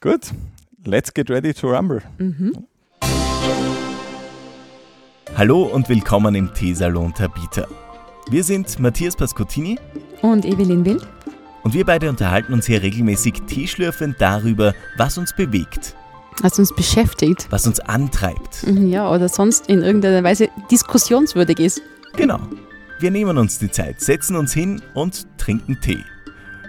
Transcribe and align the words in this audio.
Gut, 0.00 0.30
let's 0.86 1.12
get 1.12 1.28
ready 1.30 1.52
to 1.52 1.68
rumble. 1.68 2.00
Mhm. 2.18 2.52
Hallo 5.36 5.64
und 5.64 5.88
willkommen 5.88 6.34
im 6.34 6.52
Teesalon 6.54 7.14
Tabita. 7.14 7.66
Wir 8.30 8.44
sind 8.44 8.78
Matthias 8.78 9.16
Pascottini 9.16 9.78
Und 10.22 10.44
Evelyn 10.44 10.84
Wild? 10.84 11.06
und 11.62 11.74
wir 11.74 11.84
beide 11.84 12.08
unterhalten 12.08 12.52
uns 12.54 12.66
hier 12.66 12.82
regelmäßig 12.82 13.34
teeschlürfend 13.46 14.16
darüber, 14.18 14.74
was 14.96 15.18
uns 15.18 15.34
bewegt, 15.34 15.94
Was 16.40 16.58
uns 16.58 16.74
beschäftigt. 16.74 17.46
was 17.50 17.66
uns 17.66 17.80
antreibt. 17.80 18.66
Mhm, 18.66 18.88
Ja, 18.88 19.10
oder 19.12 19.28
sonst 19.28 19.68
in 19.68 19.82
irgendeiner 19.82 20.24
Weise 20.24 20.48
diskussionswürdig 20.70 21.58
ist. 21.60 21.82
Genau. 22.16 22.40
Wir 22.98 23.10
nehmen 23.10 23.38
uns 23.38 23.58
die 23.58 23.70
Zeit, 23.70 24.00
setzen 24.00 24.36
uns 24.36 24.52
hin 24.52 24.82
und 24.94 25.26
trinken 25.38 25.78
Tee. 25.80 26.02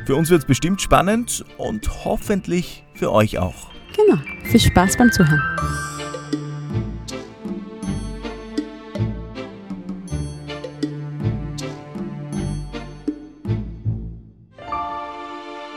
Für 0.03 0.15
uns 0.15 0.31
wird 0.31 0.41
es 0.41 0.47
bestimmt 0.47 0.81
spannend 0.81 1.45
und 1.57 2.05
hoffentlich 2.05 2.83
für 2.95 3.11
euch 3.11 3.37
auch. 3.37 3.69
Genau. 3.95 4.19
Viel 4.45 4.59
Spaß 4.59 4.97
beim 4.97 5.11
Zuhören. 5.11 5.39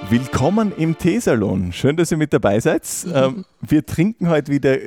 Willkommen 0.08 0.72
im 0.78 0.96
Teesalon. 0.96 1.72
Schön, 1.72 1.96
dass 1.96 2.10
ihr 2.10 2.16
mit 2.16 2.32
dabei 2.32 2.60
seid. 2.60 2.82
Ähm, 3.12 3.44
wir 3.60 3.84
trinken 3.84 4.30
heute 4.30 4.50
wieder 4.52 4.78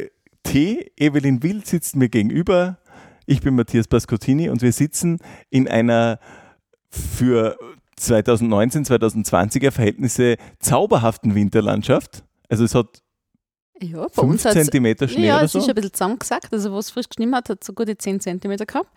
Tee. 0.42 0.92
Evelyn 0.98 1.44
Wild 1.44 1.68
sitzt 1.68 1.96
mir 1.96 2.10
gegenüber. 2.10 2.80
Ich 3.28 3.42
bin 3.42 3.56
Matthias 3.56 3.88
Pascottini 3.88 4.50
und 4.50 4.64
wir 4.64 4.72
sitzen 4.72 5.20
in 5.52 5.68
einer 5.68 6.20
für 6.90 7.58
2019, 7.98 8.86
2020er 8.86 9.72
Verhältnisse 9.72 10.38
zauberhaften 10.60 11.36
Winterlandschaft. 11.36 12.24
Also 12.50 12.64
es 12.64 12.74
hat 12.76 13.02
Ja, 13.82 14.04
bei 14.04 14.10
5 14.10 14.18
uns 14.20 14.46
hat's- 14.46 14.54
Zentimeter 14.56 15.08
Schnee 15.08 15.28
Ja, 15.28 15.36
oder 15.38 15.46
es 15.46 15.52
so. 15.52 15.60
ist 15.60 15.70
ein 15.70 15.76
bisschen 15.76 15.94
zusammengesackt. 15.94 16.52
Also, 16.54 16.72
wo 16.72 16.78
es 16.80 16.90
frisch 16.92 17.10
geschnitten 17.10 17.36
hat, 17.36 17.50
hat 17.50 17.60
es 17.62 17.68
so 17.68 17.74
gute 17.74 17.98
10 17.98 18.20
cm 18.22 18.58
gehabt. 18.58 18.90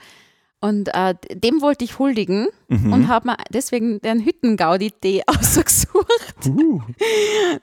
Und 0.62 0.91
äh, 0.94 1.14
dem 1.33 1.62
wollte 1.62 1.84
ich 1.86 1.98
huldigen 1.98 2.47
Mhm. 2.69 2.92
und 2.92 3.08
habe 3.08 3.28
mir 3.28 3.36
deswegen 3.50 3.98
den 4.02 4.20
Hüttengaudi-Tee 4.25 5.22
ausgesucht, 5.27 6.47
Uh, 6.47 6.80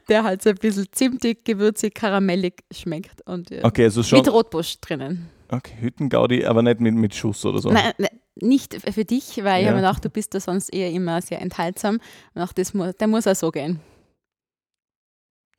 der 0.10 0.24
halt 0.24 0.42
so 0.42 0.50
ein 0.50 0.56
bisschen 0.56 0.88
zimtig, 0.92 1.46
gewürzig, 1.46 1.94
karamellig 1.94 2.64
schmeckt. 2.72 3.22
Und 3.28 3.52
äh, 3.52 3.62
okay, 3.64 3.84
also 3.84 4.02
schon 4.02 4.20
mit 4.20 4.32
Rotbusch 4.32 4.80
drinnen. 4.82 5.30
okay, 5.50 5.76
Hüttengaudi, 5.80 6.44
aber 6.46 6.64
nicht 6.64 6.80
mit, 6.80 6.96
mit 6.96 7.14
Schuss 7.14 7.46
oder 7.46 7.60
so. 7.60 7.70
Nein, 7.72 7.94
nein, 8.00 8.10
nicht 8.42 8.76
für 8.92 9.06
dich, 9.06 9.38
weil 9.44 9.60
ich 9.62 9.66
Ja. 9.66 9.72
habe 9.72 9.82
mir 9.82 9.88
gedacht, 9.88 10.04
du 10.06 10.10
bist 10.10 10.34
da 10.34 10.40
sonst 10.40 10.70
eher 10.70 10.92
immer 10.92 11.22
sehr 11.22 11.42
enthaltsam. 11.42 12.00
Und 12.34 12.42
auch 12.42 12.54
das 12.54 12.74
muss, 12.74 12.96
der 12.96 13.08
muss 13.08 13.28
auch 13.28 13.36
so 13.36 13.52
gehen. 13.52 13.80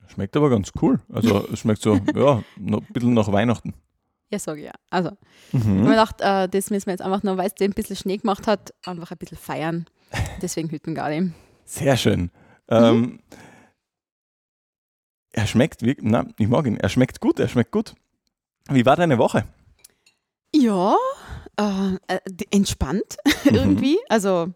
Schmeckt 0.07 0.35
aber 0.35 0.49
ganz 0.49 0.71
cool. 0.81 0.99
Also 1.11 1.47
es 1.53 1.59
schmeckt 1.59 1.81
so, 1.81 1.95
ja, 2.15 2.43
noch 2.57 2.79
ein 2.81 2.87
bisschen 2.93 3.13
nach 3.13 3.31
Weihnachten. 3.31 3.73
Ja, 4.31 4.37
sage 4.39 4.59
ich 4.61 4.65
ja. 4.67 4.73
Also, 4.91 5.11
ich 5.51 5.59
habe 5.59 5.65
Mhm. 5.69 5.83
mir 5.83 5.89
gedacht, 5.89 6.21
äh, 6.21 6.47
das 6.47 6.69
müssen 6.69 6.85
wir 6.87 6.93
jetzt 6.93 7.01
einfach 7.01 7.23
nur, 7.23 7.37
weil 7.37 7.47
es 7.53 7.59
ein 7.61 7.71
bisschen 7.71 7.95
Schnee 7.95 8.17
gemacht 8.17 8.45
hat, 8.47 8.73
einfach 8.85 9.11
ein 9.11 9.17
bisschen 9.17 9.37
feiern. 9.37 9.85
Deswegen 10.41 10.69
Hüttengaudi. 10.69 11.31
Sehr 11.65 11.97
schön. 11.97 12.29
Ähm, 12.67 13.19
er 15.31 15.47
schmeckt 15.47 15.81
wirklich, 15.81 16.07
na, 16.07 16.25
ich 16.37 16.47
mag 16.47 16.65
ihn. 16.67 16.77
Er 16.77 16.89
schmeckt 16.89 17.19
gut, 17.21 17.39
er 17.39 17.47
schmeckt 17.47 17.71
gut. 17.71 17.93
Wie 18.69 18.85
war 18.85 18.95
deine 18.95 19.17
Woche? 19.17 19.45
Ja, 20.53 20.95
äh, 21.59 21.95
äh, 22.07 22.19
entspannt 22.51 23.17
irgendwie. 23.45 23.97
Also, 24.07 24.53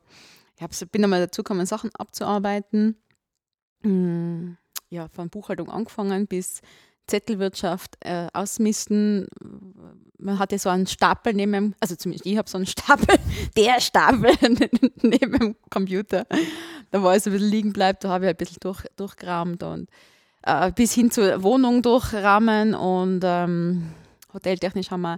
ich 0.59 0.91
bin 0.91 1.03
einmal 1.03 1.19
dazu 1.19 1.43
gekommen, 1.43 1.65
Sachen 1.65 1.91
abzuarbeiten. 1.97 2.95
Mm, 3.83 4.53
Ja, 4.89 5.09
von 5.09 5.29
Buchhaltung 5.29 5.69
angefangen 5.69 6.27
bis 6.27 6.61
Zettelwirtschaft 7.07 7.97
äh, 8.01 8.27
ausmisten. 8.31 9.27
Man 10.17 10.39
hatte 10.39 10.57
so 10.57 10.69
einen 10.69 10.87
Stapel 10.87 11.33
neben 11.33 11.51
dem, 11.51 11.75
also 11.81 11.95
zumindest 11.97 12.25
ich 12.25 12.37
habe 12.37 12.49
so 12.49 12.57
einen 12.57 12.65
Stapel, 12.67 13.17
der 13.57 13.81
Stapel 13.81 14.31
neben 15.01 15.39
dem 15.39 15.55
Computer. 15.69 16.25
Da 16.91 17.03
war 17.03 17.15
es 17.15 17.27
ein 17.27 17.33
bisschen 17.33 17.49
liegen 17.49 17.73
bleibt, 17.73 18.05
da 18.05 18.09
habe 18.09 18.25
ich 18.25 18.29
ein 18.29 18.37
bisschen 18.37 18.59
durch, 18.61 18.85
durchgerammt 18.95 19.63
und 19.63 19.89
äh, 20.43 20.71
bis 20.71 20.93
hin 20.93 21.11
zur 21.11 21.43
Wohnung 21.43 21.81
durchrahmen 21.81 22.73
und 22.73 23.21
ähm, 23.25 23.91
hoteltechnisch 24.33 24.89
haben 24.91 25.01
wir 25.01 25.17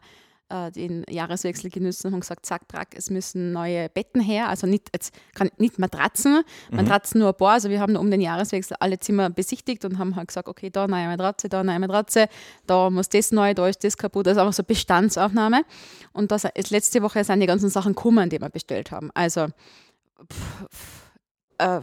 äh, 0.50 0.72
den 0.72 1.04
Jahreswechsel 1.10 1.70
genützt 1.70 2.06
und 2.06 2.14
haben 2.14 2.20
gesagt, 2.20 2.46
zack, 2.46 2.68
track, 2.68 2.90
es 2.96 3.10
müssen 3.10 3.52
neue 3.52 3.90
Betten 3.90 4.22
her, 4.22 4.50
also 4.50 4.68
nicht, 4.68 4.90
jetzt 4.94 5.14
kann, 5.34 5.50
nicht 5.58 5.80
Matratzen, 5.80 6.44
Matratzen 6.72 7.20
nur 7.20 7.30
ein 7.30 7.36
paar, 7.36 7.54
also 7.54 7.70
wir 7.70 7.80
haben 7.80 7.96
um 7.96 8.12
den 8.12 8.22
Jahreswechsel 8.22 8.78
alle 8.80 9.00
Zimmer 9.00 9.30
besichtigt 9.30 9.86
und 9.86 9.98
haben 9.98 10.16
halt 10.16 10.28
gesagt, 10.28 10.48
okay, 10.48 10.70
da 10.70 10.88
neue 10.88 11.08
Matratze, 11.08 11.50
da 11.50 11.64
neue 11.64 11.80
Matratze, 11.80 12.28
da 12.68 12.90
muss 12.90 13.10
das 13.10 13.32
neu, 13.32 13.54
da 13.54 13.68
ist 13.68 13.84
das 13.84 13.98
kaputt, 13.98 14.28
also 14.28 14.42
einfach 14.42 14.54
so 14.54 14.64
Bestandsaufnahme. 14.64 15.64
Und 16.14 16.32
das, 16.32 16.44
letzte 16.70 17.02
Woche 17.02 17.24
sind 17.24 17.40
die 17.40 17.48
ganzen 17.48 17.70
Sachen 17.70 17.94
gekommen, 17.96 18.30
die 18.30 18.40
wir 18.40 18.50
bestellt 18.50 18.92
haben, 18.92 19.12
also 19.14 19.48
pff, 20.32 20.68
pff, 20.72 21.06
äh, 21.58 21.82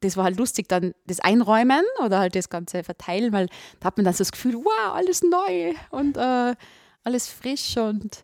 das 0.00 0.16
war 0.16 0.24
halt 0.24 0.38
lustig, 0.38 0.68
dann 0.68 0.94
das 1.06 1.20
Einräumen 1.20 1.82
oder 2.04 2.20
halt 2.20 2.34
das 2.34 2.48
Ganze 2.48 2.84
verteilen, 2.84 3.32
weil 3.32 3.48
da 3.80 3.86
hat 3.86 3.96
man 3.96 4.04
dann 4.04 4.14
so 4.14 4.18
das 4.18 4.32
Gefühl, 4.32 4.54
wow, 4.54 4.94
alles 4.94 5.22
neu. 5.22 5.74
Und 5.90 6.16
äh, 6.16 6.54
alles 7.04 7.28
frisch 7.28 7.76
und 7.76 8.22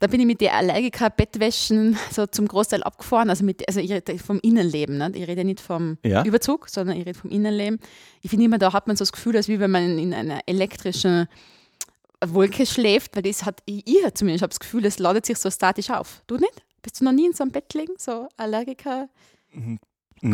da 0.00 0.08
bin 0.08 0.20
ich 0.20 0.26
mit 0.26 0.40
den 0.40 0.50
Allergiker-Bettwäschen 0.50 1.96
so 2.10 2.26
zum 2.26 2.48
Großteil 2.48 2.82
abgefahren, 2.82 3.30
also, 3.30 3.44
mit, 3.44 3.66
also 3.68 3.80
ich 3.80 3.92
rede 3.92 4.18
vom 4.18 4.40
Innenleben, 4.40 4.98
ne? 4.98 5.12
ich 5.14 5.26
rede 5.26 5.44
nicht 5.44 5.60
vom 5.60 5.98
Ja. 6.04 6.24
Überzug, 6.24 6.68
sondern 6.68 6.96
ich 6.98 7.06
rede 7.06 7.18
vom 7.18 7.30
Innenleben. 7.30 7.78
Ich 8.20 8.30
finde 8.30 8.46
immer, 8.46 8.58
da 8.58 8.72
hat 8.72 8.86
man 8.86 8.96
so 8.96 9.02
das 9.02 9.12
Gefühl, 9.12 9.36
als 9.36 9.48
wie 9.48 9.60
wenn 9.60 9.70
man 9.70 9.98
in 9.98 10.12
einer 10.12 10.40
elektrischen 10.46 11.28
Wolke 12.24 12.66
schläft, 12.66 13.14
weil 13.14 13.22
das 13.22 13.44
hat, 13.44 13.62
ich, 13.66 13.86
ich 13.86 14.14
zumindest 14.14 14.42
habe 14.42 14.50
das 14.50 14.60
Gefühl, 14.60 14.82
das 14.82 14.98
ladet 14.98 15.26
sich 15.26 15.38
so 15.38 15.50
statisch 15.50 15.90
auf. 15.90 16.22
Du 16.26 16.36
nicht? 16.36 16.62
Bist 16.82 17.00
du 17.00 17.04
noch 17.04 17.12
nie 17.12 17.26
in 17.26 17.32
so 17.32 17.44
einem 17.44 17.52
Bett 17.52 17.72
liegen, 17.74 17.94
so 17.98 18.28
Allergiker? 18.36 19.08
Nicht, 19.52 19.78
ich 20.20 20.30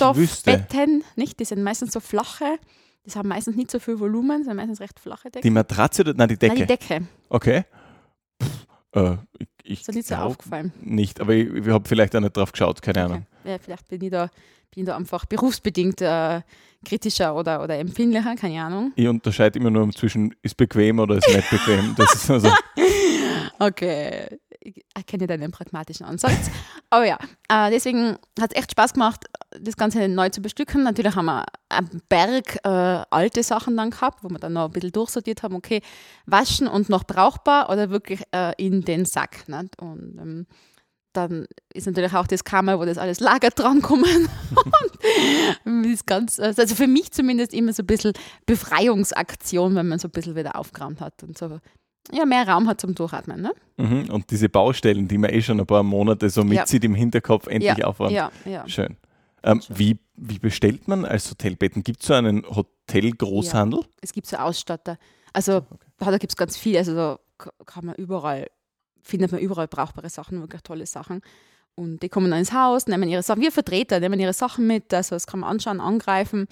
Kunststoffbetten, 0.00 1.04
nicht? 1.16 1.38
Die 1.38 1.44
sind 1.44 1.62
meistens 1.62 1.92
so 1.92 2.00
flache, 2.00 2.58
die 3.04 3.12
haben 3.12 3.28
meistens 3.28 3.56
nicht 3.56 3.70
so 3.70 3.78
viel 3.78 3.98
Volumen, 3.98 4.44
sind 4.44 4.56
meistens 4.56 4.80
recht 4.80 4.98
flache 5.00 5.30
Decken. 5.30 5.42
Die 5.42 5.50
Matratze 5.50 6.02
oder 6.02 6.14
nein, 6.14 6.28
die 6.28 6.36
Decke? 6.36 6.54
Nein, 6.54 6.66
die 6.66 6.66
Decke. 6.66 7.06
Okay. 7.28 7.64
Pff, 8.42 8.66
äh, 8.92 9.16
ich 9.38 9.48
ich 9.64 9.80
Ist 9.80 9.94
nicht 9.94 10.08
so 10.08 10.16
aufgefallen. 10.16 10.72
Nicht, 10.80 11.20
aber 11.20 11.34
ich, 11.34 11.48
ich 11.52 11.68
habe 11.68 11.88
vielleicht 11.88 12.14
auch 12.16 12.20
nicht 12.20 12.36
drauf 12.36 12.52
geschaut, 12.52 12.82
keine 12.82 13.04
Ahnung. 13.04 13.26
Okay. 13.40 13.52
Ja, 13.52 13.58
vielleicht 13.58 13.88
bin 13.88 14.02
ich 14.02 14.10
da, 14.10 14.28
bin 14.74 14.84
da 14.84 14.96
einfach 14.96 15.24
berufsbedingt 15.26 16.00
äh, 16.00 16.42
kritischer 16.84 17.34
oder, 17.34 17.62
oder 17.62 17.78
empfindlicher, 17.78 18.34
keine 18.34 18.62
Ahnung. 18.62 18.92
Ich 18.96 19.06
unterscheide 19.06 19.58
immer 19.58 19.70
nur 19.70 19.90
zwischen 19.92 20.34
ist 20.42 20.56
bequem 20.56 20.98
oder 20.98 21.16
ist 21.16 21.28
nicht 21.28 21.50
bequem. 21.50 21.94
Das 21.96 22.14
ist 22.14 22.30
also, 22.30 22.50
Okay, 23.58 24.40
ich 24.64 24.84
erkenne 24.94 25.26
deinen 25.26 25.50
pragmatischen 25.50 26.06
Ansatz. 26.06 26.50
Aber 26.90 27.04
ja, 27.04 27.18
äh, 27.48 27.70
deswegen 27.70 28.16
hat 28.40 28.52
es 28.52 28.58
echt 28.58 28.72
Spaß 28.72 28.94
gemacht, 28.94 29.24
das 29.60 29.76
Ganze 29.76 30.08
neu 30.08 30.28
zu 30.28 30.40
bestücken. 30.40 30.82
Natürlich 30.84 31.14
haben 31.14 31.26
wir 31.26 31.44
einen 31.68 32.02
Berg 32.08 32.58
äh, 32.64 32.68
alte 32.68 33.42
Sachen 33.42 33.76
dann 33.76 33.90
gehabt, 33.90 34.22
wo 34.22 34.28
wir 34.28 34.38
dann 34.38 34.54
noch 34.54 34.66
ein 34.66 34.72
bisschen 34.72 34.92
durchsortiert 34.92 35.42
haben, 35.42 35.54
okay, 35.54 35.82
waschen 36.26 36.68
und 36.68 36.88
noch 36.88 37.04
brauchbar 37.04 37.70
oder 37.70 37.90
wirklich 37.90 38.22
äh, 38.34 38.52
in 38.56 38.82
den 38.82 39.04
Sack. 39.04 39.48
Nicht? 39.48 39.80
Und 39.80 40.18
ähm, 40.20 40.46
dann 41.12 41.46
ist 41.74 41.86
natürlich 41.86 42.14
auch 42.14 42.26
das 42.26 42.44
Kammer, 42.44 42.78
wo 42.78 42.84
das 42.84 42.98
alles 42.98 43.20
Lager 43.20 43.50
drankommen. 43.54 44.28
Das 46.06 46.40
also 46.40 46.74
für 46.74 46.86
mich 46.86 47.12
zumindest 47.12 47.52
immer 47.52 47.72
so 47.72 47.82
ein 47.82 47.86
bisschen 47.86 48.12
Befreiungsaktion, 48.46 49.74
wenn 49.74 49.88
man 49.88 49.98
so 49.98 50.08
ein 50.08 50.12
bisschen 50.12 50.36
wieder 50.36 50.56
aufgeräumt 50.56 51.00
hat 51.00 51.22
und 51.22 51.36
so 51.36 51.60
ja, 52.10 52.24
mehr 52.24 52.46
Raum 52.48 52.68
hat 52.68 52.80
zum 52.80 52.94
Durchatmen. 52.94 53.40
Ne? 53.40 53.52
mhm. 53.76 54.10
Und 54.10 54.30
diese 54.30 54.48
Baustellen, 54.48 55.06
die 55.06 55.18
man 55.18 55.30
eh 55.30 55.40
schon 55.42 55.60
ein 55.60 55.66
paar 55.66 55.82
Monate 55.82 56.28
so 56.30 56.40
Ja. 56.42 56.46
mitzieht 56.46 56.84
im 56.84 56.94
Hinterkopf, 56.94 57.46
endlich 57.46 57.76
ja, 57.78 57.86
aufräumen. 57.86 58.14
ja, 58.14 58.30
ja. 58.44 58.68
Schön. 58.68 58.96
Ähm, 59.44 59.60
wie, 59.68 59.98
wie 60.16 60.38
bestellt 60.38 60.88
man 60.88 61.04
als 61.04 61.30
Hotelbetten? 61.30 61.82
Gibt 61.82 62.00
es 62.00 62.06
so 62.08 62.14
einen 62.14 62.44
Hotelgroßhandel? 62.44 63.80
Es 64.00 64.12
gibt 64.12 64.26
so 64.26 64.36
Ausstatter. 64.36 64.98
Also 65.32 65.66
da 65.98 66.18
gibt 66.18 66.32
es 66.32 66.36
ganz 66.36 66.56
viel. 66.56 66.76
Also 66.76 66.94
da 66.94 67.18
kann 67.66 67.86
man 67.86 67.94
überall, 67.96 68.46
findet 69.02 69.32
man 69.32 69.40
überall 69.40 69.68
brauchbare 69.68 70.10
Sachen, 70.10 70.40
wirklich 70.40 70.62
tolle 70.62 70.86
Sachen. 70.86 71.22
Und 71.74 72.02
die 72.02 72.08
kommen 72.08 72.30
dann 72.30 72.40
ins 72.40 72.52
Haus, 72.52 72.86
nehmen 72.86 73.08
ihre 73.08 73.22
Sachen, 73.22 73.40
wir 73.40 73.50
Vertreter 73.50 73.98
nehmen 73.98 74.20
ihre 74.20 74.34
Sachen 74.34 74.66
mit, 74.66 74.92
also 74.92 75.16
das 75.16 75.26
kann 75.26 75.40
man 75.40 75.50
anschauen, 75.50 75.80
angreifen. 75.80 76.46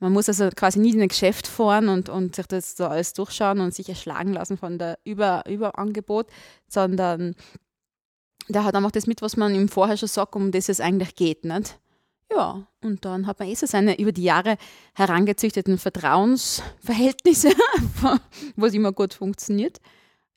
Man 0.00 0.12
muss 0.12 0.28
also 0.28 0.48
quasi 0.56 0.78
nie 0.78 0.92
in 0.92 1.02
ein 1.02 1.08
Geschäft 1.08 1.46
fahren 1.46 1.88
und, 1.88 2.08
und 2.08 2.34
sich 2.34 2.46
das 2.46 2.76
so 2.76 2.86
alles 2.86 3.12
durchschauen 3.12 3.60
und 3.60 3.74
sich 3.74 3.88
erschlagen 3.88 4.32
lassen 4.32 4.56
von 4.56 4.78
der 4.78 4.98
Über 5.04 5.44
Überangebot, 5.46 6.26
sondern 6.68 7.36
der 8.48 8.64
hat 8.64 8.74
einfach 8.74 8.90
das 8.90 9.06
mit, 9.06 9.22
was 9.22 9.36
man 9.36 9.54
ihm 9.54 9.68
vorher 9.68 9.96
schon 9.96 10.08
sagt, 10.08 10.34
um 10.34 10.52
das 10.52 10.68
es 10.68 10.80
eigentlich 10.80 11.14
geht. 11.14 11.44
Nicht? 11.44 11.78
Ja, 12.32 12.66
und 12.82 13.04
dann 13.04 13.26
hat 13.26 13.38
man 13.40 13.48
eh 13.48 13.54
so 13.54 13.66
seine 13.66 13.98
über 13.98 14.12
die 14.12 14.22
Jahre 14.22 14.56
herangezüchteten 14.94 15.78
Vertrauensverhältnisse, 15.78 17.50
wo 18.56 18.66
es 18.66 18.74
immer 18.74 18.92
gut 18.92 19.14
funktioniert. 19.14 19.78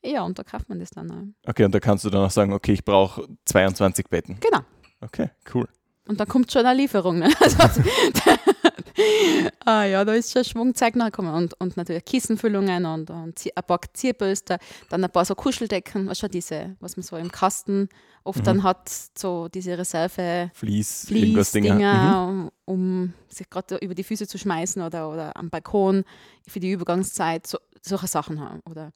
Ja, 0.04 0.22
und 0.24 0.38
da 0.38 0.42
kauft 0.42 0.68
man 0.68 0.80
das 0.80 0.90
dann. 0.90 1.10
auch. 1.10 1.48
Okay, 1.50 1.64
und 1.64 1.74
da 1.74 1.80
kannst 1.80 2.04
du 2.04 2.10
dann 2.10 2.22
auch 2.24 2.30
sagen, 2.30 2.52
okay, 2.52 2.72
ich 2.72 2.84
brauche 2.84 3.26
22 3.46 4.08
Betten. 4.08 4.38
Genau. 4.40 4.60
Okay, 5.00 5.30
cool. 5.54 5.66
Und 6.06 6.20
dann 6.20 6.28
kommt 6.28 6.52
schon 6.52 6.66
eine 6.66 6.76
Lieferung. 6.76 7.18
Ne? 7.18 7.32
Also, 7.40 7.82
ah, 9.64 9.84
ja, 9.84 10.04
da 10.04 10.12
ist 10.14 10.32
schon 10.32 10.44
Schwungzeug 10.44 10.96
nachgekommen 10.96 11.34
und, 11.34 11.54
und 11.60 11.76
natürlich 11.76 12.04
Kissenfüllungen 12.04 12.86
und, 12.86 13.10
und 13.10 13.40
ein 13.54 13.64
paar 13.66 13.80
Zierböster, 13.92 14.58
dann 14.90 15.04
ein 15.04 15.10
paar 15.10 15.24
so 15.24 15.34
Kuscheldecken, 15.34 16.08
was 16.08 16.18
schon 16.18 16.30
diese, 16.30 16.76
was 16.80 16.96
man 16.96 17.04
so 17.04 17.16
im 17.16 17.30
Kasten 17.30 17.88
oft 18.24 18.40
mhm. 18.40 18.44
dann 18.44 18.62
hat, 18.62 18.90
so 19.16 19.48
diese 19.48 19.76
Reserve 19.76 20.50
Fließ, 20.54 21.06
Fließ 21.06 21.52
Dinger, 21.52 22.28
mhm. 22.28 22.50
um, 22.64 22.74
um, 22.74 23.12
sich 23.28 23.48
gerade 23.48 23.76
über 23.76 23.94
die 23.94 24.04
Füße 24.04 24.26
zu 24.26 24.38
schmeißen 24.38 24.82
oder, 24.82 25.10
oder 25.10 25.36
am 25.36 25.50
Balkon 25.50 26.04
für 26.46 26.60
die 26.60 26.72
Übergangszeit, 26.72 27.46
so, 27.46 27.58
solche 27.82 28.06
Sachen 28.06 28.40
haben. 28.40 28.60
Oder 28.68 28.92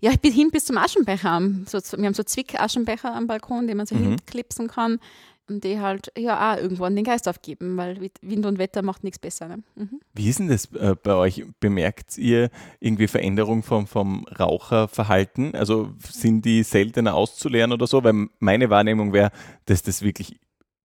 ja, 0.00 0.10
ich 0.10 0.20
bin 0.20 0.32
hin 0.32 0.50
bis 0.50 0.66
zum 0.66 0.76
Aschenbecher. 0.76 1.40
So, 1.66 1.78
wir 1.96 2.06
haben 2.06 2.14
so 2.14 2.22
Zwick-Aschenbecher 2.22 3.14
am 3.14 3.26
Balkon, 3.26 3.66
den 3.66 3.78
man 3.78 3.86
so 3.86 3.94
mhm. 3.94 4.08
hinklipsen 4.08 4.68
kann 4.68 5.00
und 5.48 5.64
die 5.64 5.80
halt 5.80 6.12
ja 6.18 6.52
auch 6.54 6.56
irgendwann 6.58 6.96
den 6.96 7.04
Geist 7.04 7.28
aufgeben, 7.28 7.76
weil 7.76 8.10
Wind 8.20 8.46
und 8.46 8.58
Wetter 8.58 8.82
macht 8.82 9.04
nichts 9.04 9.18
besser. 9.18 9.48
Ne? 9.48 9.62
Mhm. 9.74 10.00
Wie 10.14 10.28
ist 10.28 10.38
denn 10.38 10.48
das 10.48 10.66
äh, 10.72 10.94
bei 11.00 11.14
euch? 11.14 11.44
Bemerkt 11.60 12.18
ihr 12.18 12.50
irgendwie 12.80 13.06
Veränderung 13.06 13.62
vom, 13.62 13.86
vom 13.86 14.24
Raucherverhalten? 14.24 15.54
Also 15.54 15.92
sind 16.08 16.44
die 16.44 16.62
seltener 16.62 17.14
auszulernen 17.14 17.74
oder 17.74 17.86
so? 17.86 18.02
Weil 18.02 18.28
meine 18.38 18.70
Wahrnehmung 18.70 19.12
wäre, 19.12 19.30
dass 19.66 19.82
das 19.82 20.02
wirklich 20.02 20.38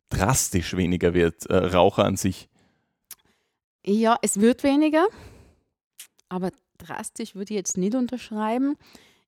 drastisch 0.09 0.75
weniger 0.75 1.13
wird, 1.13 1.45
äh, 1.47 1.55
Raucher 1.55 2.05
an 2.05 2.17
sich. 2.17 2.49
Ja, 3.83 4.17
es 4.21 4.39
wird 4.39 4.63
weniger, 4.63 5.07
aber 6.29 6.51
drastisch 6.77 7.33
würde 7.33 7.53
ich 7.53 7.57
jetzt 7.57 7.77
nicht 7.77 7.95
unterschreiben. 7.95 8.77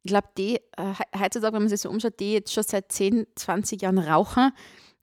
Ich 0.03 0.09
glaube, 0.09 0.27
die, 0.37 0.57
äh, 0.77 0.93
heutzutage, 1.17 1.53
wenn 1.53 1.63
man 1.63 1.69
sich 1.69 1.81
so 1.81 1.89
umschaut, 1.89 2.19
die 2.19 2.33
jetzt 2.33 2.53
schon 2.53 2.63
seit 2.63 2.91
10, 2.91 3.25
20 3.35 3.81
Jahren 3.81 3.97
rauchen, 3.97 4.51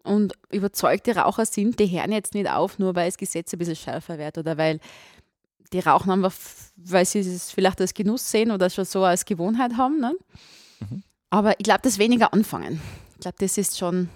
und 0.02 0.34
überzeugte 0.50 1.16
Raucher 1.16 1.46
sind, 1.46 1.78
die 1.78 1.86
hören 1.86 2.12
jetzt 2.12 2.34
nicht 2.34 2.50
auf, 2.50 2.78
nur 2.78 2.94
weil 2.94 3.08
das 3.08 3.18
Gesetz 3.18 3.52
ein 3.52 3.58
bisschen 3.58 3.76
schärfer 3.76 4.18
wird 4.18 4.38
oder 4.38 4.56
weil 4.56 4.80
die 5.72 5.80
rauchen 5.80 6.10
einfach, 6.10 6.34
weil 6.76 7.04
sie 7.04 7.20
es 7.20 7.50
vielleicht 7.50 7.80
als 7.80 7.94
Genuss 7.94 8.30
sehen 8.30 8.50
oder 8.50 8.70
schon 8.70 8.84
so 8.84 9.04
als 9.04 9.24
Gewohnheit 9.24 9.76
haben. 9.76 10.00
Ne? 10.00 10.14
Mhm. 10.80 11.02
Aber 11.30 11.58
ich 11.58 11.64
glaube, 11.64 11.80
das 11.82 11.98
weniger 11.98 12.32
anfangen. 12.32 12.80
Ich 13.14 13.20
glaube, 13.20 13.36
das 13.38 13.56
ist 13.56 13.78
schon 13.78 14.08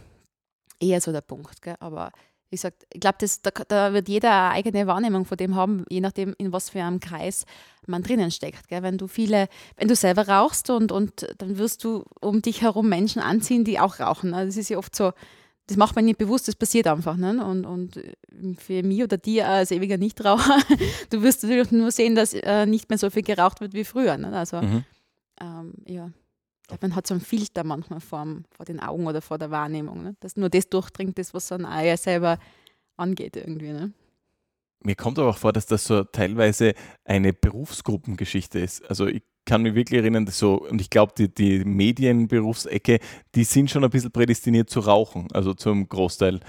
eher 0.81 1.01
so 1.01 1.13
der 1.13 1.21
Punkt. 1.21 1.63
Gell? 1.63 1.77
Aber 1.79 2.11
wie 2.51 2.57
gesagt, 2.57 2.87
ich 2.93 3.01
glaube, 3.01 3.19
da, 3.43 3.51
da, 3.69 3.93
wird 3.93 4.09
jeder 4.09 4.31
eine 4.31 4.51
eigene 4.51 4.87
Wahrnehmung 4.87 5.25
von 5.25 5.37
dem 5.37 5.55
haben, 5.55 5.85
je 5.89 6.01
nachdem, 6.01 6.35
in 6.39 6.53
was 6.53 6.71
für 6.71 6.83
einem 6.83 7.01
Kreis 7.01 7.45
man 7.87 8.03
drinnen 8.03 8.31
steckt. 8.31 8.69
Gell? 8.69 8.83
Wenn 8.83 8.99
du 8.99 9.07
viele, 9.07 9.49
wenn 9.77 9.89
du 9.89 9.95
selber 9.95 10.27
rauchst 10.27 10.71
und, 10.71 10.91
und 10.91 11.29
dann 11.39 11.59
wirst 11.59 11.85
du 11.85 12.05
um 12.21 12.43
dich 12.43 12.63
herum 12.63 12.89
Menschen 12.89 13.23
anziehen, 13.23 13.65
die 13.65 13.79
auch 13.79 14.01
rauchen. 14.01 14.31
Ne? 14.31 14.47
Das 14.47 14.57
ist 14.57 14.71
ja 14.71 14.79
oft 14.79 14.97
so, 14.97 15.13
das 15.67 15.77
macht 15.77 15.97
man 15.97 16.05
nicht 16.05 16.19
bewusst, 16.19 16.47
das 16.47 16.57
passiert 16.57 16.87
einfach. 16.87 17.17
Ne? 17.17 17.45
Und, 17.45 17.65
und 17.65 18.01
für 18.61 18.83
mich 18.83 19.03
oder 19.03 19.17
dir 19.17 19.49
als 19.49 19.71
ewiger 19.71 19.97
Nichtraucher, 19.97 20.59
du 21.11 21.23
wirst 21.23 21.43
natürlich 21.43 21.71
nur 21.71 21.91
sehen, 21.91 22.15
dass 22.15 22.35
äh, 22.35 22.67
nicht 22.67 22.91
mehr 22.91 22.99
so 22.99 23.09
viel 23.11 23.23
geraucht 23.23 23.61
wird 23.61 23.73
wie 23.73 23.85
früher. 23.85 24.17
Ne? 24.19 24.37
Also, 24.37 24.61
mhm. 24.61 24.85
ähm, 25.41 25.75
ja. 25.87 26.11
Man 26.81 26.95
hat 26.97 27.07
so 27.07 27.13
einen 27.13 27.21
Filter 27.21 27.63
manchmal 27.63 28.01
vor, 28.01 28.27
vor 28.51 28.65
den 28.65 28.81
Augen 28.81 29.07
oder 29.07 29.21
vor 29.21 29.37
der 29.37 29.51
Wahrnehmung, 29.51 30.03
ne? 30.03 30.17
dass 30.21 30.37
nur 30.37 30.49
das 30.49 30.69
durchdringt, 30.69 31.19
das, 31.19 31.35
was 31.35 31.49
dann 31.49 31.67
auch 31.67 31.97
selber 31.99 32.39
angeht 32.97 33.37
irgendwie. 33.37 33.73
Ne? 33.73 33.93
Mir 34.85 34.95
kommt 34.95 35.19
aber 35.19 35.31
auch 35.31 35.39
vor, 35.39 35.53
dass 35.53 35.67
das 35.67 35.85
so 35.85 36.05
teilweise 36.05 36.75
eine 37.05 37.33
Berufsgruppengeschichte 37.33 38.59
ist. 38.59 38.89
Also 38.89 39.07
ich 39.07 39.23
kann 39.47 39.63
mich 39.63 39.75
wirklich 39.75 40.01
erinnern, 40.01 40.27
so, 40.27 40.57
und 40.57 40.81
ich 40.81 40.91
glaube, 40.91 41.13
die, 41.17 41.35
die 41.35 41.65
Medienberufsecke, 41.65 43.01
die 43.35 43.45
sind 43.45 43.71
schon 43.71 43.85
ein 43.85 43.91
bisschen 43.91 44.13
prädestiniert 44.13 44.71
zu 44.71 44.81
rauchen, 44.81 45.29
also 45.33 45.55
zum 45.55 45.89
Großteil. 45.89 46.41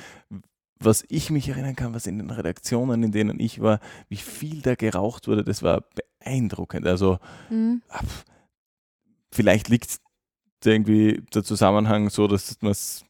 Was 0.79 1.05
ich 1.07 1.29
mich 1.29 1.47
erinnern 1.47 1.75
kann, 1.75 1.93
was 1.93 2.07
in 2.07 2.17
den 2.17 2.29
Redaktionen, 2.29 3.03
in 3.03 3.11
denen 3.11 3.39
ich 3.39 3.61
war, 3.61 3.79
wie 4.09 4.17
viel 4.17 4.61
da 4.61 4.75
geraucht 4.75 5.27
wurde, 5.27 5.43
das 5.43 5.63
war 5.63 5.85
beeindruckend. 6.19 6.85
Also 6.85 7.19
mhm. 7.49 7.81
vielleicht 9.31 9.69
liegt 9.69 9.99
irgendwie 10.65 11.21
der 11.33 11.43
Zusammenhang 11.43 12.09
so, 12.09 12.27
dass 12.27 12.61
man 12.61 12.71
es 12.71 13.05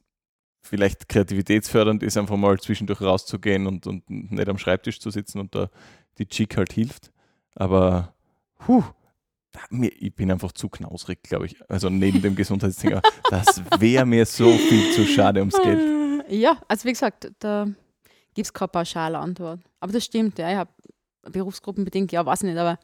vielleicht 0.66 1.08
kreativitätsfördernd 1.08 2.02
ist, 2.02 2.16
einfach 2.16 2.36
mal 2.36 2.58
zwischendurch 2.58 3.00
rauszugehen 3.00 3.66
und, 3.66 3.86
und 3.86 4.08
nicht 4.08 4.48
am 4.48 4.58
Schreibtisch 4.58 5.00
zu 5.00 5.10
sitzen 5.10 5.40
und 5.40 5.54
da 5.54 5.70
die 6.18 6.26
Chick 6.26 6.56
halt 6.56 6.72
hilft. 6.72 7.12
Aber 7.54 8.14
puh, 8.58 8.84
ich 9.70 10.14
bin 10.14 10.30
einfach 10.30 10.52
zu 10.52 10.68
knausrig, 10.68 11.22
glaube 11.22 11.46
ich. 11.46 11.56
Also 11.70 11.88
neben 11.88 12.20
dem 12.20 12.36
Gesundheitsthema, 12.36 13.00
das 13.30 13.62
wäre 13.78 14.04
mir 14.04 14.26
so 14.26 14.52
viel 14.52 14.92
zu 14.92 15.06
schade 15.06 15.40
ums 15.40 15.60
Geld. 15.62 16.24
Ja, 16.28 16.60
also 16.68 16.84
wie 16.84 16.92
gesagt, 16.92 17.32
da 17.38 17.66
gibt 18.34 18.46
es 18.46 18.52
keine 18.52 18.68
pauschale 18.68 19.18
Antwort. 19.18 19.60
Aber 19.80 19.92
das 19.92 20.04
stimmt, 20.04 20.38
ja. 20.38 20.50
Ich 20.50 20.56
habe 20.56 20.70
berufsgruppenbedingt, 21.22 22.12
ja, 22.12 22.24
weiß 22.24 22.42
nicht, 22.42 22.56
aber 22.56 22.78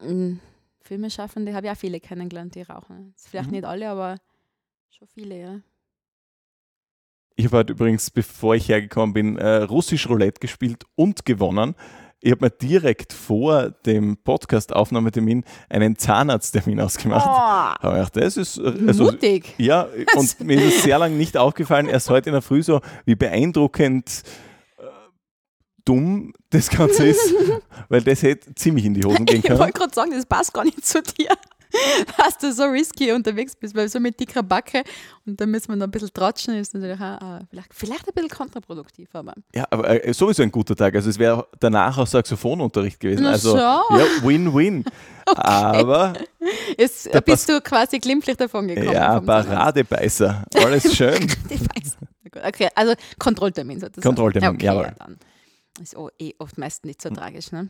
mh, 0.00 0.08
hm, 0.08 0.40
Filmeschaffende 0.80 1.54
habe 1.54 1.66
ich 1.66 1.72
auch 1.72 1.76
viele 1.76 2.00
kennengelernt, 2.00 2.54
die 2.54 2.62
rauchen. 2.62 3.14
Vielleicht 3.16 3.46
mhm. 3.46 3.52
nicht 3.52 3.64
alle, 3.64 3.88
aber 3.88 4.16
schon 4.90 5.08
viele, 5.08 5.40
ja. 5.40 5.60
Ich 7.36 7.46
habe 7.46 7.58
heute 7.58 7.72
übrigens, 7.72 8.10
bevor 8.10 8.54
ich 8.54 8.68
hergekommen 8.68 9.14
bin, 9.14 9.38
äh, 9.38 9.62
Russisch 9.62 10.08
Roulette 10.08 10.40
gespielt 10.40 10.84
und 10.94 11.24
gewonnen 11.24 11.74
ich 12.24 12.30
habe 12.30 12.44
mir 12.44 12.50
direkt 12.50 13.12
vor 13.12 13.70
dem 13.84 14.16
Podcast-Aufnahmetermin 14.16 15.44
einen 15.68 15.96
Zahnarzttermin 15.96 16.80
ausgemacht. 16.80 17.26
Oh, 17.26 17.84
Aber 17.84 17.94
gedacht, 17.94 18.16
das 18.16 18.36
ist 18.36 18.58
äh, 18.58 18.72
also, 18.86 19.04
mutig. 19.04 19.54
Ja, 19.58 19.88
und 20.14 20.40
mir 20.40 20.62
ist 20.62 20.76
es 20.76 20.82
sehr 20.84 20.98
lange 20.98 21.16
nicht 21.16 21.36
aufgefallen, 21.36 21.88
erst 21.88 22.10
heute 22.10 22.30
in 22.30 22.34
der 22.34 22.42
Früh 22.42 22.62
so, 22.62 22.80
wie 23.06 23.16
beeindruckend 23.16 24.22
äh, 24.78 24.82
dumm 25.84 26.32
das 26.50 26.70
Ganze 26.70 27.08
ist, 27.08 27.34
weil 27.88 28.02
das 28.02 28.22
hätte 28.22 28.54
ziemlich 28.54 28.84
in 28.84 28.94
die 28.94 29.04
Hosen 29.04 29.26
gehen 29.26 29.42
können. 29.42 29.54
Ich 29.54 29.60
wollte 29.60 29.78
gerade 29.80 29.94
sagen, 29.94 30.12
das 30.12 30.24
passt 30.24 30.54
gar 30.54 30.64
nicht 30.64 30.86
zu 30.86 31.02
dir. 31.02 31.30
dass 32.18 32.38
du 32.38 32.52
so 32.52 32.64
risky 32.64 33.12
unterwegs 33.12 33.56
bist, 33.56 33.74
weil 33.74 33.88
so 33.88 34.00
mit 34.00 34.18
dicker 34.18 34.42
Backe 34.42 34.84
und 35.26 35.40
da 35.40 35.46
müssen 35.46 35.68
wir 35.68 35.76
noch 35.76 35.86
ein 35.86 35.90
bisschen 35.90 36.12
tratschen, 36.12 36.54
ist 36.54 36.74
natürlich 36.74 37.00
auch, 37.00 37.20
uh, 37.20 37.38
vielleicht, 37.50 37.74
vielleicht 37.74 38.08
ein 38.08 38.14
bisschen 38.14 38.30
kontraproduktiv. 38.30 39.08
Aber. 39.12 39.34
Ja, 39.54 39.64
aber 39.70 40.04
äh, 40.04 40.12
sowieso 40.12 40.42
ein 40.42 40.52
guter 40.52 40.74
Tag. 40.76 40.94
Also 40.94 41.10
es 41.10 41.18
wäre 41.18 41.46
danach 41.60 41.96
auch 41.98 42.06
Saxophonunterricht 42.06 43.00
gewesen. 43.00 43.24
Na 43.24 43.30
also 43.30 43.56
ja, 43.56 43.82
Win-Win. 44.22 44.84
okay. 45.26 45.40
Aber 45.42 46.12
Jetzt 46.76 47.10
bist 47.24 47.48
du 47.48 47.60
quasi 47.60 47.98
glimpflich 47.98 48.36
davon 48.36 48.68
gekommen. 48.68 48.92
Ja, 48.92 49.20
Paradebeißer. 49.20 50.44
Alles 50.54 50.96
schön. 50.96 51.14
okay, 52.46 52.68
also 52.74 52.94
Kontrolltermin 53.18 53.80
sozusagen. 53.80 54.02
Kontrolltermin, 54.02 54.56
okay, 54.56 54.66
jawohl. 54.66 54.84
Ja, 54.84 54.94
dann 54.98 55.18
ist 55.80 55.96
auch 55.96 56.10
eh 56.18 56.34
oft 56.38 56.58
meist 56.58 56.84
nicht 56.84 57.00
so 57.02 57.10
tragisch, 57.10 57.52
ne? 57.52 57.68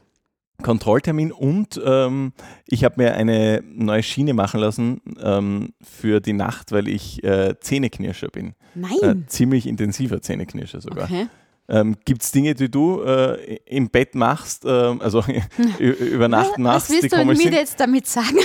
Kontrolltermin 0.62 1.32
und 1.32 1.80
ähm, 1.84 2.32
ich 2.66 2.84
habe 2.84 3.02
mir 3.02 3.14
eine 3.14 3.62
neue 3.66 4.02
Schiene 4.02 4.34
machen 4.34 4.60
lassen 4.60 5.00
ähm, 5.20 5.72
für 5.82 6.20
die 6.20 6.32
Nacht, 6.32 6.72
weil 6.72 6.88
ich 6.88 7.22
äh, 7.24 7.54
Zähneknirscher 7.60 8.28
bin. 8.28 8.54
Nein. 8.74 8.92
Äh, 9.02 9.26
ziemlich 9.26 9.66
intensiver 9.66 10.22
Zähneknirscher 10.22 10.80
sogar. 10.80 11.04
Okay. 11.04 11.26
Ähm, 11.68 11.96
Gibt 12.04 12.22
es 12.22 12.32
Dinge, 12.32 12.54
die 12.54 12.70
du 12.70 13.02
äh, 13.02 13.56
im 13.66 13.88
Bett 13.88 14.14
machst, 14.14 14.64
ähm, 14.66 15.00
also 15.00 15.24
über 15.78 16.28
Nacht 16.28 16.58
machst? 16.58 16.90
Was 16.90 17.02
willst 17.02 17.16
du 17.16 17.24
mir 17.24 17.52
jetzt 17.52 17.78
damit 17.80 18.06
sagen? 18.06 18.38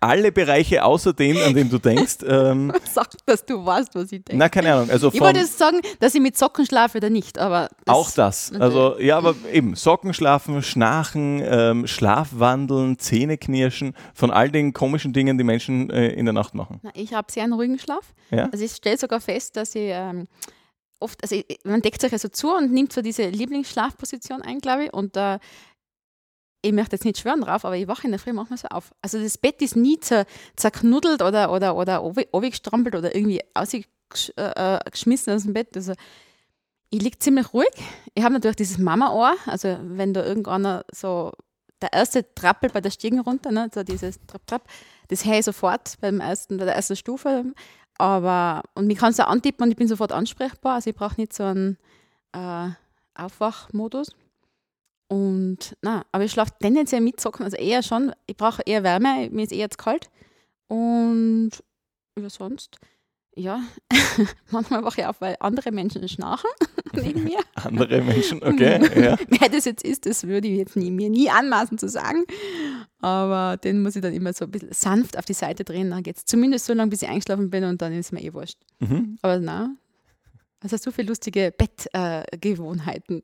Alle 0.00 0.32
Bereiche 0.32 0.84
außer 0.84 1.12
den, 1.12 1.38
an 1.38 1.54
den 1.54 1.70
du 1.70 1.78
denkst. 1.78 2.16
Ähm, 2.26 2.72
Sag, 2.90 3.08
dass 3.24 3.44
du 3.44 3.64
weißt, 3.64 3.94
was 3.94 4.04
ich 4.04 4.24
denke. 4.24 4.36
Na, 4.36 4.48
keine 4.48 4.72
Ahnung. 4.72 4.90
Also 4.90 5.10
ich 5.12 5.20
wollte 5.20 5.40
jetzt 5.40 5.58
sagen, 5.58 5.80
dass 6.00 6.14
ich 6.14 6.20
mit 6.20 6.36
Socken 6.36 6.66
schlafe 6.66 6.98
oder 6.98 7.08
nicht, 7.08 7.38
aber. 7.38 7.68
Das 7.84 7.94
auch 7.94 8.10
das. 8.10 8.52
Also, 8.52 8.98
ja, 8.98 9.16
aber 9.16 9.34
eben, 9.52 9.74
Socken 9.74 10.12
schlafen, 10.12 10.62
Schnarchen, 10.62 11.42
ähm, 11.44 11.86
Schlafwandeln, 11.86 12.98
Zähneknirschen, 12.98 13.94
von 14.14 14.30
all 14.30 14.50
den 14.50 14.72
komischen 14.72 15.12
Dingen, 15.12 15.38
die 15.38 15.44
Menschen 15.44 15.88
äh, 15.90 16.08
in 16.08 16.26
der 16.26 16.32
Nacht 16.32 16.54
machen. 16.54 16.80
Na, 16.82 16.90
ich 16.94 17.14
habe 17.14 17.30
sehr 17.30 17.44
einen 17.44 17.52
ruhigen 17.52 17.78
Schlaf. 17.78 18.12
Ja? 18.30 18.48
Also, 18.50 18.64
ich 18.64 18.72
stelle 18.72 18.98
sogar 18.98 19.20
fest, 19.20 19.56
dass 19.56 19.74
ich. 19.74 19.90
Ähm, 19.92 20.26
oft, 20.98 21.22
also 21.22 21.40
man 21.64 21.82
deckt 21.82 22.00
sich 22.00 22.12
also 22.12 22.28
zu 22.28 22.54
und 22.54 22.72
nimmt 22.72 22.92
so 22.92 23.02
diese 23.02 23.28
Lieblingsschlafposition 23.28 24.42
ein, 24.42 24.58
glaube 24.60 24.84
ich. 24.84 24.92
Und 24.92 25.16
äh, 25.16 25.38
ich 26.66 26.72
möchte 26.72 26.96
jetzt 26.96 27.04
nicht 27.04 27.18
schwören 27.18 27.40
drauf, 27.40 27.64
aber 27.64 27.76
ich 27.76 27.88
wache 27.88 28.04
in 28.04 28.10
der 28.10 28.20
Früh 28.20 28.32
manchmal 28.32 28.58
so 28.58 28.68
auf. 28.68 28.92
Also 29.02 29.20
das 29.20 29.38
Bett 29.38 29.62
ist 29.62 29.76
nie 29.76 29.98
zer, 30.00 30.26
zerknuddelt 30.56 31.22
oder, 31.22 31.50
oder, 31.50 31.76
oder 31.76 32.02
gestrampelt 32.40 32.94
oder 32.94 33.14
irgendwie 33.14 33.40
ausgeschmissen 33.54 35.32
äh, 35.32 35.36
aus 35.36 35.42
dem 35.44 35.52
Bett. 35.52 35.76
Also 35.76 35.92
ich 36.90 37.02
liege 37.02 37.18
ziemlich 37.18 37.52
ruhig. 37.52 37.68
Ich 38.14 38.22
habe 38.22 38.34
natürlich 38.34 38.56
dieses 38.56 38.78
Mama-Ohr, 38.78 39.34
also 39.46 39.76
wenn 39.82 40.14
da 40.14 40.24
irgendeiner 40.24 40.84
so 40.92 41.32
der 41.82 41.92
erste 41.92 42.34
Trappel 42.34 42.70
bei 42.70 42.80
der 42.80 42.90
Stiegen 42.90 43.20
runter, 43.20 43.52
ne, 43.52 43.70
so 43.72 43.82
dieses 43.82 44.18
Trapp, 44.26 44.46
Trapp, 44.46 44.68
das 45.08 45.24
höre 45.24 45.38
ich 45.38 45.44
sofort 45.44 45.96
beim 46.00 46.20
ersten, 46.20 46.56
bei 46.56 46.64
der 46.64 46.74
ersten 46.74 46.96
Stufe. 46.96 47.44
Aber, 47.98 48.62
und 48.74 48.86
mich 48.86 48.98
kannst 48.98 49.18
du 49.18 49.26
antippen 49.26 49.64
und 49.64 49.70
ich 49.70 49.76
bin 49.76 49.88
sofort 49.88 50.12
ansprechbar. 50.12 50.76
Also 50.76 50.90
ich 50.90 50.96
brauche 50.96 51.20
nicht 51.20 51.32
so 51.32 51.44
einen 51.44 51.78
äh, 52.32 52.68
Aufwachmodus. 53.14 54.08
Und 55.08 55.76
na, 55.82 56.04
aber 56.12 56.24
ich 56.24 56.32
schlafe 56.32 56.52
tendenziell 56.60 57.00
mit 57.00 57.20
Socken, 57.20 57.44
also 57.44 57.56
eher 57.56 57.82
schon. 57.82 58.12
Ich 58.26 58.36
brauche 58.36 58.62
eher 58.66 58.82
Wärme, 58.82 59.28
mir 59.30 59.44
ist 59.44 59.52
eher 59.52 59.70
zu 59.70 59.76
kalt. 59.76 60.10
Und 60.68 61.50
ja, 62.18 62.28
sonst, 62.28 62.78
ja, 63.36 63.60
manchmal 64.50 64.82
wache 64.82 65.02
ich 65.02 65.06
auf, 65.06 65.20
weil 65.20 65.36
andere 65.40 65.70
Menschen 65.70 66.08
schnarchen 66.08 66.50
neben 66.94 67.22
mir. 67.22 67.38
Andere 67.54 68.02
Menschen, 68.02 68.42
okay. 68.42 68.80
ja. 69.00 69.16
Wer 69.28 69.48
das 69.48 69.66
jetzt 69.66 69.84
ist, 69.84 70.06
das 70.06 70.26
würde 70.26 70.48
ich 70.48 70.56
jetzt 70.56 70.76
nie, 70.76 70.90
mir 70.90 71.10
nie 71.10 71.30
anmaßen 71.30 71.78
zu 71.78 71.88
sagen. 71.88 72.24
Aber 73.00 73.58
den 73.58 73.82
muss 73.82 73.94
ich 73.94 74.02
dann 74.02 74.14
immer 74.14 74.32
so 74.32 74.46
ein 74.46 74.50
bisschen 74.50 74.72
sanft 74.72 75.18
auf 75.18 75.26
die 75.26 75.34
Seite 75.34 75.64
drehen. 75.64 75.90
Dann 75.90 76.02
geht 76.02 76.16
es 76.16 76.24
zumindest 76.24 76.64
so 76.64 76.72
lange, 76.72 76.90
bis 76.90 77.02
ich 77.02 77.08
eingeschlafen 77.08 77.50
bin 77.50 77.64
und 77.64 77.82
dann 77.82 77.92
ist 77.92 78.12
mir 78.12 78.22
eh 78.22 78.32
wurscht. 78.32 78.58
Mhm. 78.80 79.18
Aber 79.20 79.38
na, 79.38 79.76
was 80.60 80.72
hast 80.72 80.86
du 80.86 80.90
für 80.90 81.02
lustige 81.02 81.52
Bettgewohnheiten? 81.56 83.22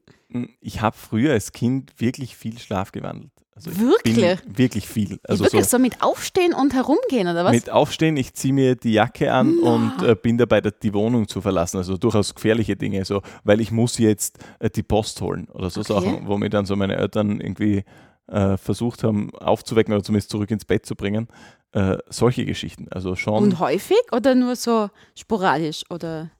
Ich 0.61 0.81
habe 0.81 0.97
früher 0.97 1.33
als 1.33 1.53
Kind 1.53 1.93
wirklich 2.01 2.37
viel 2.37 2.59
Schlaf 2.59 2.93
gewandelt. 2.93 3.31
Also 3.55 3.71
ich 3.71 3.79
Wirklich? 3.79 4.39
Wirklich 4.47 4.89
viel. 4.89 5.19
Also 5.29 5.45
Wirklich 5.45 5.65
so 5.65 5.77
so 5.77 5.79
mit 5.79 6.03
Aufstehen 6.03 6.55
und 6.55 6.73
Herumgehen, 6.73 7.29
oder 7.29 7.45
was? 7.45 7.53
mit 7.53 7.69
Aufstehen, 7.69 8.17
ich 8.17 8.33
ziehe 8.33 8.55
mir 8.55 8.77
die 8.77 8.93
Jacke 8.95 9.31
an 9.31 9.59
und 9.59 10.03
äh, 10.03 10.15
bin 10.15 10.39
dabei, 10.39 10.62
da- 10.62 10.71
die 10.71 10.95
Wohnung 10.95 11.29
zu 11.29 11.43
verlassen. 11.43 11.77
Also 11.77 11.99
durchaus 11.99 12.35
gefährliche 12.35 12.77
Dinge, 12.77 13.05
so, 13.05 13.21
weil 13.45 13.61
ich 13.61 13.71
muss 13.71 13.99
jetzt 13.99 14.39
äh, 14.59 14.71
die 14.71 14.83
Post 14.83 15.21
holen 15.21 15.49
oder 15.51 15.69
so 15.69 15.81
Okay. 15.83 15.93
Sachen, 15.93 16.27
wo 16.29 16.39
mir 16.39 16.49
dann 16.49 16.65
so 16.65 16.77
meine 16.77 16.97
Eltern 16.97 17.41
irgendwie 17.43 17.85
äh, 18.29 18.57
versucht 18.57 19.05
haben 19.05 19.35
aufzuwecken 19.35 19.93
oder 19.93 20.03
zumindest 20.03 20.31
zurück 20.31 20.51
ins 20.51 20.65
Bett 20.65 20.87
zu 20.87 20.95
bringen. 20.97 21.29
Äh, 21.73 21.99
solche 22.09 22.47
Geschichten. 22.47 22.87
Also 22.91 23.17
schon, 23.17 23.43
und 23.43 23.59
häufig 23.59 24.01
oder 24.12 24.35
nur 24.35 24.57
so 24.57 24.89
sporadisch? 25.15 25.85
Oder? 25.91 26.31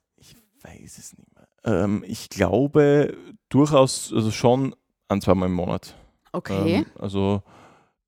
Ich 0.65 0.81
weiß 0.81 0.97
es 0.97 1.17
nicht 1.17 1.29
mehr. 1.35 1.47
Ähm, 1.65 2.03
ich 2.07 2.29
glaube 2.29 3.15
durchaus, 3.49 4.11
also 4.13 4.31
schon 4.31 4.75
ein, 5.07 5.21
zweimal 5.21 5.49
im 5.49 5.55
Monat. 5.55 5.95
Okay. 6.31 6.77
Ähm, 6.77 6.85
also, 6.99 7.43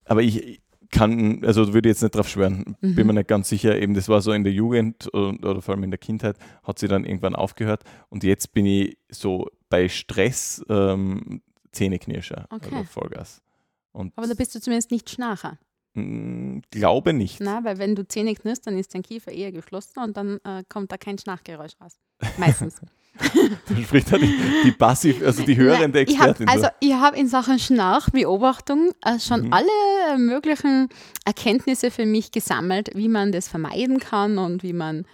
aber 0.06 0.22
ich 0.22 0.62
kann, 0.92 1.44
also 1.44 1.74
würde 1.74 1.90
jetzt 1.90 2.02
nicht 2.02 2.16
drauf 2.16 2.30
schwören, 2.30 2.76
bin 2.82 2.96
Mhm. 2.96 3.08
mir 3.08 3.14
nicht 3.14 3.28
ganz 3.28 3.50
sicher. 3.50 3.78
Eben, 3.78 3.94
das 3.94 4.08
war 4.08 4.22
so 4.22 4.32
in 4.32 4.44
der 4.44 4.54
Jugend 4.54 5.08
und, 5.08 5.46
oder 5.46 5.62
vor 5.62 5.74
allem 5.76 5.84
in 5.84 5.92
der 5.92 5.98
Kindheit, 5.98 6.38
hat 6.64 6.80
sie 6.80 6.88
dann 6.88 7.06
irgendwann 7.06 7.36
aufgehört. 7.36 7.84
Und 8.10 8.24
jetzt 8.24 8.54
bin 8.54 8.66
ich 8.66 8.98
so 9.10 9.48
bei 9.70 9.90
Stress 9.90 10.64
ähm, 10.70 11.42
Zähneknirscher, 11.72 12.48
Okay. 12.50 12.74
also 12.74 12.84
Vollgas. 12.86 13.42
Und 13.92 14.14
Aber 14.18 14.28
da 14.28 14.34
bist 14.34 14.56
du 14.56 14.62
zumindest 14.62 14.92
nicht 14.92 15.10
Schnarcher. 15.10 15.58
mh, 15.96 16.62
glaube 16.72 17.14
nicht. 17.14 17.40
Na, 17.42 17.64
weil 17.64 17.78
wenn 17.78 17.96
du 17.96 18.08
Zähne 18.08 18.34
knirst, 18.36 18.66
dann 18.68 18.78
ist 18.78 18.94
dein 18.96 19.02
Kiefer 19.04 19.32
eher 19.32 19.52
geschlossen 19.52 20.00
und 20.04 20.16
dann 20.18 20.40
äh, 20.46 20.64
kommt 20.70 20.92
da 20.92 20.98
kein 20.98 21.18
Schnarchgeräusch 21.18 21.74
raus. 21.82 21.98
Meistens. 22.38 22.76
Da 23.18 23.82
spricht 23.82 24.12
halt 24.12 24.24
die, 24.66 24.72
passiv, 24.74 25.24
also 25.26 25.44
die 25.44 25.56
hörende 25.56 26.02
ich 26.02 26.20
hab, 26.20 26.32
Expertin. 26.32 26.50
also 26.50 26.68
ich 26.82 26.94
habe 26.94 27.16
in 27.18 27.30
Sachen 27.30 27.60
Schnarchbeobachtung 27.60 28.92
äh, 29.06 29.20
schon 29.20 29.44
Mhm. 29.44 29.54
alle 29.54 30.18
möglichen 30.18 30.90
Erkenntnisse 31.24 31.92
für 31.92 32.06
mich 32.06 32.32
gesammelt, 32.32 32.90
wie 32.94 33.08
man 33.08 33.32
das 33.32 33.48
vermeiden 33.48 34.00
kann 34.00 34.38
und 34.38 34.64
wie 34.64 34.74
man 34.74 35.06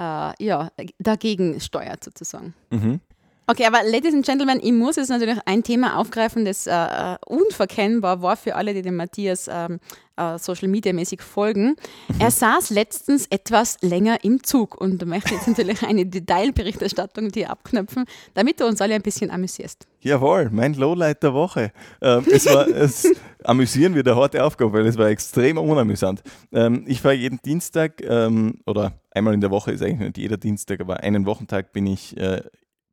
äh, 0.00 0.32
ja, 0.42 0.70
dagegen 0.98 1.60
steuert 1.60 2.02
sozusagen. 2.02 2.54
so. 2.70 2.76
mhm. 2.78 3.00
Okay, 3.46 3.66
aber 3.66 3.82
Ladies 3.82 4.14
and 4.14 4.24
Gentlemen, 4.24 4.60
ich 4.62 4.72
muss 4.72 4.94
jetzt 4.96 5.08
natürlich 5.08 5.38
ein 5.44 5.64
Thema 5.64 5.96
aufgreifen, 5.98 6.44
das 6.44 6.66
äh, 6.68 6.72
äh, 6.72 7.16
unverkennbar 7.26 8.22
war 8.22 8.36
für 8.36 8.54
alle, 8.54 8.72
die 8.74 8.82
dem 8.82 8.94
Matthias 8.94 9.48
ähm, 9.52 9.80
äh, 10.20 10.38
Social 10.38 10.68
Media 10.68 10.92
mäßig 10.92 11.22
folgen. 11.22 11.76
Er 12.18 12.30
saß 12.30 12.70
letztens 12.70 13.26
etwas 13.30 13.78
länger 13.80 14.22
im 14.24 14.42
Zug 14.42 14.80
und 14.80 15.00
du 15.00 15.06
möchtest 15.06 15.46
jetzt 15.46 15.48
natürlich 15.48 15.82
eine 15.82 16.06
Detailberichterstattung 16.06 17.30
dir 17.30 17.50
abknöpfen, 17.50 18.04
damit 18.34 18.60
du 18.60 18.66
uns 18.66 18.80
alle 18.80 18.94
ein 18.94 19.02
bisschen 19.02 19.30
amüsierst. 19.30 19.86
Jawohl, 20.00 20.50
mein 20.50 20.74
Lowlight 20.74 21.22
der 21.22 21.34
Woche. 21.34 21.72
Ähm, 22.00 22.24
es 22.30 22.46
war, 22.46 22.68
es, 22.68 23.06
amüsieren 23.44 23.94
wir 23.94 24.04
eine 24.04 24.16
harte 24.16 24.44
Aufgabe, 24.44 24.72
weil 24.72 24.86
es 24.86 24.96
war 24.96 25.08
extrem 25.08 25.58
unamüsant. 25.58 26.22
Ähm, 26.52 26.84
ich 26.86 27.00
fahre 27.00 27.14
jeden 27.14 27.40
Dienstag 27.42 28.02
ähm, 28.02 28.60
oder 28.66 28.92
einmal 29.10 29.34
in 29.34 29.40
der 29.40 29.50
Woche 29.50 29.72
ist 29.72 29.82
eigentlich 29.82 30.00
nicht 30.00 30.18
jeder 30.18 30.36
Dienstag, 30.36 30.80
aber 30.80 31.00
einen 31.00 31.26
Wochentag 31.26 31.72
bin 31.72 31.86
ich 31.86 32.16
äh, 32.16 32.42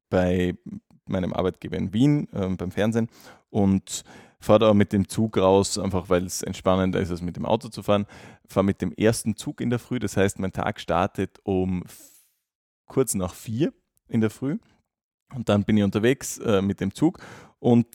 bei 0.10 0.56
meinem 1.06 1.34
Arbeitgeber 1.34 1.78
in 1.78 1.94
Wien 1.94 2.28
ähm, 2.34 2.58
beim 2.58 2.72
Fernsehen 2.72 3.10
und 3.50 4.04
fahre 4.40 4.60
da 4.60 4.74
mit 4.74 4.94
dem 4.94 5.08
Zug 5.08 5.38
raus, 5.38 5.78
einfach 5.78 6.10
weil 6.10 6.26
es 6.26 6.42
entspannender 6.42 7.00
ist, 7.00 7.12
als 7.12 7.22
mit 7.22 7.36
dem 7.36 7.46
Auto 7.46 7.70
zu 7.70 7.84
fahren. 7.84 8.06
Fahre 8.48 8.66
mit 8.66 8.82
dem 8.82 8.94
ersten 8.94 9.36
Zug 9.36 9.62
in 9.62 9.70
der 9.70 9.80
Früh, 9.80 10.00
das 10.00 10.18
heißt, 10.18 10.40
mein 10.40 10.54
Tag 10.54 10.80
startet 10.80 11.40
um 11.44 11.84
kurz 12.86 13.16
nach 13.16 13.34
vier 13.34 13.74
in 14.08 14.22
der 14.22 14.30
Früh. 14.30 14.58
Und 15.36 15.50
dann 15.50 15.64
bin 15.64 15.78
ich 15.78 15.84
unterwegs 15.84 16.38
äh, 16.38 16.62
mit 16.62 16.80
dem 16.80 16.94
Zug 16.94 17.20
und 17.60 17.88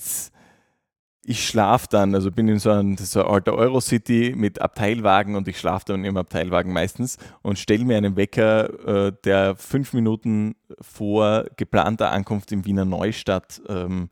ich 1.25 1.47
schlafe 1.47 1.87
dann, 1.89 2.15
also 2.15 2.33
bin 2.33 2.49
in 2.49 2.59
so 2.59 2.71
einem 2.71 2.97
so 2.97 3.25
alter 3.25 3.55
Eurocity 3.55 4.35
mit 4.37 4.61
Abteilwagen 4.61 5.37
und 5.37 5.47
ich 5.47 5.59
schlafe 5.59 5.85
dann 5.87 6.05
im 6.05 6.17
Abteilwagen 6.17 6.73
meistens 6.73 7.17
und 7.43 7.59
stelle 7.59 7.85
mir 7.85 7.97
einen 7.97 8.17
Wecker, 8.17 9.07
äh, 9.07 9.13
der 9.25 9.55
fünf 9.55 9.93
Minuten 9.93 10.57
vor 10.81 11.45
geplanter 11.57 12.11
Ankunft 12.11 12.51
in 12.51 12.65
Wiener 12.65 12.85
Neustadt 12.85 13.63
ähm, 13.69 14.11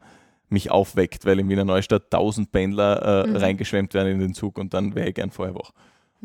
mich 0.52 0.70
aufweckt, 0.70 1.24
weil 1.26 1.38
in 1.40 1.48
Wiener 1.48 1.64
Neustadt 1.64 2.04
1000 2.12 2.50
Pendler 2.52 3.24
äh, 3.24 3.28
Mhm. 3.28 3.36
reingeschwemmt 3.36 3.94
werden 3.94 4.12
in 4.12 4.18
den 4.20 4.34
Zug 4.34 4.58
und 4.58 4.74
dann 4.74 4.94
wäre 4.94 5.08
ich 5.08 5.14
gern 5.14 5.30
vorher 5.30 5.54
wach. 5.54 5.70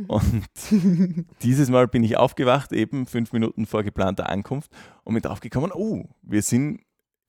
Und 0.08 0.44
dieses 1.42 1.70
Mal 1.70 1.88
bin 1.88 2.04
ich 2.04 2.18
aufgewacht, 2.18 2.74
eben 2.74 3.06
fünf 3.06 3.32
Minuten 3.32 3.66
vor 3.66 3.84
geplanter 3.84 4.30
Ankunft 4.30 4.70
und 5.04 5.14
mit 5.14 5.26
draufgekommen, 5.26 5.72
oh, 5.74 6.04
wir 6.22 6.42
sind 6.42 6.82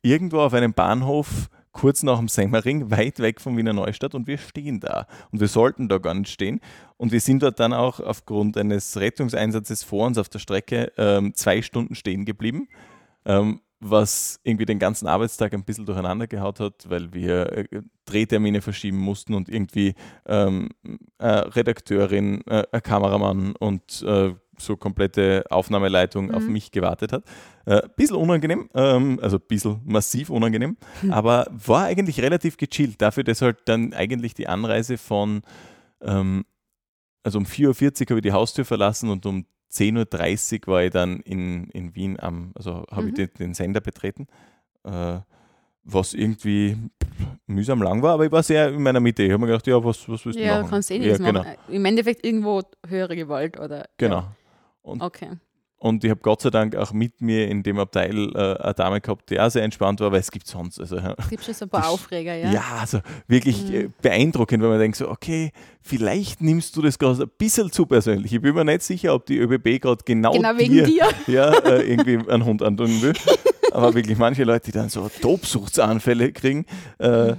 irgendwo 0.02 0.40
auf 0.40 0.52
einem 0.52 0.72
Bahnhof 0.72 1.48
kurz 1.72 2.02
nach 2.02 2.18
dem 2.18 2.28
Semmering, 2.28 2.90
weit 2.90 3.18
weg 3.20 3.40
von 3.40 3.56
Wiener 3.56 3.74
Neustadt 3.74 4.14
und 4.14 4.26
wir 4.26 4.38
stehen 4.38 4.80
da. 4.80 5.06
Und 5.30 5.40
wir 5.40 5.48
sollten 5.48 5.88
da 5.88 5.98
gar 5.98 6.14
nicht 6.14 6.30
stehen. 6.32 6.60
Und 6.96 7.12
wir 7.12 7.20
sind 7.20 7.42
dort 7.42 7.60
dann 7.60 7.74
auch 7.74 8.00
aufgrund 8.00 8.56
eines 8.56 8.96
Rettungseinsatzes 8.96 9.82
vor 9.84 10.06
uns 10.06 10.16
auf 10.16 10.28
der 10.30 10.38
Strecke 10.38 10.90
ähm, 10.96 11.34
zwei 11.34 11.60
Stunden 11.60 11.94
stehen 11.94 12.24
geblieben. 12.24 12.68
Ähm, 13.26 13.60
was 13.80 14.40
irgendwie 14.42 14.64
den 14.64 14.78
ganzen 14.78 15.06
Arbeitstag 15.06 15.52
ein 15.52 15.64
bisschen 15.64 15.85
durcheinander 15.87 16.26
gehaut 16.26 16.61
hat, 16.61 16.88
weil 16.88 17.12
wir 17.12 17.52
äh, 17.52 17.83
Drehtermine 18.06 18.62
verschieben 18.62 18.99
mussten 18.99 19.35
und 19.35 19.49
irgendwie 19.49 19.95
ähm, 20.26 20.71
eine 21.18 21.54
Redakteurin, 21.54 22.42
äh, 22.47 22.80
Kameramann 22.80 23.54
und 23.56 24.02
äh, 24.02 24.35
so 24.59 24.76
komplette 24.78 25.45
Aufnahmeleitung 25.50 26.30
auf 26.30 26.45
Mhm. 26.45 26.52
mich 26.52 26.71
gewartet 26.71 27.12
hat. 27.12 27.25
Äh, 27.66 27.83
bisschen 27.97 28.16
unangenehm, 28.16 28.71
ähm, 28.75 29.18
also 29.21 29.38
bisschen 29.38 29.80
massiv 29.85 30.30
unangenehm, 30.30 30.78
aber 31.11 31.47
war 31.50 31.85
eigentlich 31.85 32.21
relativ 32.23 32.56
gechillt. 32.56 33.02
Dafür, 33.02 33.25
dass 33.25 33.42
halt 33.42 33.59
dann 33.66 33.92
eigentlich 33.92 34.33
die 34.33 34.49
Anreise 34.49 34.97
von, 34.97 35.42
ähm, 36.00 36.47
also 37.23 37.38
um 37.38 37.45
4.40 37.45 38.02
Uhr 38.02 38.06
habe 38.11 38.18
ich 38.21 38.23
die 38.23 38.33
Haustür 38.33 38.64
verlassen 38.64 39.11
und 39.11 39.26
um 39.26 39.45
10.30 39.73 40.66
Uhr 40.66 40.73
war 40.75 40.82
ich 40.85 40.90
dann 40.90 41.20
in, 41.20 41.68
in 41.70 41.94
Wien 41.94 42.18
am, 42.20 42.52
also 42.54 42.85
habe 42.90 43.08
ich 43.08 43.12
Mhm. 43.12 43.14
den, 43.14 43.30
den 43.38 43.54
Sender 43.54 43.80
betreten, 43.80 44.26
äh, 44.85 45.18
was 45.85 46.14
irgendwie 46.14 46.76
mühsam 47.46 47.82
lang 47.82 48.02
war, 48.02 48.14
aber 48.14 48.26
ich 48.26 48.32
war 48.32 48.42
sehr 48.42 48.68
in 48.70 48.82
meiner 48.82 49.00
Mitte. 49.00 49.23
Ich 49.23 49.30
habe 49.30 49.40
mir 49.40 49.46
gedacht, 49.46 49.66
ja, 49.66 49.82
was, 49.85 50.08
was 50.08 50.25
willst 50.26 50.38
du 50.38 50.42
Ja, 50.42 50.54
machen? 50.56 50.64
du 50.64 50.70
kannst 50.70 50.90
eh 50.90 50.94
ja, 50.96 51.00
nichts 51.00 51.18
genau, 51.18 51.32
machen. 51.44 51.54
Im 51.68 51.85
Endeffekt 51.85 52.25
irgendwo 52.26 52.62
höhere 52.87 53.14
Gewalt 53.16 53.58
oder. 53.61 53.88
genau. 53.99 54.16
Ja. 54.20 54.37
Und 54.82 55.02
Okay. 55.02 55.30
Und 55.78 56.02
ich 56.04 56.11
habe 56.11 56.21
Gott 56.23 56.40
sei 56.40 56.49
Dank 56.50 56.75
auch 56.75 56.92
mit 56.92 57.21
mir 57.21 57.49
in 57.49 57.62
dem 57.62 57.78
Abteil 57.78 58.35
äh, 58.35 58.56
eine 58.62 58.75
Dame 58.75 59.00
gehabt, 59.00 59.28
die 59.28 59.38
auch 59.38 59.50
sehr 59.50 59.62
entspannt 59.62 60.00
war, 60.00 60.11
weil 60.11 60.21
es 60.21 60.30
gibt 60.30 60.47
sonst. 60.47 60.80
Also, 60.80 60.97
Es 61.18 61.28
gibt 61.28 61.45
schon 61.45 61.52
so 61.52 61.66
ein 61.66 61.68
paar 61.68 61.88
Aufreger, 61.88 62.35
ja. 62.35 62.50
ja. 62.50 62.62
also 62.80 63.00
wirklich 63.28 63.62
Mhm. 63.68 63.75
äh, 63.75 63.88
beeindruckend, 64.00 64.62
wenn 64.62 64.71
man 64.71 64.78
denkt, 64.78 64.97
so, 64.97 65.09
okay, 65.11 65.52
vielleicht 65.83 66.40
nimmst 66.40 66.75
du 66.76 66.83
das 66.83 66.99
gerade 66.99 67.25
ein 67.25 67.30
bisschen 67.37 67.71
zu 67.71 67.85
persönlich. 67.85 68.33
Ich 68.33 68.40
bin 68.40 68.54
mir 68.54 68.64
nicht 68.64 68.83
sicher, 68.83 69.14
ob 69.14 69.26
die 69.26 69.37
ÖBB 69.38 69.80
gerade 69.83 70.02
genau, 70.04 70.33
Genau 70.33 70.56
wegen 70.56 70.73
dir, 70.75 70.85
dir. 70.85 71.09
Ja, 71.26 71.52
äh, 71.52 71.83
irgendwie 71.90 72.18
einen 72.30 72.45
Hund 72.45 72.62
antun 72.62 73.02
will. 73.02 73.12
Aber 73.73 73.92
wirklich 73.95 74.16
manche 74.16 74.45
Leute, 74.45 74.66
die 74.66 74.73
dann 74.73 74.88
so 74.88 75.11
Tobsuchtsanfälle 75.21 76.33
kriegen, 76.33 76.64
äh, 76.99 77.30
äh, 77.33 77.37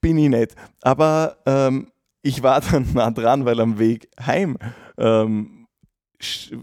bin 0.00 0.18
ich 0.18 0.28
nicht. 0.28 0.54
Aber 0.82 1.36
ähm, 1.46 1.88
ich 2.22 2.42
war 2.44 2.60
dann 2.70 2.86
nah 2.94 3.10
dran, 3.10 3.44
weil 3.44 3.58
am 3.60 3.80
Weg 3.80 4.08
heim 4.24 4.56
ähm, 4.98 5.61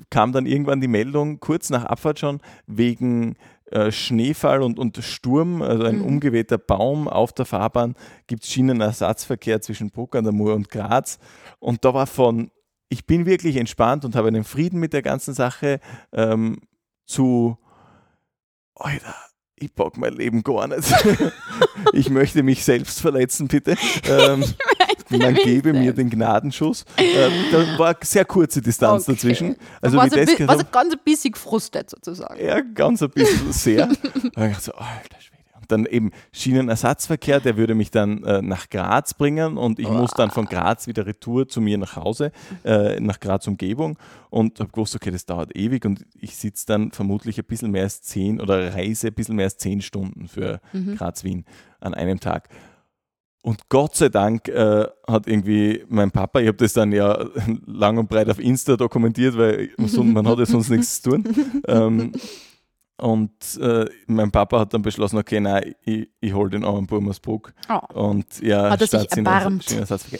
kam 0.09 0.31
dann 0.31 0.45
irgendwann 0.45 0.81
die 0.81 0.87
Meldung, 0.87 1.39
kurz 1.39 1.69
nach 1.69 1.85
Abfahrt 1.85 2.19
schon, 2.19 2.39
wegen 2.67 3.35
äh, 3.71 3.91
Schneefall 3.91 4.61
und, 4.63 4.79
und 4.79 4.97
Sturm, 4.97 5.61
also 5.61 5.83
ein 5.83 5.97
Mhm. 5.99 6.05
umgewehter 6.05 6.57
Baum 6.57 7.07
auf 7.07 7.33
der 7.33 7.45
Fahrbahn, 7.45 7.95
gibt 8.27 8.43
es 8.43 8.49
Schienenersatzverkehr 8.51 9.61
zwischen 9.61 9.91
Bruck 9.91 10.15
an 10.15 10.23
der 10.23 10.33
Mur 10.33 10.55
und 10.55 10.69
Graz. 10.69 11.19
Und 11.59 11.85
da 11.85 11.93
war 11.93 12.07
von, 12.07 12.49
ich 12.89 13.05
bin 13.05 13.25
wirklich 13.25 13.57
entspannt 13.57 14.05
und 14.05 14.15
habe 14.15 14.29
einen 14.29 14.43
Frieden 14.43 14.79
mit 14.79 14.93
der 14.93 15.03
ganzen 15.03 15.33
Sache, 15.33 15.79
ähm, 16.11 16.57
zu, 17.05 17.57
Alter, 18.75 19.15
ich 19.55 19.73
bock 19.73 19.97
mein 19.97 20.13
Leben 20.13 20.41
gar 20.41 20.67
nicht. 20.67 20.91
ich 21.93 22.09
möchte 22.09 22.43
mich 22.43 22.63
selbst 22.63 23.01
verletzen, 23.01 23.47
bitte. 23.47 23.75
Ähm, 24.09 24.43
man 25.09 25.33
gebe 25.35 25.73
mir 25.73 25.93
den 25.93 26.09
Gnadenschuss. 26.09 26.85
Äh, 26.99 27.29
da 27.51 27.79
war 27.79 27.87
eine 27.87 27.97
sehr 28.03 28.25
kurze 28.25 28.61
Distanz 28.61 29.03
Okay. 29.03 29.13
dazwischen. 29.13 29.55
Also 29.81 29.97
war 29.97 30.05
wie 30.05 30.09
so 30.09 30.15
bi- 30.15 30.25
gehört 30.25 30.47
war 30.47 30.55
so 30.55 30.63
habe, 30.63 30.71
ganz 30.71 30.93
ein 30.93 30.99
bisschen 31.03 31.31
gefrustet 31.31 31.89
sozusagen. 31.89 32.43
ja, 32.43 32.61
ganz 32.61 33.01
ein 33.01 33.09
bisschen 33.09 33.51
sehr. 33.51 33.87
Da 33.87 33.93
ich 34.23 34.33
gedacht 34.33 34.61
so, 34.61 34.73
alter 34.73 35.19
Schwede. 35.19 35.39
Und 35.59 35.71
dann 35.71 35.85
eben 35.85 36.11
Schienenersatzverkehr, 36.31 37.39
der 37.39 37.57
würde 37.57 37.73
mich 37.75 37.89
dann 37.91 38.23
äh, 38.23 38.41
nach 38.41 38.69
Graz 38.69 39.13
bringen 39.13 39.57
und 39.57 39.79
ich 39.79 39.87
oh. 39.87 39.93
muss 39.93 40.11
dann 40.11 40.29
von 40.29 40.45
Graz 40.45 40.87
wieder 40.87 41.05
retour 41.05 41.47
zu 41.47 41.61
mir 41.61 41.77
nach 41.77 41.95
Hause, 41.95 42.31
äh, 42.63 42.99
nach 42.99 43.19
Graz 43.19 43.47
Umgebung 43.47 43.97
und 44.29 44.59
habe 44.59 44.71
gewusst, 44.71 44.95
okay, 44.95 45.11
das 45.11 45.25
dauert 45.25 45.55
ewig 45.55 45.85
und 45.85 46.05
ich 46.19 46.35
sitze 46.35 46.65
dann 46.67 46.91
vermutlich 46.91 47.39
ein 47.39 47.45
bisschen 47.45 47.71
mehr 47.71 47.83
als 47.83 48.01
zehn 48.01 48.39
oder 48.39 48.73
reise 48.75 49.07
ein 49.07 49.13
bisschen 49.13 49.35
mehr 49.35 49.45
als 49.45 49.57
zehn 49.57 49.81
Stunden 49.81 50.27
für 50.27 50.59
mhm. 50.73 50.95
Graz-Wien 50.95 51.45
an 51.79 51.93
einem 51.93 52.19
Tag. 52.19 52.49
Und 53.41 53.69
Gott 53.69 53.95
sei 53.95 54.09
Dank 54.09 54.49
äh, 54.49 54.85
hat 55.07 55.27
irgendwie 55.27 55.83
mein 55.87 56.11
Papa, 56.11 56.39
ich 56.39 56.47
habe 56.47 56.57
das 56.57 56.73
dann 56.73 56.91
ja 56.91 57.25
lang 57.65 57.97
und 57.97 58.09
breit 58.09 58.29
auf 58.29 58.39
Insta 58.39 58.75
dokumentiert, 58.75 59.37
weil 59.37 59.69
man 59.77 60.27
hat 60.27 60.39
ja 60.39 60.45
sonst 60.45 60.69
nichts 60.69 61.01
zu 61.01 61.11
tun. 61.11 61.23
Ähm, 61.67 62.11
und 62.99 63.57
äh, 63.61 63.85
mein 64.07 64.29
Papa 64.29 64.59
hat 64.59 64.73
dann 64.73 64.81
beschlossen, 64.81 65.17
okay, 65.17 65.39
nein, 65.39 65.73
ich, 65.85 66.09
ich 66.19 66.33
hole 66.33 66.49
den 66.49 66.65
armen 66.65 66.85
Burmersbruck. 66.85 67.53
Oh. 67.69 68.01
Und 68.01 68.41
ja, 68.41 68.69
hat 68.71 68.81
er 68.81 68.87
sich 68.87 69.09
erbarmt. 69.15 69.73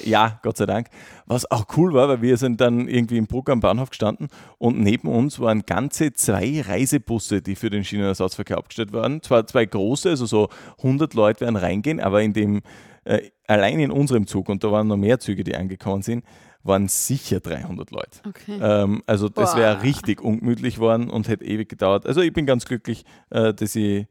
Ja, 0.05 0.39
Gott 0.43 0.55
sei 0.55 0.65
Dank. 0.65 0.87
Was 1.25 1.49
auch 1.51 1.65
cool 1.75 1.93
war, 1.93 2.07
weil 2.07 2.21
wir 2.21 2.37
sind 2.37 2.61
dann 2.61 2.87
irgendwie 2.87 3.17
im 3.17 3.27
Bruck 3.27 3.49
am 3.49 3.59
Bahnhof 3.59 3.89
gestanden 3.89 4.29
und 4.57 4.79
neben 4.79 5.09
uns 5.09 5.41
waren 5.41 5.63
ganze 5.65 6.13
zwei 6.13 6.61
Reisebusse, 6.61 7.41
die 7.41 7.55
für 7.55 7.69
den 7.69 7.83
Schienenersatzverkehr 7.83 8.57
abgestellt 8.57 8.93
waren. 8.93 9.21
Zwar 9.21 9.45
zwei 9.45 9.65
große, 9.65 10.09
also 10.09 10.25
so 10.25 10.49
100 10.77 11.13
Leute 11.13 11.41
werden 11.41 11.57
reingehen, 11.57 11.99
aber 11.99 12.21
in 12.21 12.31
dem, 12.31 12.61
äh, 13.09 13.31
allein 13.47 13.79
in 13.79 13.91
unserem 13.91 14.27
Zug, 14.27 14.49
und 14.49 14.63
da 14.63 14.71
waren 14.71 14.87
noch 14.87 14.97
mehr 14.97 15.19
Züge, 15.19 15.43
die 15.43 15.55
angekommen 15.55 16.03
sind, 16.03 16.23
waren 16.61 16.87
sicher 16.87 17.39
300 17.39 17.89
Leute. 17.89 18.19
Okay. 18.27 18.59
Ähm, 18.61 19.01
also 19.07 19.29
das 19.29 19.55
wäre 19.55 19.81
richtig 19.81 20.21
ungemütlich 20.21 20.75
geworden 20.75 21.09
und 21.09 21.27
hätte 21.27 21.43
ewig 21.43 21.69
gedauert. 21.69 22.05
Also 22.05 22.21
ich 22.21 22.33
bin 22.33 22.45
ganz 22.45 22.65
glücklich, 22.65 23.05
äh, 23.31 23.53
dass 23.53 23.75
ich 23.75 24.07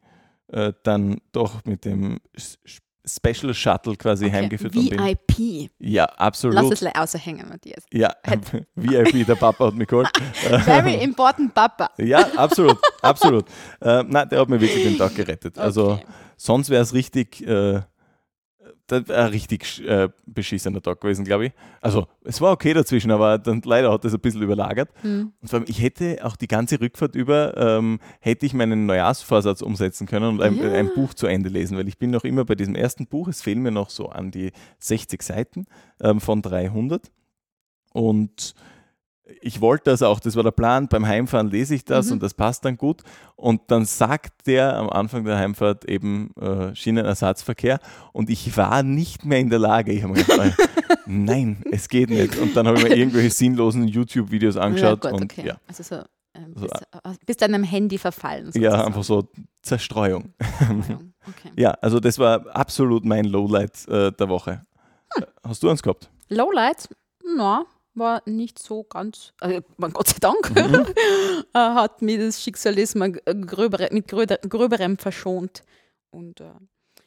äh, 0.49 0.73
dann 0.83 1.19
doch 1.31 1.65
mit 1.65 1.85
dem 1.85 2.19
Special 3.07 3.55
Shuttle 3.55 3.95
quasi 3.97 4.27
okay. 4.27 4.35
heimgeführt 4.35 4.75
worden. 4.75 4.99
VIP. 4.99 5.71
Ja, 5.79 6.05
absolut. 6.05 6.57
Lass 6.57 6.83
es 6.83 6.95
außer 6.95 7.19
hängen, 7.19 7.49
Matthias. 7.49 7.85
Ja, 7.93 8.13
VIP, 8.75 9.27
der 9.27 9.37
Papa 9.37 9.67
hat 9.67 9.75
mich 9.75 9.87
geholt. 9.87 10.11
Very 10.65 11.03
important 11.05 11.55
Papa. 11.55 11.91
ja, 11.99 12.27
absolut, 12.37 12.79
absolut. 13.01 13.45
Äh, 13.81 14.03
nein, 14.03 14.29
der 14.29 14.41
hat 14.41 14.49
mir 14.49 14.61
wirklich 14.61 14.83
den 14.83 14.99
Tag 14.99 15.15
gerettet. 15.15 15.57
Also 15.57 15.93
okay. 15.93 16.07
sonst 16.37 16.71
wäre 16.71 16.83
es 16.83 16.93
richtig... 16.93 17.47
Äh, 17.47 17.83
das 18.89 19.09
war 19.09 19.17
ein 19.17 19.31
richtig 19.31 19.87
äh, 19.87 20.09
beschissener 20.27 20.83
Tag 20.83 21.01
gewesen, 21.01 21.25
glaube 21.25 21.47
ich. 21.47 21.53
Also 21.81 22.07
es 22.25 22.41
war 22.41 22.53
okay 22.53 22.73
dazwischen, 22.73 23.11
aber 23.11 23.39
dann 23.39 23.61
leider 23.65 23.93
hat 23.93 24.05
das 24.05 24.15
ein 24.15 24.21
bisschen 24.21 24.43
überlagert. 24.43 24.91
Mhm. 25.03 25.33
Und 25.41 25.49
vor 25.49 25.59
allem, 25.59 25.69
ich 25.69 25.81
hätte 25.81 26.19
auch 26.23 26.37
die 26.37 26.49
ganze 26.49 26.81
Rückfahrt 26.81 27.15
über, 27.15 27.57
ähm, 27.57 28.01
hätte 28.21 28.47
ich 28.47 28.55
meinen 28.55 28.87
Neujahrsvorsatz 28.87 29.61
umsetzen 29.63 30.07
können 30.07 30.27
und 30.27 30.43
ein, 30.43 30.57
ja. 30.57 30.73
ein, 30.73 30.93
Buch 30.95 31.15
zu 31.15 31.27
Ende 31.27 31.51
lesen, 31.51 31.77
weil 31.77 31.87
ich 31.87 31.99
bin 31.99 32.11
noch 32.11 32.25
immer 32.25 32.45
bei 32.45 32.55
diesem 32.55 32.75
ersten 32.75 33.07
Buch, 33.07 33.29
es 33.29 33.43
fehlen 33.43 33.63
mir 33.63 33.71
noch 33.71 33.91
so 33.91 34.09
an 34.09 34.31
die 34.31 34.53
60 34.79 35.23
Seiten 35.23 35.67
ähm, 36.01 36.21
von 36.21 36.43
300. 36.43 37.11
Und 37.93 38.55
ich 39.41 39.61
wollte 39.61 39.91
das 39.91 40.03
auch, 40.03 40.21
das 40.21 40.37
war 40.37 40.43
der 40.43 40.51
Plan, 40.51 40.89
beim 40.89 41.07
Heimfahren 41.07 41.51
lese 41.51 41.75
ich 41.75 41.85
das 41.85 42.07
mhm. 42.07 42.15
und 42.15 42.23
das 42.23 42.35
passt 42.35 42.65
dann 42.65 42.77
gut. 42.77 43.03
Und 43.37 43.63
dann 43.69 43.85
sagt 43.85 44.47
der 44.47 44.77
am 44.77 44.89
Anfang 44.91 45.25
der 45.25 45.39
Heimfahrt 45.39 45.85
eben 45.85 46.35
äh, 46.41 46.75
Schienenersatzverkehr 46.75 47.79
und 48.13 48.31
ich 48.31 48.57
war 48.57 48.83
nicht 48.83 49.25
mehr 49.25 49.39
in 49.39 49.51
der 49.51 49.59
Lage. 49.59 49.93
Ich 49.93 50.03
habe 50.03 50.15
mir 50.15 50.25
gedacht, 50.25 50.57
nein, 51.07 51.63
es 51.71 51.89
geht 51.89 52.11
nicht. 52.11 52.37
Und 52.39 52.57
dann 52.57 52.67
habe 52.67 52.79
ich 52.79 52.85
mir 52.85 52.97
irgendwelche 52.97 53.31
sinnlosen 53.31 53.87
YouTube-Videos 53.87 54.57
angeschaut. 54.57 55.05
Ja, 55.05 55.11
Gott, 55.11 55.21
und, 55.21 55.33
okay. 55.33 55.47
ja. 55.47 55.57
Also 55.67 55.83
so, 55.83 55.97
ähm, 56.35 56.55
bist, 56.55 56.75
so, 56.75 57.13
bist 57.27 57.43
deinem 57.43 57.65
Handy 57.65 57.99
verfallen. 57.99 58.47
Sozusagen. 58.47 58.75
Ja, 58.75 58.85
einfach 58.85 59.05
so 59.05 59.29
Zerstreuung. 59.63 60.35
Okay. 61.29 61.53
ja, 61.59 61.73
also 61.83 62.01
das 62.01 62.19
war 62.19 62.47
absolut 62.57 63.05
mein 63.05 63.27
Lowlight 63.27 63.87
äh, 63.89 64.11
der 64.13 64.31
Woche. 64.31 64.63
Hm. 65.15 65.25
Hast 65.47 65.63
du 65.63 65.69
eins 65.69 65.83
gehabt? 65.83 66.09
Lowlight? 66.31 66.89
Na, 67.37 67.59
no 67.61 67.67
war 67.99 68.23
nicht 68.27 68.59
so 68.59 68.85
ganz, 68.85 69.33
also 69.41 69.61
Gott 69.79 70.09
sei 70.09 70.19
Dank, 70.21 70.51
mhm. 70.51 70.87
Äh, 71.55 71.59
hat 71.59 72.03
mir 72.03 72.19
das 72.19 72.43
Schicksalismus 72.43 73.13
gröbere, 73.25 73.89
mit 73.93 74.09
gröberem 74.09 74.99
verschont. 74.99 75.63
Und 76.11 76.41
äh, 76.41 76.53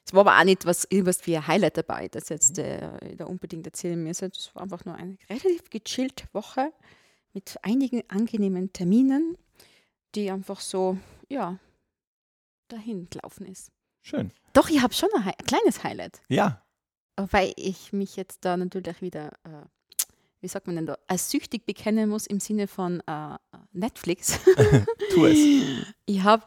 es 0.05 0.13
war 0.13 0.21
aber 0.21 0.39
auch 0.39 0.43
nicht 0.43 0.65
was, 0.65 0.85
irgendwas 0.85 1.25
wie 1.27 1.37
ein 1.37 1.47
Highlight 1.47 1.77
dabei, 1.77 2.07
das 2.07 2.29
jetzt 2.29 2.57
äh, 2.57 3.15
da 3.15 3.25
unbedingt 3.25 3.65
erzählen 3.65 4.01
müsste. 4.01 4.27
Es 4.27 4.53
war 4.55 4.63
einfach 4.63 4.83
nur 4.85 4.95
eine 4.95 5.17
relativ 5.29 5.69
gechillte 5.69 6.25
Woche 6.33 6.71
mit 7.33 7.57
einigen 7.61 8.03
angenehmen 8.09 8.73
Terminen, 8.73 9.37
die 10.15 10.31
einfach 10.31 10.59
so, 10.59 10.97
ja, 11.29 11.59
dahin 12.67 13.09
gelaufen 13.09 13.45
ist. 13.45 13.71
Schön. 14.01 14.31
Doch, 14.53 14.69
ich 14.69 14.81
habe 14.81 14.93
schon 14.93 15.09
ein, 15.15 15.23
ein, 15.23 15.45
kleines 15.45 15.83
Highlight. 15.83 16.21
Ja. 16.27 16.63
Weil 17.15 17.53
ich 17.55 17.93
mich 17.93 18.15
jetzt 18.15 18.43
da 18.43 18.57
natürlich 18.57 19.01
wieder 19.01 19.33
äh, 19.43 19.65
wie 20.41 20.47
sagt 20.47 20.67
man 20.67 20.75
denn 20.75 20.85
da, 20.85 20.97
als 21.07 21.29
süchtig 21.29 21.65
bekennen 21.65 22.09
muss 22.09 22.27
im 22.27 22.39
Sinne 22.39 22.67
von 22.67 23.01
äh, 23.07 23.37
Netflix. 23.71 24.39
tu 25.13 25.25
es. 25.25 25.37
Ich 26.05 26.23
habe 26.23 26.43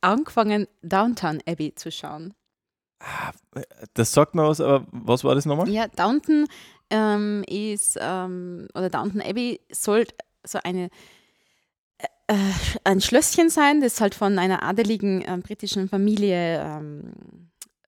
angefangen, 0.00 0.66
Downtown 0.82 1.40
Abbey 1.46 1.74
zu 1.74 1.90
schauen. 1.90 2.34
Ah, 3.00 3.32
das 3.94 4.12
sagt 4.12 4.34
mir 4.34 4.46
was, 4.48 4.60
aber 4.60 4.86
was 4.90 5.22
war 5.22 5.34
das 5.34 5.46
nochmal? 5.46 5.68
Ja, 5.68 5.86
Downton 5.86 6.46
ähm, 6.90 7.44
ist, 7.48 7.96
ähm, 8.00 8.66
oder 8.74 8.90
Downton 8.90 9.20
Abbey 9.20 9.60
soll 9.70 10.06
so 10.44 10.58
eine 10.64 10.90
äh, 12.26 12.34
ein 12.84 13.00
Schlösschen 13.00 13.50
sein, 13.50 13.80
das 13.80 14.00
halt 14.00 14.14
von 14.14 14.38
einer 14.38 14.62
adeligen 14.62 15.22
äh, 15.22 15.38
britischen 15.38 15.88
Familie 15.88 16.60
ähm, 16.60 17.12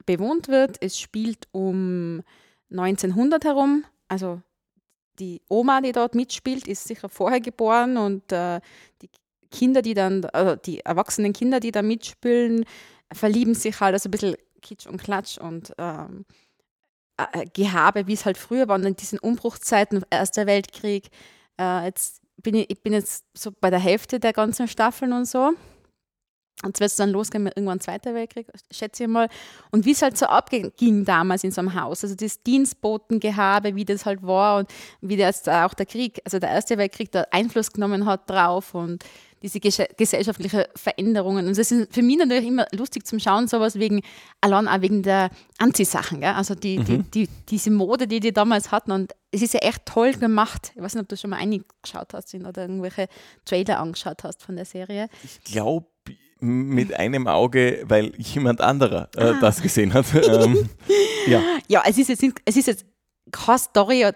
bewohnt 0.07 0.49
wird. 0.49 0.79
Es 0.81 0.99
spielt 0.99 1.49
um 1.53 2.23
1900 2.71 3.45
herum, 3.45 3.85
also 4.09 4.41
die 5.21 5.43
Oma, 5.49 5.81
die 5.81 5.93
dort 5.93 6.15
mitspielt, 6.15 6.67
ist 6.67 6.85
sicher 6.85 7.09
vorher 7.09 7.41
geboren 7.41 7.97
und 7.97 8.33
äh, 8.33 8.61
die 9.03 9.11
Kinder, 9.51 9.83
die 9.83 9.95
dann, 9.95 10.25
also 10.27 10.57
die 10.57 10.81
erwachsenen 10.81 11.33
Kinder, 11.33 11.61
die 11.61 11.73
da 11.73 11.83
mitspielen, 11.83 12.65
verlieben 13.13 13.55
sich 13.55 13.81
halt 13.81 13.93
also 13.93 14.09
ein 14.09 14.13
bisschen 14.13 14.37
Kitsch 14.63 14.87
und 14.87 15.03
Klatsch 15.03 15.39
und 15.39 15.73
ähm, 15.79 16.25
äh, 17.17 17.47
Gehabe, 17.53 18.07
wie 18.07 18.15
es 18.15 18.25
halt 18.25 18.39
früher 18.39 18.69
war 18.69 18.77
und 18.77 18.85
in 18.85 18.97
diesen 18.97 19.19
Umbruchzeiten, 19.19 20.05
Erster 20.11 20.47
Weltkrieg. 20.47 21.09
Äh, 21.59 21.85
jetzt 21.85 22.21
bin 22.39 22.55
ich, 22.55 22.71
ich 22.71 22.83
bin 22.83 22.93
jetzt 22.93 23.25
so 23.35 23.51
bei 23.53 23.71
der 23.71 23.81
Hälfte 23.81 24.21
der 24.21 24.33
ganzen 24.33 24.69
Staffeln 24.69 25.13
und 25.13 25.27
so. 25.27 25.53
Und 26.63 26.77
es 26.77 26.81
wird 26.81 26.99
dann 26.99 27.11
losgehen 27.11 27.45
mit 27.45 27.57
irgendwann 27.57 27.81
Zweiter 27.81 28.15
Weltkrieg, 28.15 28.47
schätze 28.71 29.05
ich 29.05 29.09
mal. 29.09 29.29
Und 29.71 29.87
wie 29.87 29.93
es 29.93 30.03
halt 30.03 30.19
so 30.19 30.27
abging 30.27 31.05
damals 31.05 31.45
in 31.45 31.51
so 31.51 31.61
einem 31.61 31.75
Haus, 31.75 32.05
also 32.05 32.15
das 32.15 32.43
Dienstbotengehabe, 32.43 33.75
wie 33.77 33.85
das 33.85 34.05
halt 34.05 34.23
war 34.23 34.59
und 34.59 34.71
wie 35.01 35.17
das 35.17 35.49
auch 35.49 35.75
der 35.75 35.87
Krieg, 35.87 36.21
also 36.25 36.39
der 36.39 36.51
Erste 36.51 36.77
Weltkrieg 36.77 37.11
da 37.13 37.25
Einfluss 37.31 37.73
genommen 37.73 38.05
hat 38.05 38.29
drauf 38.29 38.75
und 38.75 39.05
diese 39.43 39.59
gesellschaftlichen 39.59 40.65
Veränderungen. 40.75 41.49
Und 41.49 41.57
das 41.57 41.71
ist 41.71 41.95
für 41.95 42.03
mich 42.03 42.19
natürlich 42.19 42.47
immer 42.47 42.67
lustig 42.73 43.07
zum 43.07 43.19
Schauen, 43.19 43.49
sowas 43.49 43.79
wegen, 43.79 44.03
allein 44.41 44.69
auch 44.69 44.81
wegen 44.83 45.03
der 45.03 45.31
Anziehsachen, 45.59 46.21
gell? 46.21 46.33
also 46.33 46.55
die, 46.55 46.79
mhm. 46.79 46.85
die, 46.85 46.99
die, 46.99 47.29
diese 47.49 47.71
Mode, 47.71 48.07
die 48.07 48.21
die 48.21 48.33
damals 48.33 48.71
hatten. 48.71 48.93
Und 48.93 49.15
es 49.31 49.41
ist 49.41 49.55
ja 49.55 49.61
echt 49.61 49.87
toll 49.87 50.13
gemacht. 50.13 50.73
Ich 50.75 50.83
weiß 50.83 50.95
nicht, 50.95 51.03
ob 51.03 51.09
du 51.09 51.17
schon 51.17 51.31
mal 51.31 51.39
eingeschaut 51.39 52.13
hast 52.13 52.35
oder 52.35 52.63
irgendwelche 52.63 53.09
Trailer 53.47 53.81
angeschaut 53.81 54.25
hast 54.25 54.43
von 54.43 54.57
der 54.57 54.67
Serie. 54.67 55.09
Ich 55.25 55.43
glaube, 55.45 55.87
mit 56.41 56.95
einem 56.95 57.27
Auge, 57.27 57.85
weil 57.87 58.13
jemand 58.17 58.61
anderer 58.61 59.09
äh, 59.17 59.23
ah. 59.23 59.39
das 59.41 59.63
gesehen 59.63 59.95
hat. 59.95 60.07
ähm, 60.15 60.69
ja. 61.27 61.43
ja, 61.69 61.83
es 61.87 61.99
ist 61.99 62.09
jetzt, 62.09 62.25
es 62.45 62.57
ist 62.57 62.67
jetzt 62.67 62.87
keine 63.31 63.59
Story, 63.59 64.07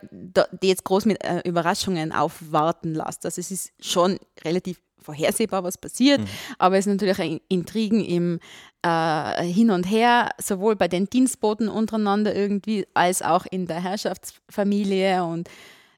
die 0.63 0.69
jetzt 0.69 0.85
groß 0.85 1.07
mit 1.07 1.23
äh, 1.25 1.41
Überraschungen 1.45 2.13
aufwarten 2.13 2.95
lässt. 2.95 3.25
Also 3.25 3.41
es 3.41 3.51
ist 3.51 3.73
schon 3.81 4.19
relativ 4.45 4.81
vorhersehbar, 5.01 5.63
was 5.63 5.77
passiert, 5.77 6.21
mhm. 6.21 6.27
aber 6.59 6.79
es 6.79 6.87
ist 6.87 7.01
natürlich 7.01 7.43
Intrigen 7.49 8.03
im 8.03 8.41
äh, 8.83 9.45
Hin 9.45 9.71
und 9.71 9.85
Her, 9.85 10.31
sowohl 10.41 10.77
bei 10.77 10.89
den 10.89 11.11
Dienstboten 11.11 11.69
untereinander 11.69 12.35
irgendwie, 12.35 12.87
als 12.95 13.23
auch 13.23 13.45
in 13.51 13.67
der 13.67 13.83
Herrschaftsfamilie 13.83 15.25
und 15.25 15.49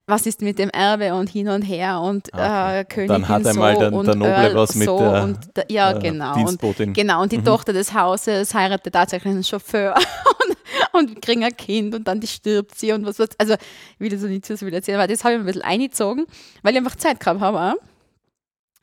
was 0.07 0.25
ist 0.25 0.41
mit 0.41 0.59
dem 0.59 0.71
Erbe 0.71 1.15
und 1.15 1.29
hin 1.29 1.49
und 1.49 1.63
her 1.63 2.01
und 2.01 2.33
ah, 2.33 2.69
okay. 2.69 2.79
äh, 2.79 2.85
Königin 2.85 3.09
Dann 3.09 3.29
hat 3.29 3.47
einmal 3.47 3.75
so 3.75 3.81
der, 3.81 3.91
der 3.91 4.15
Noble 4.15 4.29
Earl 4.29 4.55
was 4.55 4.75
mit 4.77 4.87
so 4.87 4.99
der, 4.99 5.23
und 5.25 5.39
ja, 5.69 5.93
äh, 5.93 5.99
genau. 5.99 6.35
Dienstbotin. 6.35 6.89
Und, 6.91 6.95
genau, 6.95 7.23
und 7.23 7.33
die 7.33 7.39
mhm. 7.39 7.45
Tochter 7.45 7.73
des 7.73 7.93
Hauses 7.93 8.55
heiratet 8.55 8.93
tatsächlich 8.93 9.33
einen 9.33 9.43
Chauffeur 9.43 9.97
und, 10.93 11.11
und 11.11 11.23
kriegt 11.23 11.43
ein 11.43 11.57
Kind 11.57 11.95
und 11.95 12.07
dann 12.07 12.21
die 12.21 12.29
stirbt 12.29 12.79
sie 12.79 12.93
und 12.93 13.05
was 13.05 13.19
was. 13.19 13.31
Also, 13.39 13.55
ich 13.55 14.01
will 14.01 14.11
das 14.11 14.21
so 14.21 14.29
nicht 14.29 14.47
zu 14.47 14.57
viel 14.57 14.73
erzählen, 14.73 15.01
aber 15.01 15.09
das 15.09 15.25
habe 15.25 15.35
ich 15.35 15.39
mir 15.39 15.45
ein 15.45 15.47
bisschen 15.47 15.63
eingezogen, 15.63 16.27
weil 16.63 16.75
ich 16.75 16.79
einfach 16.79 16.97
Zeit 16.97 17.19
gehabt 17.19 17.41
habe. 17.41 17.79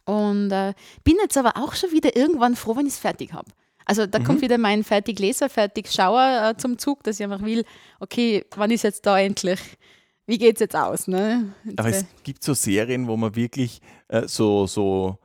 Und 0.06 0.52
äh, 0.52 0.74
bin 1.06 1.16
jetzt 1.22 1.38
aber 1.38 1.54
auch 1.56 1.74
schon 1.76 1.94
wieder 1.94 2.18
irgendwann 2.18 2.58
froh, 2.58 2.76
wenn 2.76 2.86
ich 2.86 2.94
es 2.94 3.00
fertig 3.00 3.32
habe. 3.32 3.50
Also 3.86 4.06
da 4.06 4.20
mhm. 4.20 4.26
kommt 4.26 4.42
wieder 4.42 4.58
mein 4.58 4.84
fertig 4.84 5.20
Leser, 5.20 5.48
fertig 5.48 5.90
Schauer 5.90 6.50
äh, 6.50 6.58
zum 6.58 6.78
Zug, 6.78 7.04
dass 7.04 7.22
ich 7.22 7.24
einfach 7.24 7.46
will, 7.46 7.64
okay, 8.02 8.46
wann 8.58 8.72
ist 8.72 8.84
jetzt 8.84 9.06
da 9.06 9.18
endlich 9.18 9.60
wie 10.26 10.38
geht 10.38 10.56
es 10.56 10.60
jetzt 10.62 10.76
aus? 10.76 11.08
Ne? 11.08 11.54
Aber 11.78 11.90
es 11.90 12.06
gibt 12.24 12.44
so 12.44 12.54
Serien, 12.54 13.08
wo 13.08 13.18
man 13.18 13.36
wirklich 13.36 13.82
äh, 14.08 14.28
so, 14.28 14.68
so 14.68 15.18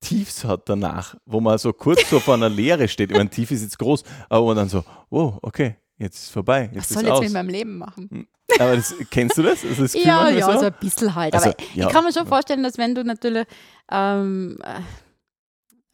Tiefs 0.00 0.44
hat 0.44 0.68
danach, 0.68 1.16
wo 1.24 1.40
man 1.40 1.58
so 1.58 1.72
kurz 1.72 2.08
so 2.08 2.20
vor 2.20 2.34
einer 2.34 2.48
Leere 2.48 2.86
steht. 2.86 3.10
Ich 3.10 3.16
meine, 3.16 3.30
tief 3.30 3.50
ist 3.50 3.62
jetzt 3.62 3.78
groß, 3.78 4.04
aber 4.28 4.54
dann 4.54 4.68
so, 4.68 4.84
wow, 5.10 5.38
okay, 5.42 5.76
jetzt 5.98 6.24
ist 6.24 6.30
vorbei. 6.30 6.70
Jetzt 6.72 6.90
Was 6.90 7.00
soll 7.00 7.04
ich 7.04 7.08
jetzt 7.08 7.20
mit 7.22 7.32
meinem 7.32 7.48
Leben 7.48 7.78
machen? 7.78 8.08
Hm. 8.10 8.26
Aber 8.60 8.76
das, 8.76 8.94
kennst 9.10 9.36
du 9.38 9.42
das? 9.42 9.64
Also 9.64 9.82
das 9.82 9.94
ja, 9.94 10.28
ja, 10.28 10.52
so? 10.52 10.60
so 10.60 10.66
ein 10.66 10.74
bisschen 10.78 11.14
halt. 11.14 11.34
Also, 11.34 11.50
aber 11.50 11.56
ja. 11.74 11.88
ich 11.88 11.92
kann 11.92 12.04
mir 12.04 12.12
schon 12.12 12.26
vorstellen, 12.26 12.62
dass 12.62 12.78
wenn 12.78 12.94
du 12.94 13.02
natürlich 13.04 13.46
ähm, 13.90 14.58
äh, 14.62 14.80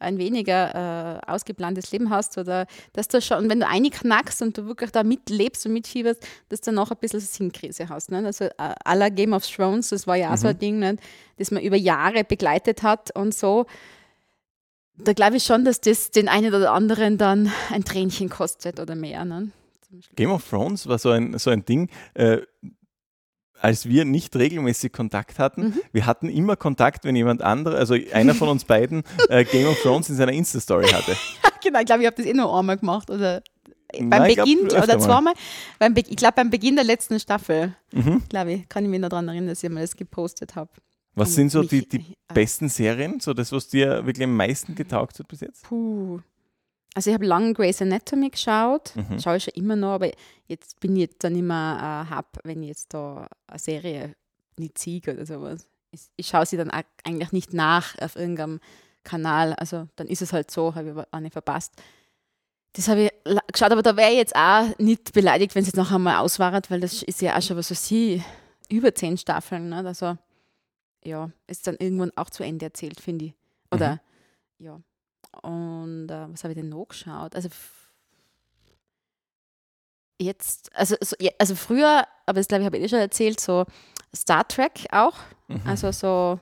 ein 0.03 0.17
weniger 0.17 1.21
äh, 1.25 1.31
ausgeplantes 1.31 1.91
Leben 1.91 2.09
hast 2.09 2.37
oder 2.37 2.67
dass 2.93 3.07
du 3.07 3.21
schon, 3.21 3.49
wenn 3.49 3.59
du 3.59 3.67
einknackst 3.67 4.41
und 4.41 4.57
du 4.57 4.65
wirklich 4.65 4.91
da 4.91 5.03
mitlebst 5.03 5.65
und 5.65 5.73
mitfieberst, 5.73 6.25
dass 6.49 6.61
du 6.61 6.71
noch 6.71 6.91
ein 6.91 6.97
bisschen 6.99 7.19
Sinnkrise 7.19 7.89
hast. 7.89 8.11
Ne? 8.11 8.25
Also 8.25 8.45
äh, 8.45 8.95
la 8.95 9.09
Game 9.09 9.33
of 9.33 9.45
Thrones, 9.47 9.89
das 9.89 10.07
war 10.07 10.15
ja 10.15 10.27
auch 10.27 10.33
mhm. 10.33 10.37
so 10.37 10.47
ein 10.47 10.55
mhm. 10.55 10.59
Ding, 10.59 10.79
ne? 10.79 10.95
das 11.37 11.51
man 11.51 11.63
über 11.63 11.77
Jahre 11.77 12.23
begleitet 12.23 12.83
hat 12.83 13.15
und 13.15 13.33
so. 13.33 13.65
Da 14.97 15.13
glaube 15.13 15.37
ich 15.37 15.43
schon, 15.43 15.65
dass 15.65 15.81
das 15.81 16.11
den 16.11 16.27
einen 16.27 16.53
oder 16.53 16.71
anderen 16.71 17.17
dann 17.17 17.51
ein 17.71 17.83
Tränchen 17.83 18.29
kostet 18.29 18.79
oder 18.79 18.95
mehr. 18.95 19.25
Ne? 19.25 19.51
Game 20.15 20.31
of 20.31 20.47
Thrones 20.47 20.87
war 20.87 20.99
so 20.99 21.09
ein, 21.09 21.37
so 21.37 21.49
ein 21.49 21.65
Ding. 21.65 21.89
Äh, 22.13 22.41
als 23.63 23.87
wir 23.87 24.03
nicht 24.03 24.35
regelmäßig 24.35 24.91
Kontakt 24.91 25.39
hatten. 25.39 25.67
Mhm. 25.67 25.81
Wir 25.93 26.05
hatten 26.05 26.27
immer 26.27 26.57
Kontakt, 26.57 27.05
wenn 27.05 27.15
jemand 27.15 27.41
anderer, 27.41 27.77
also 27.77 27.95
einer 28.11 28.35
von 28.35 28.49
uns 28.49 28.65
beiden, 28.65 29.03
äh, 29.29 29.45
Game 29.45 29.67
of 29.67 29.81
Thrones 29.81 30.09
in 30.09 30.17
seiner 30.17 30.33
Insta-Story 30.33 30.87
hatte. 30.87 31.15
genau, 31.63 31.79
ich 31.79 31.85
glaube, 31.85 32.01
ich 32.01 32.07
habe 32.07 32.17
das 32.17 32.25
eh 32.25 32.33
noch 32.33 32.53
einmal 32.57 32.77
gemacht. 32.77 33.09
Oder 33.09 33.41
beim 33.93 34.09
Nein, 34.09 34.35
Beginn 34.35 34.67
glaub, 34.67 34.83
oder 34.83 34.99
zweimal. 34.99 35.33
Beim 35.79 35.93
ich 35.95 36.17
glaube, 36.17 36.33
beim 36.35 36.49
Beginn 36.49 36.75
der 36.75 36.83
letzten 36.83 37.19
Staffel, 37.21 37.73
mhm. 37.93 38.23
glaube 38.27 38.51
ich, 38.51 38.69
kann 38.69 38.83
ich 38.83 38.89
mich 38.89 38.99
noch 38.99 39.09
daran 39.09 39.29
erinnern, 39.29 39.47
dass 39.47 39.63
ich 39.63 39.69
mal 39.69 39.79
das 39.79 39.95
gepostet 39.95 40.55
habe. 40.55 40.69
Was 41.15 41.33
sind 41.33 41.49
so 41.49 41.63
die, 41.63 41.87
die 41.87 41.97
äh, 41.97 42.33
besten 42.33 42.67
Serien, 42.67 43.21
so 43.21 43.33
das, 43.33 43.53
was 43.53 43.69
dir 43.69 44.05
wirklich 44.05 44.25
am 44.25 44.35
meisten 44.35 44.75
getaugt 44.75 45.19
hat 45.19 45.27
bis 45.29 45.39
jetzt? 45.39 45.63
Puh. 45.63 46.19
Also 46.95 47.09
ich 47.09 47.13
habe 47.15 47.25
lange 47.25 47.53
Grey's 47.53 47.81
Anatomy 47.81 48.29
geschaut, 48.29 48.95
mhm. 48.95 49.19
schaue 49.19 49.37
ich 49.37 49.45
schon 49.45 49.53
immer 49.55 49.75
noch, 49.75 49.93
aber 49.93 50.11
jetzt 50.47 50.79
bin 50.79 50.95
ich 50.95 51.09
dann 51.17 51.35
immer 51.35 52.05
äh, 52.07 52.09
hab, 52.09 52.39
wenn 52.43 52.61
ich 52.61 52.69
jetzt 52.69 52.93
da 52.93 53.27
eine 53.47 53.59
Serie 53.59 54.15
nicht 54.57 54.77
sehe 54.77 55.01
oder 55.07 55.25
sowas. 55.25 55.67
Ich, 55.91 56.01
ich 56.17 56.27
schaue 56.27 56.45
sie 56.45 56.57
dann 56.57 56.71
eigentlich 57.03 57.31
nicht 57.31 57.53
nach 57.53 57.97
auf 57.99 58.15
irgendeinem 58.15 58.59
Kanal, 59.03 59.53
also 59.53 59.87
dann 59.95 60.07
ist 60.07 60.21
es 60.21 60.33
halt 60.33 60.51
so, 60.51 60.75
habe 60.75 60.89
ich 60.89 61.13
auch 61.13 61.19
nicht 61.19 61.33
verpasst. 61.33 61.73
Das 62.73 62.87
habe 62.87 63.03
ich 63.03 63.11
geschaut, 63.51 63.71
aber 63.71 63.83
da 63.83 63.95
wäre 63.97 64.11
ich 64.11 64.17
jetzt 64.17 64.35
auch 64.35 64.77
nicht 64.79 65.13
beleidigt, 65.13 65.53
wenn 65.55 65.61
es 65.61 65.67
jetzt 65.67 65.77
noch 65.77 65.91
einmal 65.91 66.17
auswahrt, 66.17 66.71
weil 66.71 66.79
das 66.79 67.03
ist 67.03 67.21
ja 67.21 67.37
auch 67.37 67.41
schon 67.41 67.57
was 67.57 67.67
so 67.67 67.75
sie 67.75 68.23
über 68.69 68.95
zehn 68.95 69.17
Staffeln. 69.17 69.69
Ne? 69.69 69.83
Also 69.85 70.17
ja, 71.03 71.31
ist 71.47 71.67
dann 71.67 71.75
irgendwann 71.77 72.11
auch 72.15 72.29
zu 72.29 72.43
Ende 72.43 72.65
erzählt, 72.65 72.99
finde 72.99 73.25
ich. 73.25 73.33
Oder 73.71 73.99
mhm. 74.57 74.65
ja. 74.65 74.81
Und 75.41 76.09
äh, 76.09 76.31
was 76.31 76.43
habe 76.43 76.53
ich 76.53 76.59
denn 76.59 76.69
noch 76.69 76.85
geschaut? 76.85 77.35
Also 77.35 77.49
jetzt, 80.19 80.73
also, 80.75 80.95
so, 81.01 81.15
also 81.37 81.55
früher, 81.55 82.05
aber 82.25 82.39
das 82.39 82.47
glaube 82.47 82.61
ich, 82.61 82.65
habe 82.65 82.77
ich 82.77 82.83
eh 82.83 82.89
schon 82.89 82.99
erzählt, 82.99 83.39
so 83.39 83.65
Star 84.15 84.47
Trek 84.47 84.85
auch. 84.91 85.15
Mhm. 85.47 85.61
Also 85.65 85.91
so. 85.91 86.39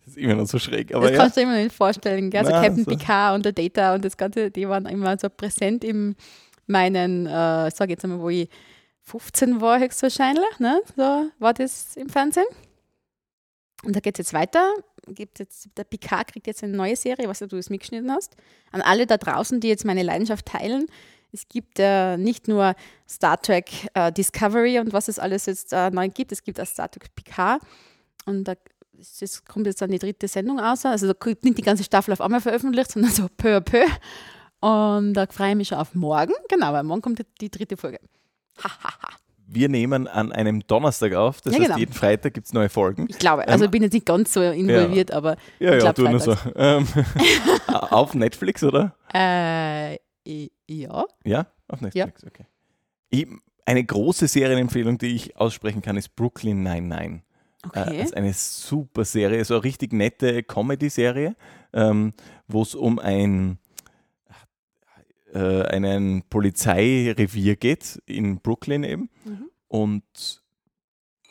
Das 0.00 0.08
ist 0.08 0.16
immer 0.18 0.34
noch 0.34 0.46
so 0.46 0.58
schräg. 0.58 0.94
Aber 0.94 1.06
das 1.06 1.12
ja. 1.12 1.18
kannst 1.18 1.36
du 1.36 1.40
dir 1.40 1.46
immer 1.46 1.62
nicht 1.62 1.74
vorstellen. 1.74 2.30
Gell? 2.30 2.40
Also 2.40 2.52
Na, 2.52 2.62
Captain 2.62 2.84
so. 2.84 2.90
Picard 2.90 3.34
und 3.34 3.44
der 3.44 3.52
Data 3.52 3.94
und 3.94 4.04
das 4.04 4.16
Ganze, 4.16 4.50
die 4.50 4.68
waren 4.68 4.86
immer 4.86 5.18
so 5.18 5.30
präsent 5.30 5.82
in 5.82 6.14
meinen, 6.66 7.26
äh, 7.26 7.70
sag 7.70 7.88
jetzt 7.88 8.04
einmal, 8.04 8.20
wo 8.20 8.28
ich 8.28 8.48
15 9.02 9.60
war, 9.60 9.80
höchstwahrscheinlich. 9.80 10.58
Ne? 10.58 10.80
So 10.96 11.30
war 11.38 11.54
das 11.54 11.96
im 11.96 12.08
Fernsehen. 12.08 12.46
Und 13.82 13.96
da 13.96 14.00
geht 14.00 14.18
es 14.18 14.26
jetzt 14.26 14.34
weiter. 14.34 14.72
Gibt 15.08 15.38
jetzt, 15.38 15.68
der 15.76 15.84
Picard 15.84 16.32
kriegt 16.32 16.46
jetzt 16.46 16.62
eine 16.62 16.76
neue 16.76 16.96
Serie, 16.96 17.28
was 17.28 17.40
du 17.40 17.46
das 17.46 17.70
mitgeschnitten 17.70 18.10
hast. 18.10 18.36
An 18.72 18.80
alle 18.80 19.06
da 19.06 19.16
draußen, 19.16 19.60
die 19.60 19.68
jetzt 19.68 19.84
meine 19.84 20.02
Leidenschaft 20.02 20.46
teilen. 20.46 20.86
Es 21.32 21.48
gibt 21.48 21.78
äh, 21.78 22.16
nicht 22.16 22.48
nur 22.48 22.74
Star 23.08 23.40
Trek 23.40 23.70
äh, 23.94 24.12
Discovery 24.12 24.78
und 24.78 24.92
was 24.92 25.08
es 25.08 25.18
alles 25.18 25.46
jetzt 25.46 25.72
äh, 25.72 25.90
neu 25.90 26.08
gibt, 26.08 26.32
es 26.32 26.42
gibt 26.42 26.60
auch 26.60 26.66
Star 26.66 26.90
Trek 26.90 27.14
Picard. 27.14 27.60
Und 28.24 28.44
da 28.44 28.54
das 28.96 29.44
kommt 29.44 29.66
jetzt 29.66 29.82
dann 29.82 29.90
die 29.90 29.98
dritte 29.98 30.28
Sendung 30.28 30.60
aus. 30.60 30.86
Also 30.86 31.12
da 31.12 31.26
wird 31.26 31.44
nicht 31.44 31.58
die 31.58 31.62
ganze 31.62 31.84
Staffel 31.84 32.12
auf 32.12 32.20
einmal 32.20 32.40
veröffentlicht, 32.40 32.92
sondern 32.92 33.10
so 33.10 33.28
peu 33.36 33.56
à 33.56 33.60
peu. 33.60 33.84
Und 34.60 35.14
da 35.14 35.26
freue 35.26 35.50
ich 35.50 35.56
mich 35.56 35.68
schon 35.68 35.78
auf 35.78 35.94
morgen. 35.94 36.32
Genau, 36.48 36.72
weil 36.72 36.84
morgen 36.84 37.02
kommt 37.02 37.20
die 37.40 37.50
dritte 37.50 37.76
Folge. 37.76 37.98
Hahaha 38.62 39.16
wir 39.54 39.68
nehmen 39.68 40.06
an 40.06 40.32
einem 40.32 40.66
Donnerstag 40.66 41.14
auf. 41.14 41.40
Das 41.40 41.52
ja, 41.52 41.60
heißt, 41.60 41.68
genau. 41.68 41.78
jeden 41.78 41.92
Freitag 41.92 42.34
gibt 42.34 42.46
es 42.46 42.52
neue 42.52 42.68
Folgen. 42.68 43.06
Ich 43.08 43.18
glaube, 43.18 43.46
also 43.46 43.64
ähm, 43.64 43.70
bin 43.70 43.82
jetzt 43.82 43.92
nicht 43.92 44.06
ganz 44.06 44.32
so 44.32 44.42
involviert, 44.42 45.10
ja. 45.10 45.16
aber. 45.16 45.36
Ja, 45.58 45.76
ja, 45.76 45.92
du 45.92 46.08
nur 46.08 46.20
so. 46.20 46.36
Ähm, 46.56 46.86
auf 47.66 48.14
Netflix, 48.14 48.62
oder? 48.62 48.94
Äh, 49.12 49.98
ja. 50.68 51.04
Ja, 51.24 51.46
auf 51.68 51.80
Netflix, 51.80 52.24
okay. 52.24 52.46
Ich, 53.10 53.26
eine 53.66 53.84
große 53.84 54.28
Serienempfehlung, 54.28 54.98
die 54.98 55.14
ich 55.14 55.36
aussprechen 55.36 55.82
kann, 55.82 55.96
ist 55.96 56.14
Brooklyn 56.16 56.62
99. 56.62 57.22
Okay. 57.66 57.96
Äh, 57.96 58.02
ist 58.02 58.16
eine 58.16 58.32
super 58.32 59.04
Serie, 59.04 59.44
so 59.44 59.54
eine 59.54 59.64
richtig 59.64 59.92
nette 59.92 60.42
Comedy-Serie, 60.42 61.34
ähm, 61.72 62.12
wo 62.46 62.62
es 62.62 62.74
um 62.74 62.98
ein 62.98 63.58
äh, 65.34 65.62
einen 65.62 66.22
Polizeirevier 66.30 67.56
geht 67.56 68.00
in 68.06 68.40
Brooklyn 68.40 68.84
eben. 68.84 69.10
Mhm. 69.24 69.50
Und 69.68 70.42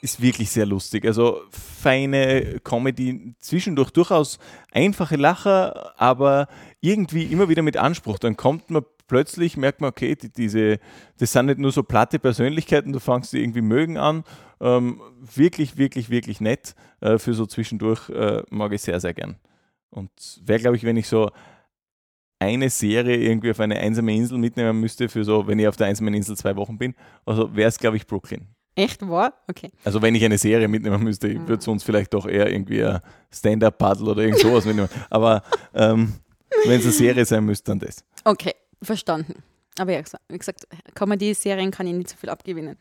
ist 0.01 0.21
wirklich 0.21 0.51
sehr 0.51 0.65
lustig. 0.65 1.05
Also 1.05 1.41
feine 1.49 2.59
Comedy, 2.61 3.35
zwischendurch 3.39 3.89
durchaus 3.91 4.37
einfache 4.73 5.15
Lacher, 5.15 5.97
aber 5.99 6.49
irgendwie 6.81 7.23
immer 7.23 7.47
wieder 7.47 7.61
mit 7.61 7.77
Anspruch. 7.77 8.19
Dann 8.19 8.35
kommt 8.35 8.69
man 8.69 8.83
plötzlich, 9.07 9.55
merkt 9.55 9.79
man, 9.79 9.91
okay, 9.91 10.15
die, 10.15 10.29
diese, 10.29 10.79
das 11.19 11.31
sind 11.31 11.45
nicht 11.45 11.59
nur 11.59 11.71
so 11.71 11.83
platte 11.83 12.19
Persönlichkeiten, 12.19 12.91
du 12.91 12.99
fangst 12.99 13.31
die 13.31 13.39
irgendwie 13.39 13.61
mögen 13.61 13.97
an. 13.97 14.25
Ähm, 14.59 15.01
wirklich, 15.21 15.77
wirklich, 15.77 16.09
wirklich 16.09 16.41
nett. 16.41 16.75
Äh, 16.99 17.17
für 17.17 17.33
so 17.33 17.45
zwischendurch 17.45 18.09
äh, 18.09 18.43
mag 18.49 18.73
ich 18.73 18.81
sehr, 18.81 18.99
sehr 18.99 19.13
gern. 19.13 19.37
Und 19.89 20.11
wäre, 20.43 20.59
glaube 20.59 20.75
ich, 20.75 20.83
wenn 20.83 20.97
ich 20.97 21.07
so 21.07 21.31
eine 22.43 22.69
Serie 22.69 23.17
irgendwie 23.17 23.51
auf 23.51 23.59
eine 23.59 23.77
einsame 23.77 24.15
Insel 24.15 24.37
mitnehmen 24.37 24.79
müsste, 24.79 25.09
für 25.09 25.23
so, 25.23 25.47
wenn 25.47 25.59
ich 25.59 25.67
auf 25.67 25.75
der 25.75 25.87
einsamen 25.87 26.13
Insel 26.13 26.37
zwei 26.37 26.55
Wochen 26.55 26.77
bin, 26.77 26.93
also 27.25 27.55
wäre 27.55 27.69
es, 27.69 27.77
glaube 27.77 27.97
ich, 27.97 28.05
Brooklyn. 28.05 28.47
Echt 28.75 29.07
wahr? 29.07 29.33
Okay. 29.47 29.71
Also 29.83 30.01
wenn 30.01 30.15
ich 30.15 30.25
eine 30.25 30.37
Serie 30.37 30.67
mitnehmen 30.67 31.03
müsste, 31.03 31.27
ich 31.27 31.39
würde 31.47 31.63
sonst 31.63 31.83
vielleicht 31.83 32.13
doch 32.13 32.27
eher 32.27 32.51
irgendwie 32.51 32.83
ein 32.83 33.01
Stand-Up-Paddle 33.31 34.09
oder 34.09 34.23
irgend 34.23 34.39
sowas 34.39 34.65
mitnehmen. 34.65 34.89
Aber 35.09 35.43
ähm, 35.73 36.13
wenn 36.65 36.79
es 36.79 36.85
eine 36.85 36.93
Serie 36.93 37.25
sein 37.25 37.45
müsste, 37.45 37.71
dann 37.71 37.79
das. 37.79 38.03
Okay, 38.23 38.53
verstanden. 38.81 39.43
Aber 39.77 39.91
ja, 39.91 40.01
wie 40.27 40.37
gesagt, 40.37 40.67
Comedy-Serien 40.95 41.71
kann 41.71 41.87
ich 41.87 41.93
nicht 41.93 42.09
so 42.09 42.15
viel 42.17 42.29
abgewinnen. 42.29 42.77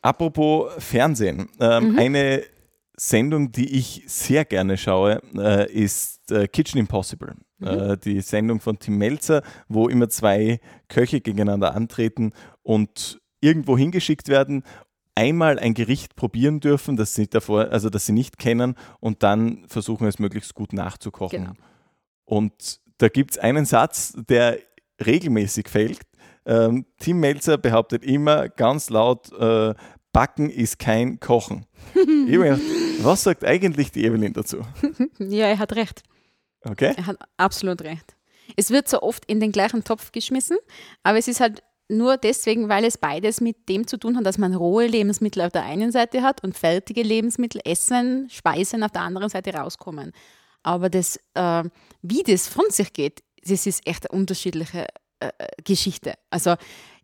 Apropos 0.00 0.72
Fernsehen. 0.78 1.48
Ähm, 1.60 1.92
mhm. 1.92 1.98
Eine 1.98 2.42
Sendung, 2.96 3.50
die 3.52 3.76
ich 3.76 4.04
sehr 4.06 4.44
gerne 4.44 4.76
schaue, 4.76 5.20
äh, 5.36 5.70
ist 5.72 6.30
äh, 6.30 6.46
Kitchen 6.46 6.78
Impossible. 6.78 7.34
Mhm. 7.58 7.66
Äh, 7.66 7.96
die 7.96 8.20
Sendung 8.20 8.60
von 8.60 8.78
Tim 8.78 8.98
Melzer, 8.98 9.42
wo 9.68 9.88
immer 9.88 10.08
zwei 10.08 10.60
Köche 10.88 11.20
gegeneinander 11.20 11.74
antreten 11.74 12.32
und 12.62 13.20
irgendwo 13.40 13.76
hingeschickt 13.76 14.28
werden, 14.28 14.62
einmal 15.14 15.58
ein 15.58 15.74
Gericht 15.74 16.16
probieren 16.16 16.60
dürfen, 16.60 16.96
das 16.96 17.14
sie 17.14 17.28
davor, 17.28 17.70
also 17.70 17.90
das 17.90 18.06
sie 18.06 18.12
nicht 18.12 18.38
kennen, 18.38 18.74
und 19.00 19.22
dann 19.22 19.64
versuchen 19.68 20.06
es 20.06 20.18
möglichst 20.18 20.54
gut 20.54 20.72
nachzukochen. 20.72 21.44
Genau. 21.44 21.52
Und 22.24 22.80
da 22.98 23.08
gibt 23.08 23.32
es 23.32 23.38
einen 23.38 23.64
Satz, 23.64 24.14
der 24.28 24.58
regelmäßig 25.04 25.68
fällt. 25.68 26.00
Ähm, 26.46 26.86
Tim 26.98 27.20
Melzer 27.20 27.58
behauptet 27.58 28.04
immer 28.04 28.48
ganz 28.48 28.90
laut, 28.90 29.32
äh, 29.32 29.74
Backen 30.12 30.48
ist 30.48 30.78
kein 30.78 31.18
Kochen. 31.18 31.66
gedacht, 31.94 32.60
was 33.02 33.22
sagt 33.22 33.44
eigentlich 33.44 33.92
die 33.92 34.04
Evelyn 34.04 34.32
dazu? 34.32 34.58
Ja, 35.18 35.46
er 35.46 35.58
hat 35.58 35.74
recht. 35.74 36.02
Okay. 36.62 36.94
Er 36.96 37.06
hat 37.06 37.18
absolut 37.36 37.82
recht. 37.82 38.16
Es 38.56 38.70
wird 38.70 38.88
so 38.88 39.02
oft 39.02 39.24
in 39.26 39.40
den 39.40 39.52
gleichen 39.52 39.84
Topf 39.84 40.12
geschmissen, 40.12 40.56
aber 41.02 41.18
es 41.18 41.28
ist 41.28 41.40
halt 41.40 41.62
nur 41.88 42.16
deswegen, 42.16 42.68
weil 42.68 42.84
es 42.84 42.98
beides 42.98 43.40
mit 43.40 43.68
dem 43.68 43.86
zu 43.86 43.98
tun 43.98 44.16
hat, 44.16 44.24
dass 44.24 44.38
man 44.38 44.54
rohe 44.54 44.86
Lebensmittel 44.86 45.42
auf 45.42 45.52
der 45.52 45.64
einen 45.64 45.92
Seite 45.92 46.22
hat 46.22 46.42
und 46.42 46.56
fertige 46.56 47.02
Lebensmittel, 47.02 47.60
Essen, 47.64 48.28
Speisen 48.30 48.82
auf 48.82 48.90
der 48.90 49.02
anderen 49.02 49.28
Seite 49.28 49.52
rauskommen. 49.52 50.12
Aber 50.62 50.88
das, 50.88 51.18
äh, 51.34 51.64
wie 52.02 52.22
das 52.22 52.48
von 52.48 52.64
sich 52.70 52.92
geht, 52.92 53.22
das 53.42 53.66
ist 53.66 53.86
echt 53.86 54.10
eine 54.10 54.18
unterschiedliche 54.18 54.86
äh 55.38 55.62
Geschichte. 55.62 56.14
Also 56.30 56.54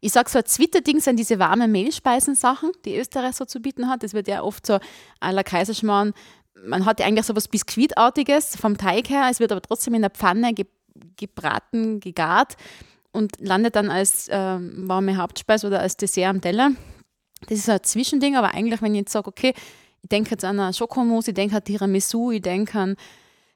ich 0.01 0.13
sage 0.13 0.31
so, 0.31 0.39
ein 0.39 0.47
Zwitterding 0.47 1.01
sind 1.01 1.19
diese 1.19 1.39
warmen 1.39 1.71
Mehlspeisen-Sachen, 1.73 2.73
die 2.85 2.97
Österreich 2.97 3.37
so 3.37 3.45
zu 3.45 3.61
bieten 3.61 3.89
hat. 3.89 4.03
Das 4.03 4.15
wird 4.15 4.29
ja 4.29 4.43
oft 4.43 4.67
so 4.67 4.79
à 5.21 5.33
la 5.33 5.43
Kaiserschmarrn 5.43 6.15
man 6.65 6.85
hat 6.85 7.01
ja 7.01 7.07
eigentlich 7.07 7.27
so 7.27 7.37
was 7.37 7.49
Biskuitartiges 7.49 8.57
vom 8.57 8.77
Teig 8.77 9.09
her, 9.11 9.29
es 9.31 9.41
wird 9.41 9.53
aber 9.53 9.63
trotzdem 9.63 9.95
in 9.95 10.03
der 10.03 10.11
Pfanne 10.11 10.55
ge 10.55 10.67
gebraten, 11.17 12.01
gegart 12.01 12.57
und 13.13 13.33
landet 13.39 13.77
dann 13.77 13.91
als 13.91 14.29
äh, 14.29 14.37
warme 14.37 15.17
Hauptspeise 15.17 15.67
oder 15.67 15.81
als 15.81 15.97
Dessert 15.97 16.27
am 16.27 16.41
Teller. 16.41 16.73
Das 17.49 17.59
ist 17.59 17.71
ein 17.71 17.83
Zwischending, 17.83 18.37
aber 18.37 18.53
eigentlich, 18.53 18.83
wenn 18.83 18.95
ich 18.95 19.01
jetzt 19.01 19.13
sage, 19.13 19.29
okay, 19.29 19.55
ich 20.03 20.09
denke 20.09 20.33
jetzt 20.33 20.45
an 20.45 20.61
eine 20.61 20.75
Schokomousse, 20.75 21.31
ich 21.31 21.35
denke 21.35 21.57
an 21.57 21.65
Tiramisu, 21.65 22.33
ich 22.33 22.43
denke 22.43 22.79
an 22.79 22.97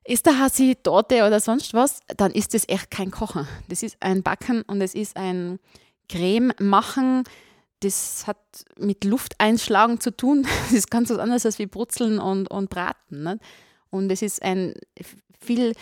ist 0.04 0.26
der 0.26 0.38
Hasi 0.38 0.76
Torte 0.76 1.26
oder 1.26 1.40
sonst 1.40 1.74
was, 1.74 2.00
dann 2.16 2.32
ist 2.32 2.54
das 2.54 2.68
echt 2.68 2.90
kein 2.90 3.10
Kochen. 3.10 3.48
Das 3.68 3.82
ist 3.82 3.96
ein 4.00 4.22
Backen 4.22 4.62
und 4.62 4.80
es 4.80 4.94
ist 4.94 5.16
ein 5.16 5.58
Creme 6.08 6.52
machen. 6.58 7.24
Das 7.80 8.26
hat 8.26 8.38
mit 8.78 9.04
Lufteinschlagen 9.04 10.00
zu 10.00 10.14
tun. 10.14 10.46
Das 10.64 10.72
ist 10.72 10.90
ganz 10.90 11.10
was 11.10 11.18
anderes 11.18 11.46
als 11.46 11.58
wie 11.58 11.66
Brutzeln 11.66 12.18
und, 12.18 12.50
und 12.50 12.70
Braten. 12.70 13.24
Nicht? 13.24 13.38
Und 13.90 14.10
es 14.10 14.22
ist 14.22 14.42
ein 14.42 14.74
viel, 15.40 15.74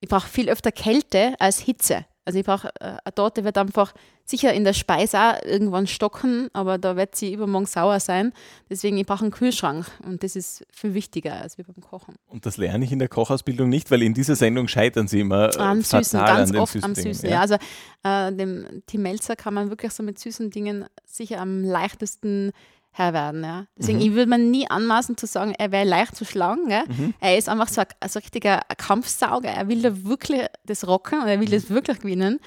ich 0.00 0.08
brauche 0.08 0.28
viel 0.28 0.48
öfter 0.48 0.72
Kälte 0.72 1.34
als 1.38 1.58
Hitze. 1.58 2.04
Also 2.24 2.38
ich 2.38 2.44
brauche, 2.44 2.68
äh, 2.80 2.96
eine 3.04 3.14
Torte 3.14 3.44
wird 3.44 3.58
einfach 3.58 3.94
sicher 4.26 4.52
in 4.52 4.64
der 4.64 4.72
Speise 4.72 5.18
auch 5.18 5.42
irgendwann 5.44 5.86
stocken, 5.86 6.48
aber 6.52 6.78
da 6.78 6.96
wird 6.96 7.14
sie 7.14 7.32
übermorgen 7.32 7.66
sauer 7.66 8.00
sein. 8.00 8.32
Deswegen, 8.68 8.98
ich 8.98 9.06
brauche 9.06 9.22
einen 9.22 9.30
Kühlschrank 9.30 9.86
und 10.04 10.22
das 10.24 10.34
ist 10.34 10.66
viel 10.72 10.94
wichtiger 10.94 11.40
als 11.40 11.56
wie 11.58 11.62
beim 11.62 11.80
Kochen. 11.80 12.16
Und 12.26 12.44
das 12.44 12.56
lerne 12.56 12.84
ich 12.84 12.92
in 12.92 12.98
der 12.98 13.08
Kochausbildung 13.08 13.68
nicht, 13.68 13.90
weil 13.90 14.02
in 14.02 14.14
dieser 14.14 14.34
Sendung 14.34 14.66
scheitern 14.66 15.06
sie 15.06 15.20
immer 15.20 15.54
äh, 15.54 15.58
am 15.58 15.80
Süßen, 15.80 16.18
ganz 16.18 16.50
an 16.50 16.56
oft 16.56 16.72
süßen 16.72 16.84
am 16.84 16.94
Dingen, 16.94 17.14
Süßen. 17.14 17.28
ja. 17.28 17.36
Ja. 17.36 17.40
also 17.40 17.54
äh, 18.02 18.32
dem 18.32 18.82
Tim 18.86 19.02
Melzer 19.02 19.36
kann 19.36 19.54
man 19.54 19.70
wirklich 19.70 19.92
so 19.92 20.02
mit 20.02 20.18
süßen 20.18 20.50
Dingen 20.50 20.86
sicher 21.04 21.40
am 21.40 21.62
leichtesten 21.62 22.50
Herr 22.90 23.12
werden. 23.12 23.44
Ja. 23.44 23.66
Deswegen, 23.76 24.00
ich 24.00 24.12
würde 24.14 24.30
mir 24.30 24.38
nie 24.38 24.68
anmaßen 24.70 25.16
zu 25.18 25.26
sagen, 25.26 25.54
er 25.58 25.70
wäre 25.70 25.84
leicht 25.84 26.16
zu 26.16 26.24
schlagen. 26.24 26.66
Gell? 26.68 26.84
Er 27.20 27.36
ist 27.36 27.48
einfach 27.48 27.68
so 27.68 27.82
ein, 27.82 27.86
so 28.08 28.18
ein 28.18 28.22
richtiger 28.22 28.62
Kampfsauger. 28.78 29.50
Er 29.50 29.68
will 29.68 29.82
da 29.82 30.04
wirklich 30.04 30.46
das 30.64 30.86
rocken 30.86 31.20
und 31.20 31.28
er 31.28 31.38
will 31.38 31.48
das 31.48 31.68
wirklich 31.68 32.00
gewinnen. 32.00 32.40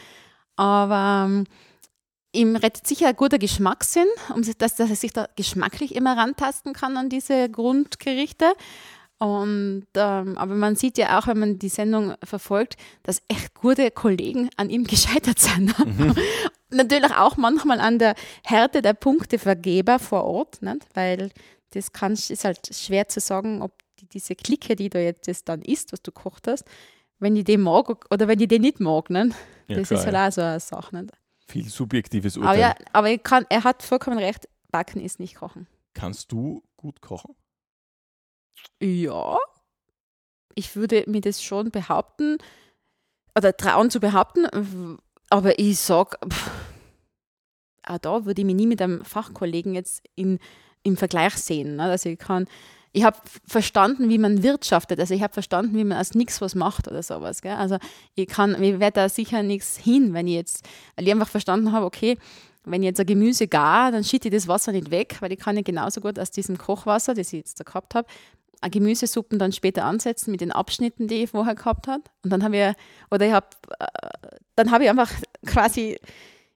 Aber 0.56 1.26
ähm, 1.28 1.46
ihm 2.32 2.56
rettet 2.56 2.88
sicher 2.88 3.08
ein 3.08 3.16
guter 3.16 3.40
Geschmackssinn, 3.40 4.08
um 4.34 4.42
dass, 4.42 4.76
dass 4.76 4.90
er 4.90 4.96
sich 4.96 5.14
da 5.14 5.28
geschmacklich 5.36 5.96
immer 5.96 6.18
rantasten 6.18 6.74
kann 6.74 6.98
an 6.98 7.10
diese 7.10 7.50
Grundgerichte. 7.50 8.54
Und, 9.18 9.88
ähm, 9.96 10.38
aber 10.38 10.56
man 10.56 10.76
sieht 10.76 10.98
ja 10.98 11.20
auch, 11.20 11.28
wenn 11.28 11.40
man 11.40 11.60
die 11.60 11.70
Sendung 11.70 12.16
verfolgt, 12.24 12.78
dass 13.04 13.22
echt 13.28 13.54
gute 13.54 13.92
Kollegen 13.92 14.50
an 14.56 14.70
ihm 14.70 14.84
gescheitert 14.88 15.40
sind. 15.40 15.76
Natürlich 16.70 17.14
auch 17.16 17.36
manchmal 17.36 17.82
an 17.82 18.00
der 18.00 18.16
Härte 18.46 18.82
der 18.82 18.94
Punktevergeber 18.94 20.00
vor 20.00 20.24
Ort, 20.24 20.62
nicht? 20.62 20.86
weil 20.94 21.32
das 21.72 21.92
kann, 21.92 22.14
ist 22.14 22.46
halt 22.46 22.60
schwer 22.74 23.08
zu 23.10 23.20
sagen, 23.20 23.62
ob 23.62 23.74
die, 24.00 24.08
diese 24.08 24.36
Clique, 24.36 24.76
die 24.76 24.90
du 24.90 25.04
jetzt 25.04 25.28
das 25.28 25.44
dann 25.44 25.62
isst, 25.64 25.92
was 25.92 26.02
du 26.02 26.12
gekocht 26.12 26.48
hast, 26.48 26.64
wenn 27.20 27.36
die 27.36 27.44
den 27.44 27.62
mag 27.62 28.06
oder 28.12 28.28
wenn 28.28 28.40
die 28.40 28.48
den 28.48 28.62
nicht 28.62 28.80
mag. 28.80 29.10
Nicht? 29.10 29.36
Ja, 29.68 29.76
das 29.76 29.90
klar, 29.90 30.00
ist 30.00 30.06
halt 30.06 30.16
ja. 30.16 30.28
auch 30.28 30.32
so 30.32 30.42
eine 30.42 30.60
Sache. 30.60 30.96
Nicht? 30.96 31.12
Viel 31.50 31.68
subjektives 31.68 32.38
Urteil. 32.38 32.50
Aber, 32.50 32.60
ja, 32.60 32.76
aber 32.94 33.18
kann, 33.18 33.46
er 33.50 33.64
hat 33.64 33.82
vollkommen 33.82 34.20
recht, 34.20 34.48
Backen 34.72 35.02
ist 35.02 35.20
nicht 35.20 35.36
Kochen. 35.36 35.66
Kannst 35.96 36.32
du 36.32 36.64
gut 36.78 37.02
kochen? 37.02 37.36
Ja, 38.80 39.40
ich 40.54 40.76
würde 40.76 41.04
mir 41.08 41.22
das 41.22 41.42
schon 41.42 41.72
behaupten 41.72 42.38
oder 43.36 43.58
trauen 43.58 43.90
zu 43.90 44.00
behaupten, 44.00 45.00
aber 45.30 45.58
ich 45.58 45.80
sage, 45.80 46.18
auch 47.84 47.98
da 47.98 48.26
würde 48.26 48.42
ich 48.42 48.46
mich 48.46 48.56
nie 48.56 48.68
mit 48.68 48.82
einem 48.82 49.04
Fachkollegen 49.04 49.74
jetzt 49.74 50.04
in, 50.16 50.40
im 50.84 50.98
Vergleich 50.98 51.34
sehen. 51.36 51.78
Ne? 51.78 51.84
Also 51.84 52.10
ich 52.10 52.20
kann, 52.20 52.48
ich 52.92 53.04
habe 53.04 53.18
verstanden, 53.46 54.10
wie 54.10 54.18
man 54.18 54.42
wirtschaftet, 54.42 55.00
also 55.00 55.14
ich 55.14 55.22
habe 55.22 55.34
verstanden, 55.34 55.78
wie 55.78 55.84
man 55.84 56.00
aus 56.00 56.16
nichts 56.16 56.42
was 56.42 56.56
macht 56.56 56.88
oder 56.88 57.04
sowas. 57.04 57.42
Gell? 57.42 57.54
Also 57.54 57.78
ich 58.16 58.28
kann, 58.28 58.62
ich 58.62 58.80
werde 58.80 59.02
da 59.02 59.10
sicher 59.10 59.44
nichts 59.44 59.78
hin, 59.78 60.14
wenn 60.14 60.28
ich 60.28 60.36
jetzt, 60.36 60.68
weil 60.96 61.08
ich 61.08 61.14
einfach 61.14 61.30
verstanden 61.30 61.72
habe, 61.72 61.86
okay, 61.86 62.18
wenn 62.66 62.82
ich 62.82 62.88
jetzt 62.88 63.00
ein 63.00 63.06
Gemüse 63.06 63.48
gar, 63.48 63.92
dann 63.92 64.04
schütte 64.04 64.28
ich 64.28 64.34
das 64.34 64.48
Wasser 64.48 64.72
nicht 64.72 64.92
weg, 64.92 65.18
weil 65.20 65.32
ich 65.32 65.40
kann 65.40 65.56
ja 65.56 65.62
genauso 65.62 66.02
gut 66.02 66.20
aus 66.20 66.32
diesem 66.32 66.58
Kochwasser, 66.58 67.14
das 67.14 67.28
ich 67.28 67.40
jetzt 67.40 67.60
da 67.60 67.64
gehabt 67.64 67.96
habe, 67.96 68.08
eine 68.62 68.72
Gemüsesuppen 68.72 69.40
dann 69.40 69.52
später 69.52 69.86
ansetzen 69.86 70.32
mit 70.32 70.42
den 70.42 70.52
Abschnitten, 70.52 71.08
die 71.08 71.24
ich 71.24 71.30
vorher 71.30 71.56
gehabt 71.56 71.88
habe. 71.88 72.04
Und 72.24 72.32
dann 72.32 72.44
habe 72.44 72.58
ich, 72.58 72.74
oder 73.10 73.26
ich 73.26 73.32
habe, 73.32 73.48
äh, 73.80 73.86
dann 74.56 74.72
habe 74.72 74.84
ich 74.84 74.90
einfach 74.90 75.12
quasi, 75.46 75.98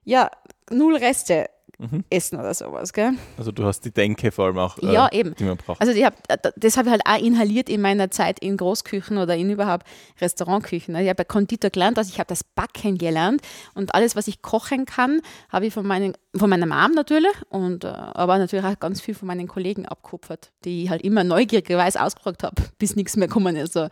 ja, 0.04 0.30
null 0.70 0.96
Reste 0.96 1.48
Mhm. 1.78 2.04
essen 2.08 2.38
oder 2.38 2.54
sowas, 2.54 2.92
gell? 2.92 3.12
Also 3.36 3.50
du 3.50 3.64
hast 3.64 3.80
die 3.84 3.90
Denke 3.90 4.30
vor 4.30 4.46
allem 4.46 4.58
auch, 4.58 4.78
äh, 4.78 4.92
Ja, 4.92 5.08
eben. 5.10 5.34
die 5.34 5.44
man 5.44 5.56
braucht. 5.56 5.80
Also 5.80 5.92
ich 5.92 6.04
hab, 6.04 6.14
das 6.56 6.76
habe 6.76 6.88
ich 6.88 6.92
halt 6.92 7.02
auch 7.06 7.18
inhaliert 7.18 7.68
in 7.68 7.80
meiner 7.80 8.10
Zeit 8.10 8.38
in 8.38 8.56
Großküchen 8.56 9.18
oder 9.18 9.34
in 9.36 9.50
überhaupt 9.50 9.86
Restaurantküchen. 10.20 10.94
Ich 10.96 11.08
habe 11.08 11.20
ja 11.20 11.24
Konditor 11.24 11.70
gelernt, 11.70 11.98
also 11.98 12.10
ich 12.12 12.18
habe 12.18 12.28
das 12.28 12.44
Backen 12.44 12.96
gelernt 12.98 13.40
und 13.74 13.94
alles, 13.94 14.14
was 14.16 14.28
ich 14.28 14.40
kochen 14.42 14.84
kann, 14.86 15.20
habe 15.48 15.66
ich 15.66 15.74
von, 15.74 15.86
meinen, 15.86 16.14
von 16.36 16.48
meiner 16.48 16.66
Mom 16.66 16.92
natürlich 16.94 17.34
und 17.48 17.84
äh, 17.84 17.88
aber 17.88 18.38
natürlich 18.38 18.64
auch 18.64 18.78
ganz 18.78 19.00
viel 19.00 19.14
von 19.14 19.26
meinen 19.26 19.48
Kollegen 19.48 19.86
abkupfert, 19.86 20.52
die 20.64 20.84
ich 20.84 20.90
halt 20.90 21.02
immer 21.02 21.24
neugierigerweise 21.24 22.00
ausgefragt 22.02 22.42
habe, 22.44 22.62
bis 22.78 22.94
nichts 22.96 23.16
mehr 23.16 23.28
gekommen 23.28 23.56
ist. 23.56 23.72
So. 23.72 23.88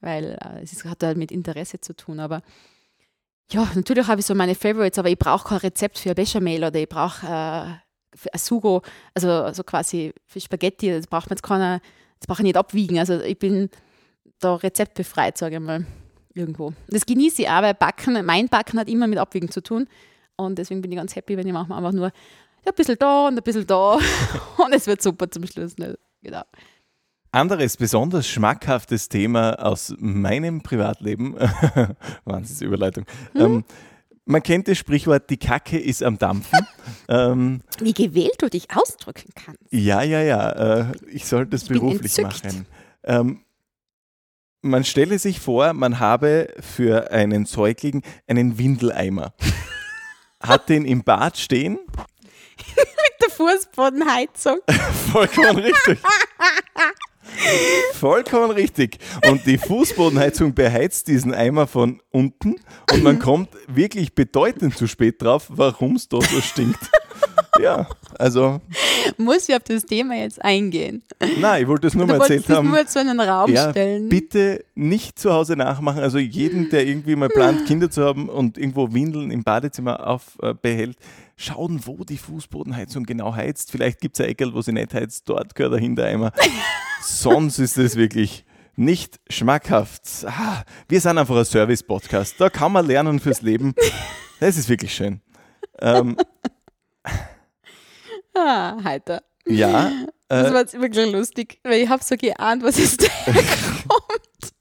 Weil 0.00 0.38
äh, 0.40 0.62
es 0.62 0.84
hat 0.84 1.02
halt 1.02 1.18
mit 1.18 1.30
Interesse 1.30 1.80
zu 1.80 1.94
tun, 1.94 2.20
aber 2.20 2.42
ja, 3.50 3.70
natürlich 3.74 4.06
habe 4.06 4.20
ich 4.20 4.26
so 4.26 4.34
meine 4.34 4.54
Favorites, 4.54 4.98
aber 4.98 5.08
ich 5.08 5.18
brauche 5.18 5.48
kein 5.48 5.58
Rezept 5.58 5.98
für 5.98 6.14
Bechamel 6.14 6.64
oder 6.64 6.78
ich 6.78 6.88
brauche 6.88 7.26
äh, 7.26 7.30
ein 7.30 8.38
Sugo, 8.38 8.82
also 9.14 9.52
so 9.52 9.62
quasi 9.64 10.12
für 10.26 10.40
Spaghetti, 10.40 10.90
das 10.90 11.06
braucht 11.06 11.30
man 11.30 11.36
jetzt 11.36 11.42
keiner, 11.42 11.80
das 12.18 12.26
brauche 12.26 12.40
ich 12.40 12.44
nicht 12.44 12.56
abwiegen. 12.56 12.98
Also 12.98 13.20
ich 13.20 13.38
bin 13.38 13.70
da 14.40 14.56
rezeptbefreit, 14.56 15.38
sage 15.38 15.56
ich 15.56 15.60
mal, 15.60 15.86
irgendwo. 16.34 16.72
Das 16.88 17.06
genieße 17.06 17.42
ich 17.42 17.48
auch, 17.48 17.62
weil 17.62 17.74
Backen, 17.74 18.24
mein 18.24 18.48
Backen 18.48 18.78
hat 18.78 18.88
immer 18.88 19.06
mit 19.06 19.18
Abwiegen 19.18 19.50
zu 19.50 19.62
tun. 19.62 19.88
Und 20.36 20.58
deswegen 20.58 20.82
bin 20.82 20.92
ich 20.92 20.98
ganz 20.98 21.16
happy, 21.16 21.36
wenn 21.36 21.46
ich 21.46 21.52
manchmal 21.52 21.78
einfach 21.78 21.92
nur 21.92 22.12
ein 22.64 22.74
bisschen 22.74 22.96
da 22.98 23.28
und 23.28 23.38
ein 23.38 23.42
bisschen 23.42 23.66
da 23.66 23.98
und 24.58 24.72
es 24.72 24.86
wird 24.86 25.02
super 25.02 25.30
zum 25.30 25.46
Schluss. 25.46 25.76
Ne? 25.78 25.98
Genau. 26.22 26.42
Anderes 27.38 27.76
besonders 27.76 28.26
schmackhaftes 28.26 29.08
Thema 29.08 29.52
aus 29.64 29.94
meinem 29.98 30.60
Privatleben, 30.60 31.36
Wahnsinnsüberleitung. 32.24 33.06
Ähm, 33.36 33.64
man 34.24 34.42
kennt 34.42 34.66
das 34.66 34.76
Sprichwort, 34.76 35.30
die 35.30 35.36
Kacke 35.36 35.78
ist 35.78 36.02
am 36.02 36.18
Dampfen. 36.18 36.66
ähm, 37.08 37.60
Wie 37.78 37.92
gewählt 37.92 38.34
du 38.38 38.50
dich 38.50 38.66
ausdrücken 38.74 39.30
kannst. 39.36 39.62
ja, 39.70 40.02
ja, 40.02 40.20
ja, 40.20 40.90
äh, 40.90 40.92
ich 41.12 41.26
sollte 41.26 41.50
das 41.52 41.62
Ich 41.62 41.68
beruflich 41.68 42.18
machen. 42.20 42.66
Ähm, 43.04 43.44
man 44.60 44.82
stelle 44.82 45.20
sich 45.20 45.38
vor, 45.38 45.72
man 45.74 46.00
habe 46.00 46.52
für 46.58 47.12
einen 47.12 47.46
Säugling 47.46 48.02
einen 48.26 48.58
Windeleimer. 48.58 49.32
Hat 50.42 50.68
den 50.68 50.84
im 50.84 51.04
Bad 51.04 51.38
stehen, 51.38 51.78
Der 53.22 53.30
Fußbodenheizung. 53.30 54.58
Vollkommen 55.12 55.58
richtig. 55.58 56.00
Vollkommen 57.94 58.50
richtig. 58.50 58.98
Und 59.28 59.44
die 59.46 59.58
Fußbodenheizung 59.58 60.54
beheizt 60.54 61.08
diesen 61.08 61.34
Eimer 61.34 61.66
von 61.66 62.00
unten 62.10 62.56
und 62.92 63.02
man 63.02 63.18
kommt 63.18 63.48
wirklich 63.66 64.14
bedeutend 64.14 64.76
zu 64.76 64.86
spät 64.86 65.20
drauf, 65.22 65.46
warum 65.48 65.96
es 65.96 66.08
da 66.08 66.20
so 66.20 66.40
stinkt. 66.40 66.78
Ja, 67.60 67.88
also, 68.18 68.60
Muss 69.16 69.48
ich 69.48 69.54
auf 69.56 69.64
das 69.64 69.84
Thema 69.84 70.14
jetzt 70.14 70.40
eingehen? 70.44 71.02
nein, 71.40 71.62
ich 71.62 71.68
wollte 71.68 71.88
es 71.88 71.94
nur 71.94 72.06
Du 72.06 72.12
mal 72.12 72.20
erzählt 72.20 72.48
haben. 72.50 72.68
nur 72.70 72.86
zu 72.86 73.00
einem 73.00 73.18
Raum 73.18 73.52
Ja, 73.52 73.70
stellen. 73.70 74.08
bitte 74.08 74.64
nicht 74.76 75.18
zu 75.18 75.32
Hause 75.32 75.56
nachmachen. 75.56 76.00
Also 76.00 76.18
jeden, 76.18 76.70
der 76.70 76.86
irgendwie 76.86 77.16
mal 77.16 77.28
plant, 77.28 77.66
Kinder 77.66 77.90
zu 77.90 78.04
haben 78.04 78.28
und 78.28 78.58
irgendwo 78.58 78.92
Windeln 78.92 79.32
im 79.32 79.42
Badezimmer 79.42 80.06
aufbehält, 80.06 80.98
schauen, 81.36 81.80
wo 81.84 82.04
die 82.04 82.18
Fußbodenheizung 82.18 83.02
genau 83.04 83.34
heizt. 83.34 83.72
Vielleicht 83.72 84.00
gibt 84.00 84.16
es 84.18 84.24
ein 84.24 84.30
Eckel, 84.30 84.54
wo 84.54 84.62
sie 84.62 84.72
nicht 84.72 84.94
heizt. 84.94 85.28
Dort 85.28 85.56
gehört 85.56 85.74
dahin 85.74 85.96
der 85.96 86.06
Eimer. 86.06 86.32
Sonst 87.00 87.58
ist 87.58 87.78
es 87.78 87.96
wirklich 87.96 88.44
nicht 88.76 89.18
schmackhaft. 89.28 90.02
Ah, 90.26 90.62
wir 90.88 91.00
sind 91.00 91.18
einfach 91.18 91.36
ein 91.36 91.44
Service-Podcast. 91.44 92.34
Da 92.38 92.48
kann 92.50 92.72
man 92.72 92.86
lernen 92.86 93.18
fürs 93.20 93.42
Leben. 93.42 93.74
Das 94.40 94.56
ist 94.56 94.68
wirklich 94.68 94.94
schön. 94.94 95.20
Ähm, 95.80 96.16
Ah, 98.34 98.76
heiter. 98.84 99.22
ja, 99.46 99.90
Das 100.28 100.50
äh, 100.50 100.52
war 100.52 100.60
jetzt 100.60 100.74
wirklich 100.78 101.10
lustig, 101.10 101.58
weil 101.64 101.80
ich 101.80 101.88
habe 101.88 102.04
so 102.04 102.14
geahnt, 102.16 102.62
was 102.62 102.78
ist 102.78 103.02
da 103.26 103.32
kommt. 103.32 104.54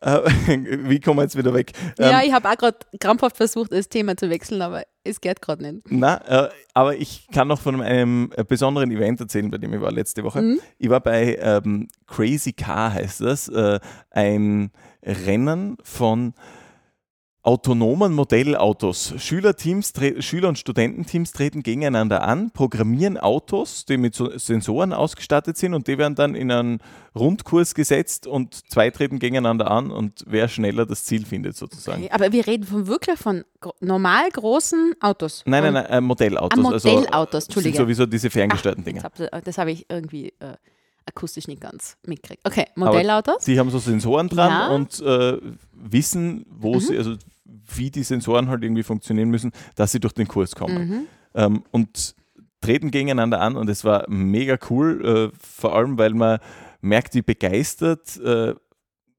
Äh, 0.00 0.20
wie 0.88 1.00
kommen 1.00 1.18
wir 1.18 1.22
jetzt 1.22 1.36
wieder 1.36 1.52
weg? 1.54 1.72
ja, 1.98 2.20
Ähm, 2.20 2.26
ich 2.28 2.32
habe 2.32 2.48
auch 2.48 2.56
gerade 2.56 2.78
krampfhaft 3.00 3.36
versucht, 3.36 3.72
das 3.72 3.88
Thema 3.88 4.16
zu 4.16 4.30
wechseln, 4.30 4.62
aber 4.62 4.82
es 5.04 5.20
geht 5.20 5.40
gerade 5.40 5.62
nicht. 5.62 5.86
Na, 5.90 6.46
äh, 6.46 6.50
aber 6.74 6.96
ich 6.96 7.26
kann 7.32 7.48
noch 7.48 7.60
von 7.60 7.80
einem 7.80 8.30
äh, 8.36 8.44
besonderen 8.44 8.90
Event 8.90 9.20
erzählen, 9.20 9.50
bei 9.50 9.58
dem 9.58 9.72
ich 9.72 9.80
war 9.80 9.90
letzte 9.90 10.24
Woche. 10.24 10.42
Mhm. 10.42 10.60
Ich 10.78 10.90
war 10.90 11.00
bei 11.00 11.36
ähm, 11.40 11.88
Crazy 12.06 12.52
Car, 12.52 12.94
heißt 12.94 13.20
das, 13.22 13.48
äh, 13.48 13.80
ein 14.10 14.70
Rennen 15.02 15.76
von 15.82 16.34
autonomen 17.48 18.12
Modellautos. 18.12 19.14
Schülerteams, 19.16 19.94
Schüler- 20.18 20.50
und 20.50 20.58
Studententeams 20.58 21.32
treten 21.32 21.62
gegeneinander 21.62 22.22
an, 22.22 22.50
programmieren 22.50 23.16
Autos, 23.16 23.86
die 23.86 23.96
mit 23.96 24.14
so 24.14 24.36
Sensoren 24.36 24.92
ausgestattet 24.92 25.56
sind 25.56 25.72
und 25.72 25.86
die 25.88 25.96
werden 25.96 26.14
dann 26.14 26.34
in 26.34 26.52
einen 26.52 26.80
Rundkurs 27.14 27.74
gesetzt 27.74 28.26
und 28.26 28.54
zwei 28.70 28.90
treten 28.90 29.18
gegeneinander 29.18 29.70
an 29.70 29.90
und 29.90 30.24
wer 30.26 30.46
schneller 30.48 30.84
das 30.84 31.04
Ziel 31.04 31.24
findet 31.24 31.56
sozusagen. 31.56 32.02
Okay, 32.04 32.12
aber 32.12 32.32
wir 32.32 32.46
reden 32.46 32.64
von 32.64 32.86
wirklich 32.86 33.18
von 33.18 33.44
normal 33.80 34.28
großen 34.30 34.96
Autos. 35.00 35.42
Nein, 35.46 35.62
nein, 35.62 35.72
nein, 35.72 35.86
äh, 35.86 36.00
Modellautos. 36.02 36.58
Ah, 36.58 36.62
Modellautos, 36.62 37.48
also, 37.48 37.60
sind 37.62 37.76
sowieso 37.76 38.04
diese 38.04 38.28
ferngesteuerten 38.28 38.82
Ach, 38.82 38.88
Dinge. 38.88 39.00
Das 39.00 39.30
habe 39.32 39.42
das 39.42 39.56
hab 39.58 39.68
ich 39.68 39.86
irgendwie. 39.88 40.34
Äh, 40.40 40.52
akustisch 41.08 41.48
nicht 41.48 41.62
ganz 41.62 41.96
mitkriege. 42.06 42.40
Okay, 42.44 42.66
Modellautos. 42.74 43.42
Sie 43.44 43.58
haben 43.58 43.70
so 43.70 43.78
Sensoren 43.78 44.28
dran 44.28 44.50
Ja. 44.50 44.68
und 44.68 45.00
äh, 45.00 45.38
wissen, 45.72 46.44
wo 46.50 46.74
Mhm. 46.74 46.80
sie, 46.80 46.98
also 46.98 47.14
wie 47.48 47.90
die 47.90 48.02
Sensoren 48.02 48.48
halt 48.48 48.62
irgendwie 48.62 48.82
funktionieren 48.82 49.30
müssen, 49.30 49.52
dass 49.74 49.92
sie 49.92 50.00
durch 50.00 50.14
den 50.14 50.28
Kurs 50.28 50.54
kommen. 50.54 50.88
Mhm. 50.88 51.06
ähm, 51.34 51.64
und 51.70 52.14
treten 52.60 52.90
gegeneinander 52.90 53.40
an 53.40 53.56
und 53.56 53.68
es 53.68 53.84
war 53.84 54.04
mega 54.08 54.58
cool, 54.70 55.30
äh, 55.32 55.38
vor 55.38 55.74
allem 55.76 55.96
weil 55.98 56.14
man 56.14 56.38
merkt, 56.80 57.14
wie 57.14 57.22
begeistert 57.22 58.16
äh, 58.18 58.54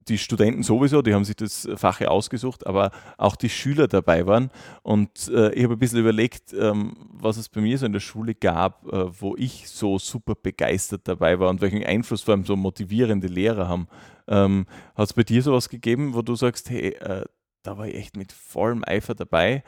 die 0.09 0.17
Studenten 0.17 0.63
sowieso, 0.63 1.01
die 1.01 1.13
haben 1.13 1.23
sich 1.23 1.35
das 1.35 1.67
Fach 1.75 2.01
ja 2.01 2.07
ausgesucht, 2.07 2.65
aber 2.65 2.91
auch 3.17 3.35
die 3.35 3.49
Schüler 3.49 3.87
dabei 3.87 4.25
waren. 4.25 4.49
Und 4.81 5.27
äh, 5.29 5.53
ich 5.53 5.63
habe 5.63 5.75
ein 5.75 5.79
bisschen 5.79 5.99
überlegt, 5.99 6.53
ähm, 6.53 6.95
was 7.11 7.37
es 7.37 7.47
bei 7.47 7.61
mir 7.61 7.77
so 7.77 7.85
in 7.85 7.93
der 7.93 7.99
Schule 7.99 8.33
gab, 8.33 8.91
äh, 8.91 9.21
wo 9.21 9.35
ich 9.37 9.69
so 9.69 9.99
super 9.99 10.33
begeistert 10.35 11.01
dabei 11.03 11.39
war 11.39 11.49
und 11.49 11.61
welchen 11.61 11.83
Einfluss 11.83 12.23
vor 12.23 12.33
allem 12.33 12.45
so 12.45 12.55
motivierende 12.55 13.27
Lehrer 13.27 13.67
haben. 13.67 13.87
Ähm, 14.27 14.65
Hat 14.95 15.09
es 15.09 15.13
bei 15.13 15.23
dir 15.23 15.41
sowas 15.41 15.69
gegeben, 15.69 16.13
wo 16.13 16.21
du 16.21 16.35
sagst, 16.35 16.69
hey, 16.69 16.89
äh, 16.95 17.25
da 17.69 17.77
war 17.77 17.87
ich 17.87 17.93
echt 17.95 18.17
mit 18.17 18.31
vollem 18.31 18.83
Eifer 18.83 19.13
dabei? 19.13 19.63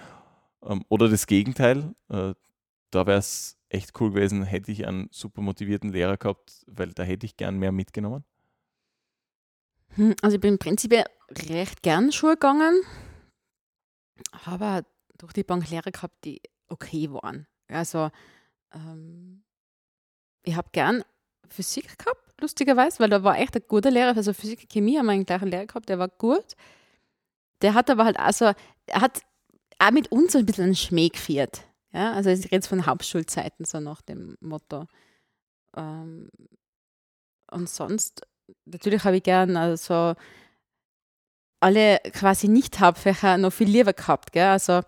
Ähm, 0.64 0.84
oder 0.90 1.08
das 1.08 1.28
Gegenteil, 1.28 1.94
äh, 2.10 2.34
da 2.90 3.06
wäre 3.06 3.20
es 3.20 3.60
echt 3.70 4.00
cool 4.02 4.10
gewesen, 4.10 4.44
hätte 4.44 4.72
ich 4.72 4.88
einen 4.88 5.08
super 5.12 5.42
motivierten 5.42 5.92
Lehrer 5.92 6.18
gehabt, 6.18 6.66
weil 6.68 6.94
da 6.94 7.04
hätte 7.04 7.28
ich 7.28 7.38
gern 7.38 7.60
mehr 7.60 7.72
mitgenommen. 7.72 8.26
Hm, 9.96 10.16
Also 10.24 10.36
ich 10.36 10.42
bin 10.42 10.58
prinzipiell 10.58 11.06
recht 11.50 11.84
gern 11.84 12.12
Schule 12.12 12.34
gegangen, 12.34 12.82
aber 14.46 14.84
durch 15.20 15.34
die 15.34 15.44
Bank 15.44 15.70
Lehrer 15.70 15.92
gehabt, 15.92 16.26
die 16.26 16.42
okay 16.70 17.12
waren. 17.12 17.46
Also 17.68 18.10
ähm, 18.74 19.44
ich 20.44 20.56
habe 20.56 20.70
gern 20.72 21.04
Physik 21.50 22.00
gehabt, 22.00 22.42
lustigerweise, 22.42 23.00
weil 23.00 23.10
da 23.10 23.24
war 23.24 23.38
echt 23.38 23.56
ein 23.56 23.64
guter 23.68 23.92
Lehrer. 23.92 24.18
Also 24.18 24.34
Physik 24.34 24.62
und 24.62 24.72
Chemie 24.72 24.98
haben 24.98 25.06
wir 25.06 25.12
einen 25.14 25.26
gleichen 25.26 25.50
Lehrer 25.50 25.68
gehabt, 25.68 25.88
der 25.88 26.00
war 26.00 26.08
gut. 26.10 26.56
Der 27.62 27.74
hat 27.74 27.90
aber 27.90 28.06
halt 28.06 28.18
also, 28.18 28.54
er 28.86 29.02
hat 29.02 29.22
auch 29.80 29.92
mit 29.92 30.12
uns 30.12 30.36
ein 30.36 30.46
bisschen 30.46 30.66
einen 30.66 30.76
Schmäh 30.76 31.10
geführt. 31.10 31.64
Ja, 31.94 32.14
also 32.14 32.30
ich 32.30 32.46
rede 32.46 32.56
jetzt 32.56 32.68
von 32.68 32.86
Hauptschulzeiten, 32.86 33.66
so 33.66 33.80
nach 33.80 34.02
dem 34.02 34.38
Motto. 34.40 34.88
Ähm, 35.76 36.30
und 37.52 37.70
sonst 37.70 38.22
natürlich 38.66 39.04
habe 39.04 39.18
ich 39.18 39.24
gern 39.24 39.58
also 39.58 40.16
alle 41.60 42.00
quasi 42.14 42.48
Nicht-Hauptfächer 42.48 43.38
noch 43.38 43.52
viel 43.52 43.70
lieber 43.70 43.94
gehabt. 43.94 44.32
Gell? 44.32 44.48
Also 44.48 44.82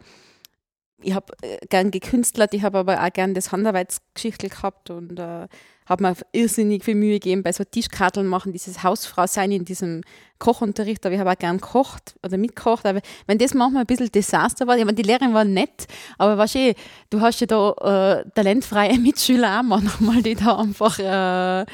ich 1.04 1.14
habe 1.14 1.34
äh, 1.42 1.58
gern 1.70 1.92
gekünstlert, 1.92 2.54
ich 2.54 2.64
habe 2.64 2.80
aber 2.80 3.04
auch 3.04 3.14
gern 3.14 3.34
das 3.34 3.52
Handarbeitsgeschichtel 3.52 4.50
gehabt 4.50 4.90
und 4.90 5.20
äh, 5.20 5.48
habe 5.86 6.04
mir 6.04 6.16
irrsinnig 6.32 6.84
viel 6.84 6.96
Mühe 6.96 7.20
gegeben 7.20 7.44
bei 7.44 7.52
so 7.52 7.64
Tischkarteln 7.64 8.28
machen, 8.28 8.54
dieses 8.54 8.84
Hausfrau 8.84 9.28
sein 9.28 9.52
in 9.52 9.66
diesem 9.66 10.02
Kochunterricht, 10.40 11.06
aber 11.06 11.16
ich 11.16 11.20
habe 11.20 11.32
auch 11.32 11.38
gern 11.38 11.58
gekocht 11.58 12.16
oder 12.24 12.38
mitgekocht, 12.38 12.86
aber 12.86 13.02
wenn 13.28 13.38
das 13.38 13.54
manchmal 13.54 13.84
ein 13.84 13.88
bisschen 13.88 14.12
Desaster 14.12 14.68
war, 14.68 14.78
ich 14.78 14.86
meine, 14.86 14.96
die 14.96 15.04
Lehrerin 15.04 15.34
war 15.34 15.46
nett, 15.46 15.88
aber 16.18 16.38
weißt 16.38 16.56
du, 16.56 16.74
du 17.10 17.22
hast 17.22 17.42
ja 17.42 17.48
da 17.48 18.22
äh, 18.22 18.30
talentfreie 18.34 18.98
Mitschüler 19.00 19.60
auch 19.60 19.64
manchmal, 19.64 20.22
die 20.22 20.36
da 20.36 20.58
einfach 20.58 21.00
äh, 21.00 21.62
äh, 21.62 21.66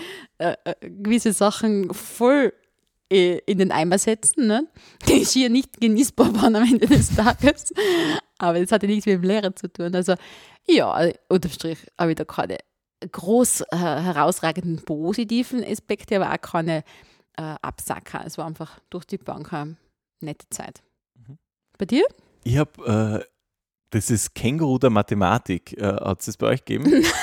äh, 0.64 0.76
gewisse 0.82 1.34
Sachen 1.34 1.94
voll 1.94 2.54
in 3.12 3.58
den 3.58 3.72
Eimer 3.72 3.98
setzen, 3.98 4.46
ne? 4.46 4.68
die 5.08 5.26
schier 5.26 5.50
nicht 5.50 5.82
genießbar 5.82 6.32
waren 6.42 6.56
am 6.56 6.64
Ende 6.64 6.86
des 6.86 7.16
Tages. 7.16 7.74
Aber 8.40 8.60
das 8.60 8.72
hatte 8.72 8.88
nichts 8.88 9.06
mit 9.06 9.16
dem 9.16 9.24
Lehrer 9.24 9.56
zu 9.56 9.72
tun. 9.72 9.94
Also 9.94 10.16
ja, 10.68 11.10
unterm 11.28 11.52
Strich 11.52 11.80
habe 11.98 12.12
ich 12.12 12.16
da 12.18 12.26
keine 12.26 12.58
groß 13.12 13.62
äh, 13.72 13.78
herausragenden 13.78 14.84
positiven 14.84 15.64
Aspekte, 15.64 16.18
aber 16.18 16.34
auch 16.34 16.42
keine 16.42 16.84
äh, 17.38 17.56
Absacker. 17.62 18.24
Es 18.26 18.38
war 18.38 18.46
einfach 18.46 18.80
durch 18.90 19.06
die 19.06 19.18
Bank 19.18 19.54
eine 19.54 19.78
nette 20.22 20.50
Zeit. 20.50 20.84
Mhm. 21.16 21.38
Bei 21.78 21.86
dir? 21.86 22.06
Ich 22.44 22.58
habe, 22.58 23.22
äh, 23.24 23.26
das 23.92 24.10
ist 24.10 24.36
Känguru 24.36 24.78
der 24.80 24.90
Mathematik. 24.90 25.78
Äh, 25.78 25.94
Hat 25.94 26.20
es 26.20 26.26
das 26.28 26.38
bei 26.38 26.48
euch 26.48 26.66
gegeben? 26.66 27.04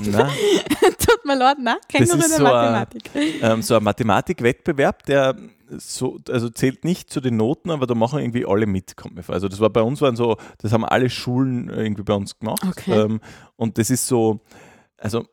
Nein. 0.00 0.30
Tut 0.98 1.24
mir 1.24 1.36
leid, 1.36 1.56
nein, 1.60 1.76
Känguru 1.88 2.18
ist 2.18 2.30
der 2.30 2.38
so 2.38 2.44
ein- 2.44 2.72
Mathematik. 2.72 3.10
ähm, 3.42 3.62
so 3.62 3.76
ein 3.76 3.82
Mathematikwettbewerb, 3.84 5.04
der 5.06 5.36
so, 5.76 6.18
also 6.30 6.48
zählt 6.48 6.84
nicht 6.84 7.10
zu 7.10 7.20
den 7.20 7.36
Noten, 7.36 7.70
aber 7.70 7.86
da 7.86 7.94
machen 7.94 8.20
irgendwie 8.20 8.46
alle 8.46 8.66
mit, 8.66 8.96
kommt 8.96 9.14
mir 9.14 9.22
vor. 9.22 9.34
Also 9.34 9.48
das 9.48 9.60
war 9.60 9.70
bei 9.70 9.82
uns 9.82 10.00
waren 10.00 10.16
so, 10.16 10.36
das 10.58 10.72
haben 10.72 10.84
alle 10.84 11.10
Schulen 11.10 11.68
irgendwie 11.68 12.02
bei 12.02 12.14
uns 12.14 12.38
gemacht. 12.38 12.62
Okay. 12.66 12.92
Ähm, 12.92 13.20
und 13.56 13.76
das 13.78 13.90
ist 13.90 14.06
so, 14.06 14.40
also 14.96 15.26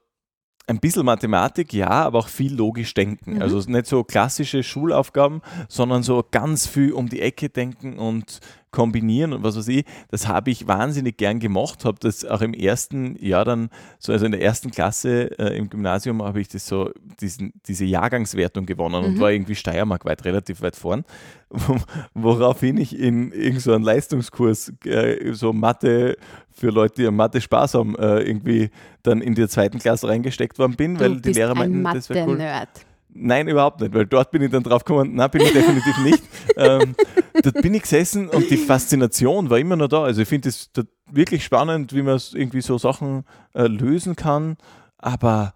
ein 0.68 0.80
bisschen 0.80 1.06
Mathematik, 1.06 1.74
ja, 1.74 1.90
aber 1.90 2.20
auch 2.20 2.28
viel 2.28 2.54
logisch 2.56 2.94
denken. 2.94 3.36
Mhm. 3.36 3.42
Also 3.42 3.60
nicht 3.70 3.86
so 3.86 4.04
klassische 4.04 4.64
Schulaufgaben, 4.64 5.42
sondern 5.70 6.04
so 6.04 6.26
ganz 6.30 6.68
viel 6.68 6.92
um 6.92 7.08
die 7.08 7.22
Ecke 7.22 7.50
denken 7.50 7.98
und 8.00 8.40
kombinieren 8.76 9.32
und 9.34 9.42
was 9.44 9.56
weiß 9.58 9.70
ich. 9.70 9.86
Das 10.12 10.28
habe 10.28 10.52
ich 10.52 10.68
wahnsinnig 10.68 11.18
gern 11.18 11.40
gemacht, 11.40 11.86
habe 11.86 11.98
das 12.00 12.26
auch 12.26 12.42
im 12.42 12.54
ersten 12.54 13.16
Jahr 13.24 13.46
dann, 13.46 13.70
so 13.98 14.12
also 14.12 14.26
in 14.26 14.34
der 14.34 14.42
ersten 14.42 14.70
Klasse 14.70 15.40
äh, 15.40 15.58
im 15.58 15.70
Gymnasium 15.70 16.22
habe 16.22 16.42
ich 16.42 16.50
das 16.50 16.68
so, 16.68 16.92
diesen, 17.22 17.54
diese 17.68 17.86
Jahrgangswertung 17.86 18.66
gewonnen 18.66 19.04
und 19.04 19.16
Mhm. 19.16 19.20
war 19.22 19.32
irgendwie 19.32 19.56
steiermarkweit 19.56 20.26
relativ 20.26 20.62
weit 20.62 20.76
vorn. 20.76 21.06
Woraufhin 22.14 22.78
ich 22.78 23.00
in 23.00 23.32
irgendeinen 23.32 23.60
so 23.60 23.78
Leistungskurs, 23.78 24.74
äh, 24.84 25.34
so 25.34 25.54
Mathe 25.54 26.18
für 26.52 26.70
Leute, 26.70 27.04
die 27.04 27.12
Mathe 27.12 27.40
Spaß 27.40 27.76
haben, 27.76 27.96
äh, 27.96 28.20
irgendwie 28.20 28.70
dann 29.04 29.22
in 29.22 29.36
die 29.36 29.48
zweiten 29.48 29.80
Klasse 29.80 30.08
reingesteckt 30.10 30.60
worden 30.60 30.76
bin, 30.76 31.00
weil 31.00 31.10
du 31.10 31.16
die 31.16 31.22
bist 31.30 31.38
Lehrer 31.38 31.52
ein 31.52 31.58
meinten, 31.58 31.84
das 31.84 32.10
wäre 32.10 32.28
cool. 32.28 32.38
Mathe-Nerd. 32.38 32.70
Nein, 33.18 33.48
überhaupt 33.48 33.80
nicht, 33.80 33.94
weil 33.94 34.06
dort 34.06 34.30
bin 34.32 34.42
ich 34.42 34.52
dann 34.52 34.64
drauf 34.64 34.84
gekommen, 34.84 35.16
nein, 35.16 35.32
bin 35.32 35.42
ich 35.42 35.54
definitiv 35.54 35.98
nicht. 36.00 36.24
ähm, 36.58 36.96
dort 37.42 37.62
bin 37.62 37.74
ich 37.74 37.84
gesessen 37.84 38.28
und 38.28 38.50
die 38.50 38.58
Faszination 38.58 39.50
war 39.50 39.58
immer 39.58 39.78
noch 39.78 39.88
da. 39.88 40.04
Also 40.04 40.22
ich 40.22 40.28
finde 40.28 40.50
es 40.50 40.70
wirklich 41.10 41.46
spannend, 41.46 41.94
wie 41.94 42.02
man 42.02 42.20
irgendwie 42.34 42.60
so 42.60 42.78
Sachen 42.78 43.24
äh, 43.54 43.68
lösen 43.68 44.18
kann. 44.18 44.58
Aber 44.98 45.54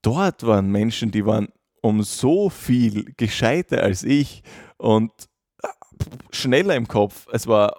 dort 0.00 0.46
waren 0.46 0.70
Menschen, 0.70 1.10
die 1.10 1.26
waren 1.26 1.48
um 1.82 2.02
so 2.02 2.48
viel 2.48 3.12
gescheiter 3.18 3.82
als 3.82 4.04
ich 4.04 4.42
und 4.78 5.12
äh, 5.62 5.68
schneller 6.30 6.76
im 6.76 6.88
Kopf. 6.88 7.26
Es 7.30 7.46
war 7.46 7.76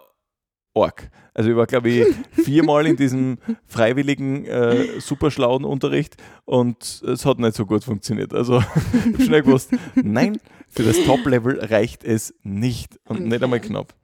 arg. 0.76 1.10
Also 1.34 1.50
ich 1.50 1.56
war, 1.56 1.66
glaube 1.66 1.90
ich, 1.90 2.06
viermal 2.44 2.86
in 2.86 2.96
diesem 2.96 3.38
freiwilligen, 3.66 4.46
äh, 4.46 5.00
super 5.00 5.32
schlauen 5.32 5.66
Unterricht 5.66 6.16
und 6.46 7.02
es 7.06 7.26
hat 7.26 7.40
nicht 7.40 7.56
so 7.56 7.66
gut 7.66 7.84
funktioniert. 7.84 8.34
Also 8.34 8.62
schnell 9.20 9.42
gewusst, 9.42 9.72
nein, 9.96 10.38
für 10.70 10.84
das 10.84 11.04
Top-Level 11.06 11.60
reicht 11.60 12.04
es 12.04 12.36
nicht 12.44 13.00
und 13.06 13.26
nicht 13.26 13.44
einmal 13.44 13.60
knapp. 13.60 13.96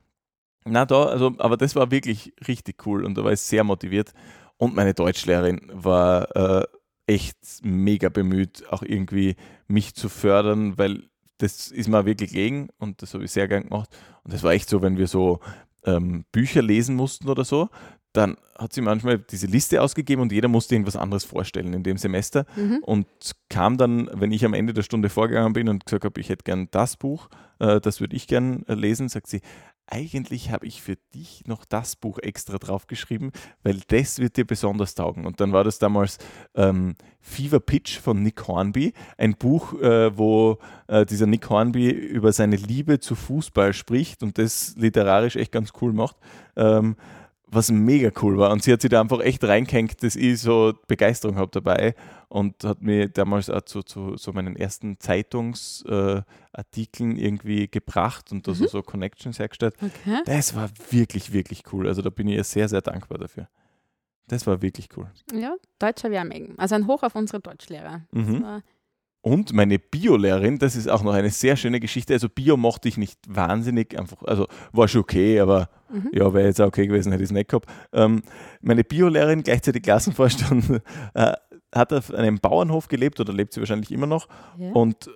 Na 0.66 0.86
da, 0.86 1.06
also, 1.06 1.34
aber 1.38 1.58
das 1.58 1.76
war 1.76 1.92
wirklich 1.92 2.34
richtig 2.48 2.86
cool 2.86 3.06
und 3.06 3.18
da 3.18 3.24
war 3.24 3.32
ich 3.32 3.42
sehr 3.42 3.64
motiviert. 3.64 4.14
Und 4.58 4.76
meine 4.76 4.94
Deutschlehrerin 4.94 5.62
war 5.72 6.36
äh, 6.36 6.66
echt 7.08 7.38
mega 7.64 8.10
bemüht, 8.10 8.64
auch 8.70 8.84
irgendwie 8.84 9.36
mich 9.68 9.96
zu 9.96 10.10
fördern, 10.10 10.78
weil 10.78 11.04
das 11.38 11.72
ist 11.72 11.88
mir 11.88 12.06
wirklich 12.06 12.32
gelegen 12.32 12.68
und 12.78 13.02
das 13.02 13.14
habe 13.14 13.24
ich 13.24 13.32
sehr 13.32 13.48
gern 13.48 13.64
gemacht. 13.64 13.90
Und 14.24 14.34
das 14.34 14.44
war 14.44 14.52
echt 14.52 14.70
so, 14.70 14.82
wenn 14.82 14.98
wir 14.98 15.08
so 15.08 15.40
ähm, 15.86 16.26
Bücher 16.32 16.62
lesen 16.62 16.96
mussten 16.96 17.30
oder 17.30 17.46
so, 17.46 17.70
dann 18.14 18.38
hat 18.58 18.74
sie 18.74 18.82
manchmal 18.82 19.20
diese 19.20 19.48
Liste 19.48 19.82
ausgegeben 19.82 20.22
und 20.22 20.32
jeder 20.32 20.48
musste 20.48 20.76
irgendwas 20.76 20.96
anderes 20.96 21.24
vorstellen 21.24 21.74
in 21.74 21.84
dem 21.84 21.98
Semester. 21.98 22.46
Mhm. 22.56 22.80
Und 22.84 23.08
kam 23.50 23.78
dann, 23.78 24.10
wenn 24.14 24.32
ich 24.32 24.44
am 24.46 24.54
Ende 24.54 24.74
der 24.74 24.82
Stunde 24.82 25.10
vorgegangen 25.10 25.54
bin 25.54 25.70
und 25.70 25.86
gesagt 25.86 26.06
habe, 26.06 26.20
ich 26.20 26.30
hätte 26.30 26.44
gern 26.44 26.68
das 26.72 26.98
Buch, 26.98 27.30
äh, 27.60 27.80
das 27.80 28.02
würde 28.02 28.16
ich 28.16 28.28
gern 28.28 28.66
äh, 28.68 28.74
lesen, 28.74 29.10
sagt 29.10 29.28
sie, 29.28 29.42
eigentlich 29.92 30.52
habe 30.52 30.66
ich 30.68 30.82
für 30.82 30.98
dich 31.14 31.44
noch 31.48 31.66
das 31.66 31.96
Buch 31.96 32.20
extra 32.20 32.58
draufgeschrieben, 32.58 33.32
weil 33.64 33.80
das 33.88 34.20
wird 34.20 34.38
dir 34.38 34.46
besonders 34.46 34.96
taugen. 34.96 35.26
Und 35.26 35.40
dann 35.40 35.52
war 35.52 35.64
das 35.64 35.80
damals 35.80 36.18
ähm, 36.56 36.96
Fever 37.22 37.60
Pitch 37.60 38.00
von 38.00 38.22
Nick 38.22 38.48
Hornby, 38.48 38.94
ein 39.18 39.36
Buch, 39.36 39.74
äh, 39.82 40.18
wo 40.18 40.60
äh, 40.88 41.06
dieser 41.06 41.26
Nick 41.26 41.50
Hornby 41.50 41.90
über 41.90 42.32
seine 42.32 42.56
Liebe 42.56 43.00
zu 43.00 43.16
Fußball 43.16 43.74
spricht 43.74 44.24
und 44.24 44.38
das 44.38 44.76
literarisch 44.78 45.36
echt 45.36 45.52
ganz 45.52 45.74
cool 45.82 45.94
macht. 45.94 46.18
Ähm, 46.56 46.96
was 47.52 47.72
mega 47.72 48.12
cool 48.22 48.38
war. 48.38 48.52
Und 48.52 48.62
sie 48.64 48.72
hat 48.72 48.82
sich 48.82 48.90
da 48.90 49.02
einfach 49.02 49.20
echt 49.22 49.44
reingehängt, 49.44 50.04
dass 50.04 50.16
ich 50.16 50.40
so 50.40 50.74
Begeisterung 50.88 51.36
habe 51.38 51.50
dabei 51.52 51.96
und 52.28 52.64
hat 52.64 52.82
mir 52.82 53.10
damals 53.10 53.50
auch 53.50 53.62
zu, 53.62 53.82
zu 53.84 54.18
so 54.18 54.34
meinen 54.34 54.56
ersten 54.56 55.00
Zeitungsartikeln 55.00 57.18
äh, 57.18 57.26
irgendwie 57.26 57.68
gebracht 57.68 58.32
und 58.32 58.48
da 58.48 58.54
so, 58.54 58.68
so 58.68 58.84
Connections 58.84 59.40
hergestellt. 59.40 59.76
Okay. 59.82 60.22
Das 60.26 60.56
war 60.56 60.70
wirklich, 60.92 61.34
wirklich 61.34 61.64
cool. 61.74 61.88
Also 61.88 62.02
da 62.02 62.10
bin 62.10 62.28
ich 62.28 62.36
ihr 62.36 62.44
sehr, 62.44 62.70
sehr 62.70 62.82
dankbar 62.82 63.18
dafür. 63.18 63.48
Das 64.28 64.46
war 64.46 64.62
wirklich 64.62 64.90
cool. 64.96 65.10
Ja, 65.34 65.56
Deutsch 65.80 66.04
habe 66.04 66.14
ich 66.14 66.20
auch 66.20 66.26
mögen. 66.26 66.54
Also 66.58 66.76
ein 66.76 66.86
Hoch 66.86 67.02
auf 67.02 67.16
unsere 67.16 67.40
Deutschlehrer. 67.40 68.02
Mhm. 68.12 68.62
Und 69.22 69.52
meine 69.54 69.80
Biolehrerin, 69.80 70.60
das 70.60 70.76
ist 70.78 70.88
auch 70.90 71.04
noch 71.04 71.14
eine 71.14 71.30
sehr 71.30 71.58
schöne 71.58 71.80
Geschichte. 71.82 72.14
Also 72.14 72.30
Bio 72.30 72.56
mochte 72.56 72.88
ich 72.88 72.98
nicht 72.98 73.20
wahnsinnig, 73.28 73.98
einfach, 74.00 74.24
also 74.24 74.48
war 74.72 74.88
schon 74.88 75.02
okay, 75.02 75.40
aber 75.40 75.70
Mhm. 75.92 76.12
ja, 76.14 76.32
wäre 76.36 76.46
jetzt 76.46 76.62
auch 76.62 76.68
okay 76.68 76.86
gewesen, 76.86 77.12
hätte 77.12 77.24
ich 77.24 77.30
es 77.30 77.34
nicht 77.34 77.50
gehabt. 77.50 77.68
Ähm, 77.94 78.22
meine 78.62 78.84
Biolehrerin, 78.84 79.42
gleichzeitig 79.42 79.82
Klassenvorstand, 79.82 80.82
äh, 81.16 81.34
hat 81.74 81.92
auf 81.94 82.14
einem 82.14 82.40
Bauernhof 82.40 82.88
gelebt 82.90 83.20
oder 83.20 83.34
lebt 83.34 83.54
sie 83.54 83.60
wahrscheinlich 83.60 83.92
immer 83.92 84.06
noch 84.06 84.28
Ja. 84.58 84.72
und 84.74 85.10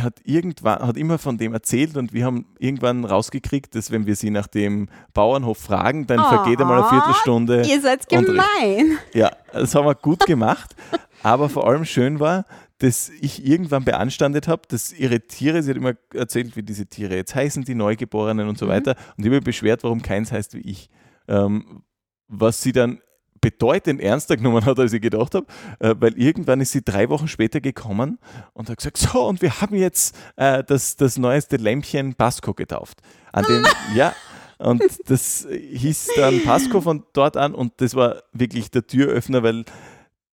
hat 0.00 0.20
irgendwann 0.24 0.80
hat 0.86 0.96
immer 0.98 1.16
von 1.18 1.38
dem 1.38 1.52
erzählt 1.54 1.96
und 1.96 2.12
wir 2.12 2.24
haben 2.26 2.46
irgendwann 2.58 3.04
rausgekriegt, 3.06 3.74
dass 3.74 3.90
wenn 3.90 4.06
wir 4.06 4.14
sie 4.16 4.28
nach 4.30 4.46
dem 4.46 4.88
Bauernhof 5.14 5.56
fragen, 5.58 6.06
dann 6.06 6.18
vergeht 6.24 6.60
einmal 6.60 6.80
eine 6.82 6.88
Viertelstunde. 6.88 7.62
Ihr 7.66 7.80
seid 7.80 8.08
gemein. 8.08 8.98
Ja, 9.14 9.30
das 9.52 9.74
haben 9.74 9.86
wir 9.86 9.94
gut 9.94 10.26
gemacht. 10.26 10.74
Aber 11.22 11.48
vor 11.48 11.66
allem 11.66 11.84
schön 11.86 12.20
war, 12.20 12.44
dass 12.78 13.10
ich 13.20 13.46
irgendwann 13.46 13.84
beanstandet 13.84 14.48
habe, 14.48 14.62
dass 14.68 14.92
ihre 14.92 15.20
Tiere, 15.20 15.62
sie 15.62 15.70
hat 15.70 15.76
immer 15.76 15.94
erzählt, 16.12 16.56
wie 16.56 16.62
diese 16.62 16.86
Tiere 16.86 17.16
jetzt 17.16 17.34
heißen, 17.34 17.64
die 17.64 17.74
Neugeborenen 17.74 18.48
und 18.48 18.58
so 18.58 18.66
Mhm. 18.66 18.70
weiter. 18.70 18.96
Und 19.16 19.24
ich 19.24 19.30
habe 19.30 19.40
beschwert, 19.40 19.82
warum 19.82 20.02
keins 20.02 20.30
heißt 20.32 20.54
wie 20.54 20.60
ich. 20.60 20.90
Ähm, 21.28 21.82
was 22.28 22.62
sie 22.62 22.72
dann 22.72 23.00
bedeutend 23.40 24.00
ernster 24.00 24.36
genommen 24.36 24.64
hat, 24.64 24.78
als 24.78 24.92
ich 24.92 25.00
gedacht 25.00 25.34
habe, 25.34 25.46
äh, 25.78 25.94
weil 25.98 26.18
irgendwann 26.18 26.60
ist 26.60 26.72
sie 26.72 26.82
drei 26.82 27.08
Wochen 27.08 27.28
später 27.28 27.60
gekommen 27.60 28.18
und 28.54 28.68
hat 28.68 28.78
gesagt, 28.78 28.96
so, 28.96 29.26
und 29.26 29.40
wir 29.40 29.60
haben 29.60 29.76
jetzt 29.76 30.16
äh, 30.36 30.64
das, 30.64 30.96
das 30.96 31.16
neueste 31.16 31.56
Lämpchen 31.56 32.14
Pasco 32.14 32.54
getauft. 32.54 33.00
An 33.32 33.44
dem, 33.44 33.64
ja, 33.94 34.14
und 34.58 34.82
das 35.06 35.46
hieß 35.50 36.10
dann 36.16 36.42
Pasco 36.42 36.80
von 36.80 37.04
dort 37.12 37.36
an 37.36 37.54
und 37.54 37.74
das 37.76 37.94
war 37.94 38.22
wirklich 38.32 38.70
der 38.70 38.86
Türöffner, 38.86 39.42
weil 39.42 39.64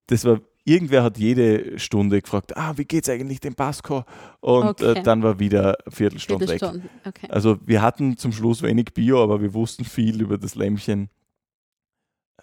das 0.06 0.24
war, 0.24 0.40
irgendwer 0.64 1.02
hat 1.02 1.18
jede 1.18 1.78
Stunde 1.78 2.20
gefragt, 2.22 2.56
ah, 2.56 2.72
wie 2.76 2.84
geht's 2.84 3.08
eigentlich 3.08 3.40
dem 3.40 3.54
Pasco? 3.54 4.04
Und 4.40 4.80
Okay. 4.80 4.98
äh, 4.98 5.02
dann 5.02 5.22
war 5.22 5.38
wieder 5.38 5.76
eine 5.84 5.94
Viertelstunde 5.94 6.48
weg. 6.48 6.60
Viertelstunde. 6.60 6.88
Okay. 7.06 7.26
Also 7.30 7.58
wir 7.64 7.82
hatten 7.82 8.16
zum 8.16 8.32
Schluss 8.32 8.62
wenig 8.62 8.94
Bio, 8.94 9.22
aber 9.22 9.40
wir 9.40 9.52
wussten 9.54 9.84
viel 9.84 10.20
über 10.20 10.38
das 10.38 10.54
Lämpchen. 10.54 11.08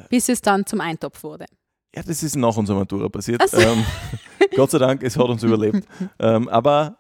Bis 0.10 0.30
es 0.30 0.42
dann 0.42 0.66
zum 0.66 0.82
Eintopf 0.82 1.24
wurde. 1.24 1.46
Ja, 1.96 2.04
das 2.04 2.24
ist 2.24 2.36
nach 2.36 2.56
unserer 2.56 2.78
Matura 2.80 3.10
passiert. 3.10 3.48
So. 3.50 3.58
Ähm, 3.58 3.84
Gott 4.56 4.72
sei 4.72 4.78
Dank, 4.78 5.04
es 5.04 5.18
hat 5.18 5.26
uns 5.28 5.44
überlebt. 5.44 5.88
Ähm, 6.20 6.48
aber 6.50 6.98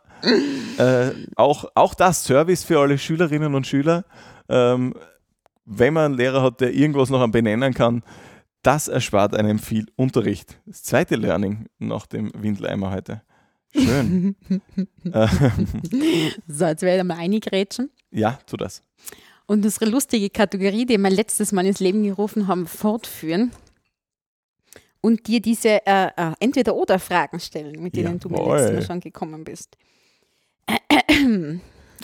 äh, 0.77 1.11
auch, 1.35 1.65
auch 1.75 1.93
das 1.93 2.23
Service 2.23 2.63
für 2.63 2.79
alle 2.79 2.97
Schülerinnen 2.97 3.53
und 3.55 3.67
Schüler, 3.67 4.05
ähm, 4.47 4.93
wenn 5.65 5.93
man 5.93 6.05
einen 6.05 6.13
Lehrer 6.15 6.41
hat, 6.41 6.61
der 6.61 6.73
irgendwas 6.73 7.09
noch 7.09 7.21
am 7.21 7.31
benennen 7.31 7.73
kann, 7.73 8.03
das 8.63 8.87
erspart 8.87 9.33
einem 9.35 9.59
viel 9.59 9.87
Unterricht. 9.95 10.59
Das 10.65 10.83
zweite 10.83 11.15
Learning 11.15 11.67
nach 11.77 12.05
dem 12.07 12.31
Windeleimer 12.35 12.91
heute. 12.91 13.21
Schön. 13.73 14.35
ähm, 15.05 15.29
So, 16.47 16.65
jetzt 16.65 16.81
werde 16.81 16.97
ich 17.01 17.03
mal 17.03 17.17
eingrätschen. 17.17 17.91
ja, 18.11 18.39
tu 18.45 18.57
das. 18.57 18.83
Und 19.45 19.63
unsere 19.65 19.85
lustige 19.89 20.29
Kategorie, 20.29 20.85
die 20.85 20.97
wir 20.97 21.09
letztes 21.09 21.51
Mal 21.51 21.65
ins 21.65 21.79
Leben 21.79 22.03
gerufen 22.03 22.47
haben, 22.47 22.67
fortführen 22.67 23.51
und 25.01 25.25
dir 25.27 25.41
diese 25.41 25.85
äh, 25.87 26.07
äh, 26.15 26.33
Entweder-Oder-Fragen 26.39 27.39
stellen, 27.39 27.81
mit 27.81 27.95
denen 27.95 28.19
du 28.19 28.29
mir 28.29 28.37
letztes 28.37 28.73
Mal 28.73 28.85
schon 28.85 28.99
gekommen 28.99 29.43
bist. 29.43 29.77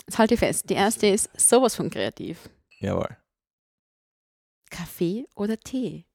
Jetzt 0.06 0.18
halte 0.18 0.34
ich 0.34 0.40
fest. 0.40 0.68
Die 0.70 0.74
erste 0.74 1.06
ist 1.08 1.28
sowas 1.38 1.76
von 1.76 1.90
kreativ. 1.90 2.48
Jawohl. 2.80 3.16
Kaffee 4.70 5.26
oder 5.36 5.58
Tee? 5.58 6.05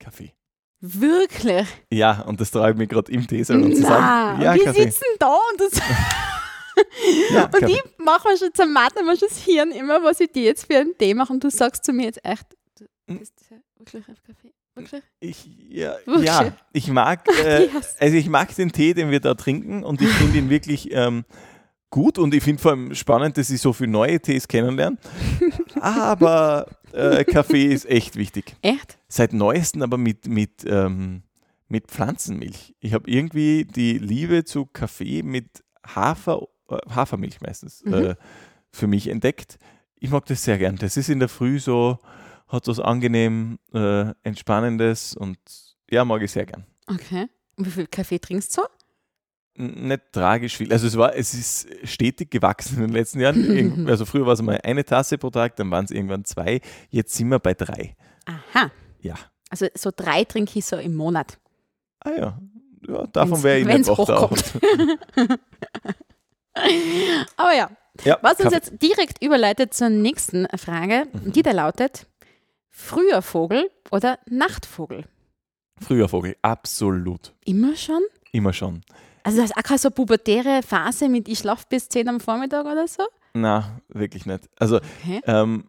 Kaffee. 0.00 0.32
Wirklich? 0.80 1.68
Ja, 1.92 2.22
und 2.22 2.40
das 2.40 2.50
traue 2.50 2.70
ich 2.70 2.76
mir 2.76 2.86
gerade 2.86 3.12
im 3.12 3.26
Teesalon 3.26 3.74
zu 3.74 3.82
Na, 3.82 3.88
sagen. 3.88 4.42
Ja, 4.42 4.52
und 4.52 4.58
wir 4.58 4.64
Kaffee. 4.64 4.82
sitzen 4.84 5.04
da 5.18 5.28
und, 5.28 5.60
das 5.60 5.70
Ja, 7.32 7.44
und 7.44 7.52
Kaffee. 7.52 7.72
ich 7.74 7.82
mache 7.98 8.28
mir 8.28 8.38
schon 8.38 8.54
zermatten 8.54 9.04
mir 9.06 9.16
schon 9.16 9.28
das 9.28 9.38
Hirn 9.38 9.70
immer, 9.72 10.02
was 10.02 10.18
ich 10.20 10.32
dir 10.32 10.44
jetzt 10.44 10.66
für 10.66 10.78
einen 10.78 10.96
Tee 10.96 11.12
mache 11.14 11.32
und 11.32 11.44
du 11.44 11.50
sagst 11.50 11.84
zu 11.84 11.92
mir 11.92 12.06
jetzt 12.06 12.24
echt, 12.24 12.46
du 12.78 12.86
Hm. 13.08 13.18
bist 13.18 13.34
ja 13.50 13.56
wirklich 13.76 14.04
auf 14.08 14.22
Kaffee. 14.26 14.52
Wirklich? 14.74 15.02
Ich, 15.18 15.46
ja, 15.68 15.96
Wirklich? 16.06 16.24
ja, 16.26 16.52
ich 16.72 16.88
mag, 16.88 17.28
äh, 17.44 17.66
Yes. 17.66 17.96
also 17.98 18.16
ich 18.16 18.28
mag 18.30 18.54
den 18.54 18.72
Tee, 18.72 18.94
den 18.94 19.10
wir 19.10 19.20
da 19.20 19.34
trinken 19.34 19.84
und 19.84 20.00
ich 20.00 20.08
finde 20.08 20.38
ihn 20.38 20.48
wirklich 20.48 20.90
ähm, 20.92 21.24
gut 21.90 22.18
und 22.18 22.32
ich 22.32 22.42
finde 22.42 22.62
vor 22.62 22.70
allem 22.70 22.94
spannend, 22.94 23.36
dass 23.36 23.50
ich 23.50 23.60
so 23.60 23.72
viele 23.74 23.90
neue 23.90 24.18
Tees 24.20 24.48
kennenlerne. 24.48 24.96
Aber 25.80 26.66
äh, 26.94 27.24
Kaffee 27.24 27.66
ist 27.66 27.86
echt 27.86 28.16
wichtig. 28.16 28.56
Echt? 28.62 28.98
Seit 29.08 29.32
neuestem 29.32 29.82
aber 29.82 29.98
mit, 29.98 30.26
mit, 30.26 30.64
ähm, 30.66 31.22
mit 31.68 31.86
Pflanzenmilch. 31.88 32.74
Ich 32.80 32.94
habe 32.94 33.10
irgendwie 33.10 33.64
die 33.64 33.98
Liebe 33.98 34.44
zu 34.44 34.66
Kaffee 34.66 35.22
mit 35.22 35.64
Hafer, 35.86 36.42
äh, 36.68 36.76
Hafermilch 36.88 37.40
meistens 37.40 37.84
Mhm. 37.84 37.94
äh, 37.94 38.14
für 38.72 38.86
mich 38.86 39.08
entdeckt. 39.08 39.58
Ich 39.96 40.10
mag 40.10 40.24
das 40.26 40.42
sehr 40.44 40.58
gern. 40.58 40.76
Das 40.76 40.96
ist 40.96 41.08
in 41.08 41.18
der 41.18 41.28
Früh 41.28 41.58
so, 41.58 41.98
hat 42.48 42.66
was 42.66 42.80
angenehm 42.80 43.58
äh, 43.72 44.12
Entspannendes 44.22 45.14
und 45.16 45.38
ja, 45.90 46.04
mag 46.04 46.22
ich 46.22 46.30
sehr 46.32 46.46
gern. 46.46 46.64
Okay. 46.86 47.26
Und 47.56 47.66
wie 47.66 47.70
viel 47.70 47.86
Kaffee 47.86 48.18
trinkst 48.18 48.56
du? 48.56 48.62
Nicht 49.60 50.12
tragisch 50.12 50.56
viel. 50.56 50.72
Also 50.72 50.86
es 50.86 50.96
war, 50.96 51.14
es 51.14 51.34
ist 51.34 51.68
stetig 51.84 52.30
gewachsen 52.30 52.76
in 52.78 52.84
den 52.84 52.92
letzten 52.92 53.20
Jahren. 53.20 53.86
Also 53.88 54.06
früher 54.06 54.24
war 54.24 54.32
es 54.32 54.42
mal 54.42 54.58
eine 54.62 54.84
Tasse 54.84 55.18
pro 55.18 55.30
Tag, 55.30 55.56
dann 55.56 55.70
waren 55.70 55.84
es 55.84 55.90
irgendwann 55.90 56.24
zwei. 56.24 56.60
Jetzt 56.88 57.14
sind 57.14 57.28
wir 57.28 57.38
bei 57.38 57.54
drei. 57.54 57.94
Aha. 58.24 58.70
Ja. 59.00 59.14
Also 59.50 59.66
so 59.74 59.90
drei 59.94 60.24
trinke 60.24 60.58
ich 60.58 60.64
so 60.64 60.76
im 60.76 60.94
Monat. 60.94 61.38
Ah 62.00 62.10
ja. 62.16 62.38
Ja, 62.88 63.06
davon 63.08 63.42
wäre 63.42 63.58
ich 63.58 63.66
nicht 63.66 63.86
wach 63.88 63.98
Aber 67.36 67.54
ja, 67.54 67.70
Ja, 68.04 68.18
was 68.22 68.32
uns 68.40 68.44
Kaffee. 68.44 68.54
jetzt 68.54 68.82
direkt 68.82 69.22
überleitet 69.22 69.74
zur 69.74 69.90
nächsten 69.90 70.46
Frage, 70.56 71.06
die 71.12 71.42
da 71.42 71.50
lautet, 71.52 72.06
früher 72.70 73.20
Vogel 73.22 73.70
oder 73.90 74.18
Nachtvogel? 74.26 75.04
Früher 75.80 76.08
Vogel, 76.08 76.36
absolut. 76.42 77.34
Immer 77.44 77.76
schon? 77.76 78.00
Immer 78.32 78.52
schon. 78.52 78.82
Also 79.22 79.38
das 79.40 79.50
ist 79.50 79.56
auch 79.56 79.62
keine 79.62 79.78
so 79.78 79.90
pubertäre 79.90 80.62
Phase 80.62 81.08
mit 81.08 81.28
ich 81.28 81.38
schlafe 81.40 81.64
bis 81.68 81.88
10 81.88 82.08
am 82.08 82.20
Vormittag 82.20 82.64
oder 82.64 82.86
so? 82.88 83.02
Na, 83.34 83.80
wirklich 83.88 84.26
nicht. 84.26 84.48
Also 84.58 84.76
Okay. 84.76 85.20
ähm, 85.26 85.64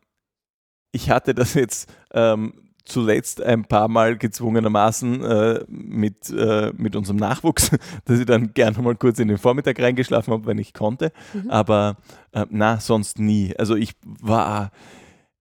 ich 0.91 1.09
hatte 1.09 1.33
das 1.33 1.53
jetzt 1.53 1.89
ähm, 2.13 2.53
zuletzt 2.83 3.41
ein 3.41 3.63
paar 3.65 3.87
Mal 3.87 4.17
gezwungenermaßen 4.17 5.23
äh, 5.23 5.65
mit, 5.67 6.29
äh, 6.31 6.73
mit 6.75 6.95
unserem 6.95 7.17
Nachwuchs, 7.17 7.69
dass 8.05 8.19
ich 8.19 8.25
dann 8.25 8.53
gerne 8.53 8.79
mal 8.79 8.95
kurz 8.95 9.19
in 9.19 9.27
den 9.27 9.37
Vormittag 9.37 9.79
reingeschlafen 9.79 10.33
habe, 10.33 10.45
wenn 10.47 10.57
ich 10.57 10.73
konnte. 10.73 11.11
Mhm. 11.33 11.49
Aber 11.49 11.97
äh, 12.31 12.45
na, 12.49 12.79
sonst 12.79 13.19
nie. 13.19 13.55
Also 13.57 13.75
ich 13.75 13.93
war, 14.03 14.71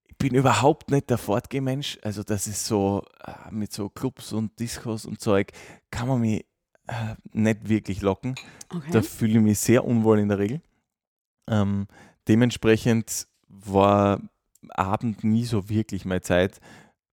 ich 0.06 0.16
bin 0.18 0.34
überhaupt 0.34 0.90
nicht 0.90 1.08
der 1.10 1.18
Fortgehmensch. 1.18 1.98
Also 2.02 2.22
das 2.22 2.46
ist 2.46 2.66
so, 2.66 3.02
äh, 3.24 3.32
mit 3.50 3.72
so 3.72 3.88
Clubs 3.88 4.32
und 4.32 4.58
Discos 4.60 5.06
und 5.06 5.20
Zeug, 5.20 5.50
kann 5.90 6.06
man 6.06 6.20
mich 6.20 6.44
äh, 6.90 7.14
nicht 7.32 7.68
wirklich 7.68 8.02
locken. 8.02 8.34
Okay. 8.68 8.90
Da 8.92 9.02
fühle 9.02 9.38
ich 9.38 9.44
mich 9.44 9.58
sehr 9.58 9.84
unwohl 9.84 10.18
in 10.18 10.28
der 10.28 10.38
Regel. 10.38 10.60
Ähm, 11.48 11.86
dementsprechend 12.28 13.26
war 13.48 14.20
Abend 14.70 15.24
nie 15.24 15.44
so 15.44 15.68
wirklich 15.68 16.04
meine 16.04 16.20
Zeit. 16.20 16.60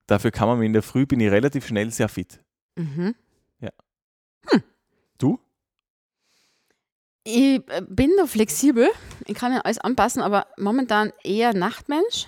Dafür 0.07 0.31
kann 0.31 0.47
man 0.47 0.59
mich 0.59 0.67
in 0.67 0.73
der 0.73 0.83
Früh, 0.83 1.05
bin 1.05 1.19
ich 1.19 1.31
relativ 1.31 1.67
schnell 1.67 1.91
sehr 1.91 2.09
fit. 2.09 2.41
Mhm. 2.75 3.15
Du? 5.17 5.39
Ich 7.23 7.61
äh, 7.67 7.81
bin 7.87 8.11
da 8.17 8.25
flexibel, 8.25 8.89
ich 9.25 9.35
kann 9.35 9.51
ja 9.51 9.59
alles 9.61 9.79
anpassen, 9.79 10.21
aber 10.21 10.47
momentan 10.57 11.11
eher 11.23 11.53
Nachtmensch. 11.53 12.27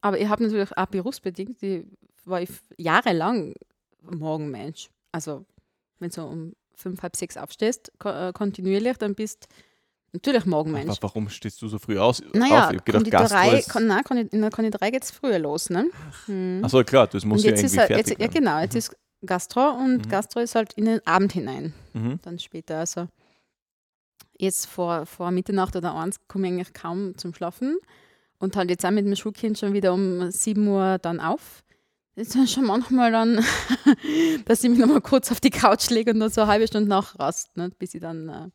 Aber 0.00 0.18
ich 0.18 0.28
habe 0.28 0.44
natürlich 0.44 0.76
auch 0.76 0.86
berufsbedingt, 0.86 1.62
ich 1.62 1.84
war 2.24 2.40
ich 2.40 2.50
jahrelang 2.78 3.54
Morgenmensch. 4.00 4.88
Also 5.12 5.44
wenn 5.98 6.10
du 6.10 6.22
um 6.22 6.52
fünf, 6.74 7.02
halb 7.02 7.16
sechs 7.16 7.36
aufstehst, 7.36 7.90
äh, 8.04 8.32
kontinuierlich, 8.32 8.98
dann 8.98 9.14
bist 9.14 9.48
natürlich 10.12 10.44
Morgenmensch. 10.46 10.90
Aber 10.90 11.02
warum 11.02 11.28
stehst 11.28 11.60
du 11.62 11.68
so 11.68 11.78
früh 11.78 11.98
aus? 11.98 12.22
Naja, 12.32 12.66
auf? 12.66 12.72
Ich 12.72 12.76
hab 12.78 12.84
gedacht, 12.84 13.04
Konditorei, 13.10 13.50
Gastro 13.50 13.56
ist- 13.58 13.68
kon, 13.70 13.86
nein, 13.86 14.02
in 14.30 14.40
der 14.42 14.50
Konditorei 14.50 14.90
geht 14.90 15.02
es 15.04 15.10
früher 15.10 15.38
los. 15.38 15.70
Ne? 15.70 15.90
Hm. 16.26 16.60
Achso, 16.62 16.82
klar, 16.84 17.06
das 17.06 17.24
muss 17.24 17.44
ja 17.44 17.52
ist 17.52 17.60
irgendwie 17.60 17.78
halt, 17.78 17.88
fertig 17.88 18.18
jetzt, 18.18 18.20
ja 18.20 18.26
genau, 18.40 18.58
jetzt 18.60 18.74
ist 18.74 18.96
Gastro 19.24 19.70
und 19.70 20.06
Mhm. 20.06 20.08
Gastro 20.10 20.40
ist 20.40 20.54
halt 20.54 20.74
in 20.74 20.84
den 20.84 21.06
Abend 21.06 21.32
hinein, 21.32 21.72
Mhm. 21.94 22.18
dann 22.22 22.38
später. 22.38 22.78
Also 22.80 23.08
jetzt 24.38 24.66
vor, 24.66 25.06
vor 25.06 25.30
Mitternacht 25.30 25.76
oder 25.76 25.94
eins 25.94 26.16
komme 26.28 26.46
ich 26.48 26.52
eigentlich 26.52 26.72
kaum 26.74 27.16
zum 27.16 27.34
Schlafen 27.34 27.78
und 28.38 28.56
halt 28.56 28.68
jetzt 28.70 28.84
auch 28.84 28.90
mit 28.90 29.06
dem 29.06 29.16
Schulkind 29.16 29.58
schon 29.58 29.72
wieder 29.72 29.94
um 29.94 30.30
7 30.30 30.66
Uhr 30.68 30.98
dann 30.98 31.20
auf. 31.20 31.62
Jetzt 32.16 32.34
dann 32.34 32.48
schon 32.48 32.64
manchmal 32.64 33.12
dann, 33.12 33.44
dass 34.46 34.64
ich 34.64 34.70
mich 34.70 34.78
nochmal 34.78 35.02
kurz 35.02 35.30
auf 35.30 35.38
die 35.38 35.50
Couch 35.50 35.90
lege 35.90 36.12
und 36.12 36.20
dann 36.20 36.30
so 36.30 36.40
eine 36.40 36.50
halbe 36.50 36.66
Stunde 36.66 36.88
nachrast, 36.88 37.54
ne, 37.58 37.70
bis 37.78 37.94
ich 37.94 38.00
dann 38.00 38.28
äh, 38.28 38.48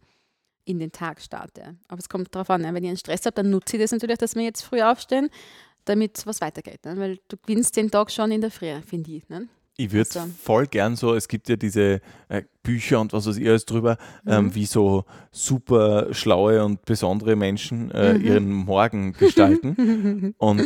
in 0.66 0.80
den 0.80 0.92
Tag 0.92 1.22
starte. 1.22 1.78
Aber 1.88 2.00
es 2.00 2.10
kommt 2.10 2.34
darauf 2.34 2.50
an, 2.50 2.62
ne, 2.62 2.74
wenn 2.74 2.84
ich 2.84 2.90
einen 2.90 2.98
Stress 2.98 3.24
habe, 3.26 3.36
dann 3.36 3.52
nutze 3.52 3.78
ich 3.78 3.84
das 3.84 3.92
natürlich, 3.92 4.18
dass 4.18 4.34
wir 4.34 4.42
jetzt 4.42 4.64
früh 4.64 4.82
aufstehen, 4.82 5.30
damit 5.86 6.26
was 6.26 6.42
weitergeht. 6.42 6.86
Ne? 6.86 6.98
Weil 6.98 7.20
du 7.28 7.38
gewinnst 7.38 7.78
den 7.78 7.92
Tag 7.92 8.10
schon 8.10 8.32
in 8.32 8.42
der 8.42 8.50
Früh, 8.50 8.82
finde 8.82 9.12
ich. 9.12 9.30
Ne? 9.30 9.48
Ich 9.78 9.92
würde 9.92 10.10
Also- 10.20 10.30
voll 10.44 10.68
gern 10.68 10.96
so, 10.96 11.16
es 11.16 11.28
gibt 11.28 11.50
ja 11.50 11.56
diese 11.56 12.02
äh, 12.30 12.44
Bücher 12.62 13.00
und 13.00 13.14
was 13.14 13.26
weiß 13.26 13.38
ich 13.38 13.48
alles 13.48 13.66
drüber, 13.66 13.98
ähm, 14.28 14.46
Mhm. 14.46 14.56
wie 14.56 14.66
so 14.66 15.06
super 15.32 16.14
schlaue 16.14 16.64
und 16.64 16.86
besondere 16.86 17.36
Menschen 17.36 17.90
äh, 17.92 18.14
Mhm. 18.14 18.24
ihren 18.24 18.52
Morgen 18.54 19.14
gestalten. 19.14 20.34
und 20.38 20.62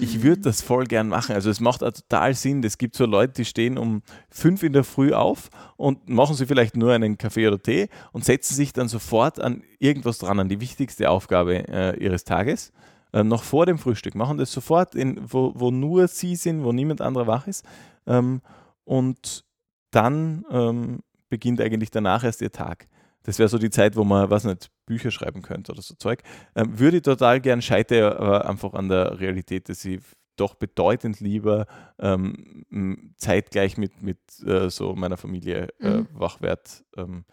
ich 0.00 0.22
würde 0.22 0.42
das 0.42 0.60
voll 0.62 0.84
gern 0.84 1.08
machen. 1.08 1.34
Also 1.34 1.48
es 1.48 1.60
macht 1.60 1.82
auch 1.82 1.92
total 1.92 2.34
Sinn. 2.34 2.62
Es 2.64 2.76
gibt 2.76 2.96
so 2.96 3.06
Leute, 3.06 3.34
die 3.34 3.44
stehen 3.44 3.78
um 3.78 4.02
fünf 4.28 4.62
in 4.62 4.72
der 4.72 4.84
Früh 4.84 5.12
auf 5.12 5.48
und 5.76 6.08
machen 6.08 6.34
sie 6.36 6.44
vielleicht 6.46 6.76
nur 6.76 6.92
einen 6.92 7.16
Kaffee 7.16 7.46
oder 7.46 7.62
Tee 7.62 7.88
und 8.12 8.24
setzen 8.24 8.54
sich 8.54 8.72
dann 8.72 8.88
sofort 8.88 9.40
an 9.40 9.62
irgendwas 9.78 10.18
dran, 10.18 10.38
an 10.40 10.48
die 10.48 10.60
wichtigste 10.60 11.08
Aufgabe 11.08 11.66
äh, 11.68 11.96
ihres 12.02 12.24
Tages. 12.24 12.72
Äh, 13.12 13.24
noch 13.24 13.42
vor 13.42 13.66
dem 13.66 13.78
Frühstück. 13.78 14.14
Machen 14.14 14.38
das 14.38 14.52
sofort, 14.52 14.94
in, 14.94 15.18
wo, 15.32 15.52
wo 15.56 15.70
nur 15.72 16.06
sie 16.06 16.36
sind, 16.36 16.62
wo 16.62 16.72
niemand 16.72 17.00
anderer 17.00 17.26
wach 17.26 17.46
ist. 17.48 17.64
Ähm, 18.06 18.40
und 18.84 19.44
dann 19.90 20.44
ähm, 20.50 21.00
beginnt 21.28 21.60
eigentlich 21.60 21.90
danach 21.90 22.24
erst 22.24 22.42
ihr 22.42 22.52
Tag. 22.52 22.88
Das 23.22 23.38
wäre 23.38 23.48
so 23.48 23.58
die 23.58 23.70
Zeit, 23.70 23.96
wo 23.96 24.04
man, 24.04 24.30
was 24.30 24.44
nicht, 24.44 24.70
Bücher 24.86 25.10
schreiben 25.10 25.42
könnte 25.42 25.72
oder 25.72 25.82
so 25.82 25.94
Zeug. 25.94 26.22
Ähm, 26.56 26.78
würde 26.78 26.98
ich 26.98 27.02
total 27.02 27.40
gern, 27.40 27.62
scheitere 27.62 28.18
aber 28.18 28.48
einfach 28.48 28.72
an 28.74 28.88
der 28.88 29.20
Realität, 29.20 29.68
dass 29.68 29.84
ich 29.84 30.00
doch 30.36 30.54
bedeutend 30.54 31.20
lieber 31.20 31.66
ähm, 31.98 33.14
zeitgleich 33.16 33.76
mit, 33.76 34.02
mit 34.02 34.18
äh, 34.46 34.70
so 34.70 34.94
meiner 34.94 35.16
Familie 35.18 35.68
äh, 35.80 35.98
Mhm. 35.98 36.06
wach 36.14 36.40
werde. 36.40 36.62
Ähm, 36.96 37.24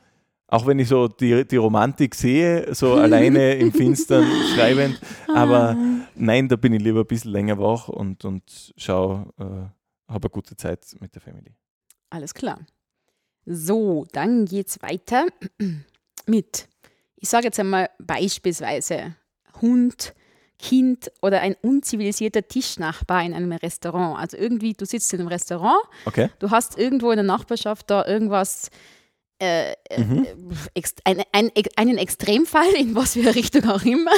auch 0.50 0.66
wenn 0.66 0.80
ich 0.80 0.88
so 0.90 1.08
die, 1.08 1.46
die 1.48 1.56
Romantik 1.58 2.16
sehe, 2.16 2.74
so 2.76 2.94
alleine 3.06 3.56
im 3.56 3.72
Finstern 3.72 4.26
schreibend, 4.54 5.00
aber 5.34 5.76
nein, 6.16 6.48
da 6.48 6.56
bin 6.58 6.74
ich 6.74 6.82
lieber 6.82 7.02
ein 7.02 7.08
bisschen 7.08 7.32
länger 7.32 7.58
wach 7.58 7.88
und, 7.88 8.24
und 8.26 8.74
schaue, 8.78 9.28
äh, 9.40 9.77
habe 10.08 10.26
eine 10.28 10.30
gute 10.32 10.56
Zeit 10.56 10.86
mit 11.00 11.14
der 11.16 11.22
Family. 11.22 11.54
Alles 12.10 12.34
klar. 12.34 12.60
So, 13.46 14.06
dann 14.12 14.46
geht's 14.46 14.82
weiter 14.82 15.26
mit, 16.26 16.68
ich 17.16 17.30
sage 17.30 17.46
jetzt 17.46 17.60
einmal 17.60 17.90
beispielsweise 18.00 19.16
Hund, 19.62 20.14
Kind 20.60 21.12
oder 21.22 21.42
ein 21.42 21.56
unzivilisierter 21.62 22.48
Tischnachbar 22.48 23.24
in 23.24 23.34
einem 23.34 23.52
Restaurant. 23.52 24.20
Also 24.20 24.38
irgendwie, 24.38 24.74
du 24.74 24.86
sitzt 24.86 25.14
in 25.14 25.20
einem 25.20 25.30
Restaurant, 25.30 25.82
Okay? 26.06 26.30
du 26.40 26.50
hast 26.50 26.78
irgendwo 26.78 27.12
in 27.12 27.18
der 27.18 27.26
Nachbarschaft 27.26 27.90
da 27.90 28.06
irgendwas, 28.06 28.70
äh, 29.40 29.74
äh, 29.90 30.00
Mhm. 30.04 30.28
ex 30.74 30.96
ein, 31.04 31.22
ein, 31.32 31.52
einen 31.76 31.98
Extremfall, 31.98 32.74
in 32.80 32.96
was 32.96 33.14
für 33.14 33.20
eine 33.22 33.36
Richtung 33.36 33.70
auch 33.70 33.84
immer. 33.84 34.12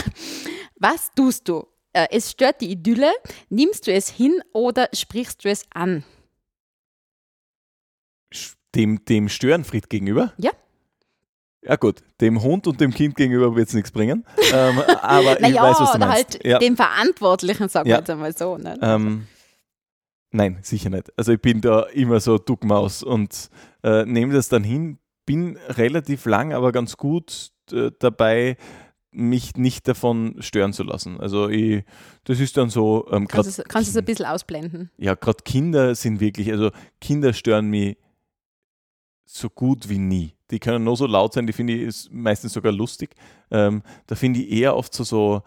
Was 0.78 1.12
tust 1.14 1.50
du? 1.50 1.68
Äh, 1.94 2.08
es 2.12 2.32
stört 2.32 2.62
die 2.62 2.72
Idylle, 2.72 3.12
nimmst 3.50 3.88
du 3.88 3.92
es 3.94 4.10
hin 4.10 4.42
oder 4.54 4.90
sprichst 4.94 5.44
du 5.44 5.50
es 5.50 5.66
an? 5.74 6.04
Dem, 8.76 9.04
dem 9.06 9.30
Störenfried 9.30 9.90
gegenüber? 9.90 10.34
Ja. 10.38 10.52
Ja 11.62 11.76
gut, 11.76 12.02
dem 12.22 12.42
Hund 12.42 12.68
und 12.68 12.80
dem 12.80 12.94
Kind 12.94 13.16
gegenüber 13.16 13.54
wird 13.56 13.68
es 13.68 13.74
nichts 13.74 13.92
bringen. 13.92 14.26
ähm, 14.54 14.80
aber 15.02 15.34
ich 15.36 15.40
Naja, 15.42 15.64
weiß, 15.64 15.80
was 15.80 15.92
du 15.92 15.98
oder 15.98 16.08
meinst. 16.08 16.34
halt 16.36 16.46
ja. 16.46 16.60
dem 16.60 16.76
Verantwortlichen, 16.78 17.68
sagen 17.68 17.88
wir 17.88 17.94
Ja. 17.94 18.00
jetzt 18.00 18.10
einmal 18.10 18.36
so. 18.38 18.58
Ne? 18.58 18.78
Ähm, 18.82 19.28
nein, 20.32 20.60
sicher 20.62 20.90
nicht. 20.90 21.12
Also 21.18 21.34
ich 21.34 21.42
bin 21.42 21.60
da 21.62 21.82
immer 21.88 22.20
so 22.20 22.38
Duckmaus 22.38 23.04
und 23.04 23.50
äh, 23.84 24.06
nehme 24.06 24.34
das 24.34 24.48
dann 24.48 24.64
hin, 24.64 25.00
bin 25.26 25.58
relativ 25.68 26.26
lang, 26.26 26.54
aber 26.54 26.72
ganz 26.72 26.96
gut 26.96 27.52
äh, 27.74 27.92
dabei, 28.00 28.56
mich 29.12 29.56
nicht 29.56 29.88
davon 29.88 30.36
stören 30.40 30.72
zu 30.74 30.84
lassen. 30.84 31.20
Also 31.20 31.50
ich, 31.50 31.84
das 32.26 32.40
ist 32.40 32.56
dann 32.58 32.70
so, 32.70 33.08
ähm, 33.12 33.28
kannst 33.28 33.58
du 33.58 33.64
es 33.64 33.88
es 33.90 33.98
ein 33.98 34.06
bisschen 34.06 34.26
ausblenden? 34.28 34.92
ja, 34.98 35.16
gerade 35.16 35.44
Kinder 35.44 35.96
sind 35.96 36.20
wirklich, 36.20 36.52
also 36.52 36.70
Kinder 37.02 37.34
stören 37.34 37.68
mich 37.68 37.98
so 39.26 39.50
gut 39.50 39.90
wie 39.90 39.98
nie. 39.98 40.36
Die 40.52 40.60
können 40.60 40.84
nur 40.84 40.98
so 40.98 41.06
laut 41.06 41.34
sein, 41.34 41.46
die 41.48 41.54
finde 41.54 41.74
ich 41.74 41.82
ist 41.84 42.12
meistens 42.12 42.54
sogar 42.54 42.72
lustig. 42.72 43.16
Ähm, 43.52 43.84
da 44.08 44.16
finde 44.16 44.40
ich 44.42 44.52
eher 44.52 44.76
oft 44.76 44.94
so, 44.94 45.04
so 45.04 45.44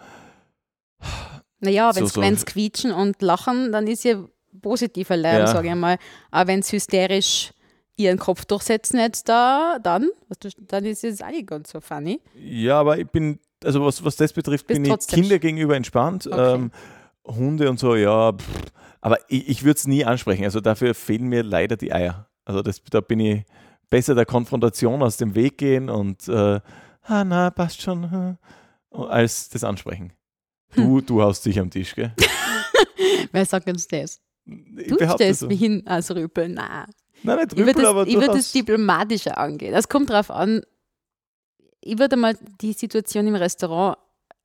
Naja, 1.60 1.92
So- 1.92 2.00
wenn 2.20 2.34
so- 2.34 2.40
sie 2.40 2.44
quietschen 2.44 2.92
und 2.92 3.22
lachen, 3.22 3.70
dann 3.72 3.86
ist 3.86 4.04
ja 4.04 4.24
positiver 4.60 5.16
Lärm, 5.16 5.40
Ja. 5.40 5.46
sage 5.46 5.68
ich 5.68 5.74
mal. 5.74 5.98
Aber 6.30 6.48
wenn 6.48 6.62
sie 6.62 6.76
hysterisch 6.76 7.52
ihren 7.96 8.18
Kopf 8.18 8.44
durchsetzen 8.44 8.98
jetzt 8.98 9.28
da, 9.28 9.78
dann, 9.82 10.10
dann 10.58 10.84
ist 10.84 11.04
es 11.04 11.20
nicht 11.20 11.46
ganz 11.46 11.70
so 11.70 11.80
funny. 11.80 12.20
Ja, 12.34 12.80
aber 12.80 12.98
ich 12.98 13.08
bin, 13.08 13.38
also 13.64 13.84
was, 13.84 14.04
was 14.04 14.16
das 14.16 14.32
betrifft, 14.32 14.66
Bist 14.66 14.82
bin 14.82 14.90
ich 14.92 15.06
Kinder 15.06 15.38
gegenüber 15.38 15.76
entspannt. 15.76 16.26
Okay. 16.26 16.54
Ähm, 16.54 16.70
Hunde 17.24 17.70
und 17.70 17.78
so, 17.78 17.94
ja, 17.94 18.32
pff, 18.32 18.48
aber 19.00 19.18
ich, 19.28 19.48
ich 19.48 19.62
würde 19.64 19.78
es 19.78 19.86
nie 19.86 20.04
ansprechen. 20.04 20.44
Also 20.44 20.60
dafür 20.60 20.94
fehlen 20.94 21.28
mir 21.28 21.42
leider 21.42 21.76
die 21.76 21.92
Eier. 21.92 22.28
Also 22.44 22.62
das, 22.62 22.82
da 22.90 23.00
bin 23.00 23.20
ich 23.20 23.44
besser 23.90 24.14
der 24.14 24.26
Konfrontation 24.26 25.02
aus 25.02 25.16
dem 25.18 25.34
Weg 25.34 25.58
gehen 25.58 25.88
und 25.90 26.26
äh, 26.28 26.60
ah, 27.02 27.24
na, 27.24 27.50
passt 27.50 27.82
schon, 27.82 28.10
hm, 28.10 28.38
als 29.08 29.48
das 29.50 29.64
ansprechen. 29.64 30.12
Du, 30.74 30.98
Hm. 30.98 31.06
du 31.06 31.22
haust 31.22 31.44
dich 31.44 31.58
am 31.60 31.70
Tisch, 31.70 31.94
gell? 31.94 32.12
Wer 33.32 33.44
sagt 33.44 33.68
uns 33.68 33.86
das? 33.86 34.20
Ich 34.76 34.88
Du 34.88 35.08
stellst 35.10 35.40
so. 35.40 35.46
mich 35.46 35.60
hin 35.60 35.82
als 35.86 36.10
Rüpel. 36.14 36.48
Nein. 36.48 36.86
Nein, 37.22 37.36
nicht 37.38 37.52
Ich 37.52 37.58
würde 37.58 37.70
Rüpel, 37.70 37.82
das, 37.82 37.90
aber 37.90 38.06
ich 38.06 38.14
würd 38.16 38.28
das 38.28 38.52
diplomatischer 38.52 39.38
angehen. 39.38 39.74
Es 39.74 39.88
kommt 39.88 40.10
darauf 40.10 40.30
an, 40.30 40.62
ich 41.82 41.98
würde 41.98 42.16
mal 42.16 42.36
die 42.60 42.72
Situation 42.72 43.26
im 43.26 43.34
Restaurant 43.34 43.98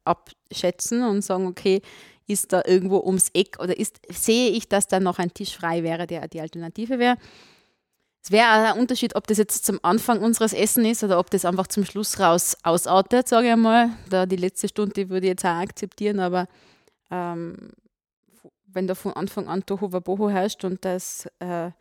abschätzen 0.04 1.04
und 1.04 1.22
sagen, 1.22 1.48
okay, 1.48 1.82
ist 2.28 2.52
da 2.52 2.62
irgendwo 2.66 3.00
ums 3.00 3.30
Eck 3.34 3.58
oder 3.60 3.78
ist, 3.78 4.00
sehe 4.10 4.52
ich, 4.52 4.68
dass 4.68 4.88
da 4.88 5.00
noch 5.00 5.20
ein 5.20 5.34
Tisch 5.34 5.56
frei 5.56 5.84
wäre, 5.84 6.08
der 6.08 6.28
die 6.28 6.42
Alternative 6.42 7.00
wäre. 7.00 7.18
Es 8.22 8.32
wäre 8.32 8.74
ein 8.74 8.80
Unterschied, 8.80 9.16
ob 9.16 9.26
das 9.28 9.38
jetzt 9.38 9.66
zum 9.66 9.80
Anfang 9.84 10.22
unseres 10.22 10.52
Essen 10.52 10.84
ist 10.84 11.04
oder 11.04 11.20
ob 11.20 11.30
das 11.30 11.46
einfach 11.46 11.68
zum 11.68 11.86
Schluss 11.86 12.20
raus 12.20 12.58
ausartet, 12.64 13.30
sage 13.30 13.48
ich 13.48 13.54
einmal. 13.54 13.92
Da 14.10 14.26
die 14.26 14.36
letzte 14.36 14.68
Stunde 14.68 15.10
würde 15.10 15.28
ich 15.28 15.32
jetzt 15.32 15.46
auch 15.46 15.62
akzeptieren, 15.62 16.20
aber 16.20 16.48
ähm, 17.10 17.70
wenn 18.66 18.88
da 18.88 18.96
von 18.96 19.14
Anfang 19.14 19.48
an 19.48 19.66
Toho 19.66 19.94
Waboho 19.94 20.30
herrscht 20.30 20.66
und 20.66 20.84
das 20.84 21.26
äh, 21.40 21.72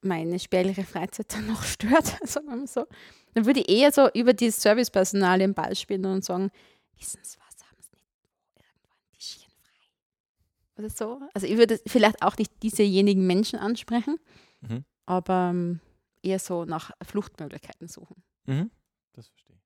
meine 0.00 0.38
spärliche 0.40 0.84
Freizeit 0.84 1.32
dann 1.32 1.46
noch 1.46 1.62
stört, 1.64 2.06
sagen 2.24 2.48
wir 2.48 2.56
mal 2.56 2.66
so, 2.66 2.86
dann 3.34 3.46
würde 3.46 3.60
ich 3.60 3.68
eher 3.68 3.92
so 3.92 4.08
über 4.14 4.32
die 4.32 4.50
Servicepersonal 4.50 5.38
den 5.38 5.54
Ball 5.54 5.74
spielen 5.76 6.04
und 6.06 6.24
sagen, 6.24 6.50
wissen 6.98 7.20
Sie 7.22 7.38
was, 7.38 7.66
haben 7.68 7.76
Sie 7.80 7.90
nicht 7.96 8.56
irgendwo 8.56 8.92
ein 8.92 9.10
Tischchen 9.18 9.52
frei? 9.60 10.78
Oder 10.78 10.90
so. 10.90 11.20
Also 11.34 11.46
ich 11.46 11.56
würde 11.56 11.80
vielleicht 11.86 12.22
auch 12.22 12.36
nicht 12.36 12.62
diesejenigen 12.62 13.26
Menschen 13.26 13.58
ansprechen, 13.58 14.18
Mhm. 14.60 14.84
aber 15.06 15.50
ähm, 15.52 15.80
eher 16.22 16.38
so 16.38 16.64
nach 16.64 16.90
Fluchtmöglichkeiten 17.02 17.86
suchen. 17.88 18.22
Mhm. 18.46 18.70
Das 19.12 19.28
verstehe 19.28 19.56
ich. 19.56 19.62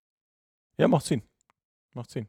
Ja, 0.79 0.89
macht 0.89 1.05
Sinn. 1.07 1.23
Macht 1.93 2.11
Sinn. 2.11 2.27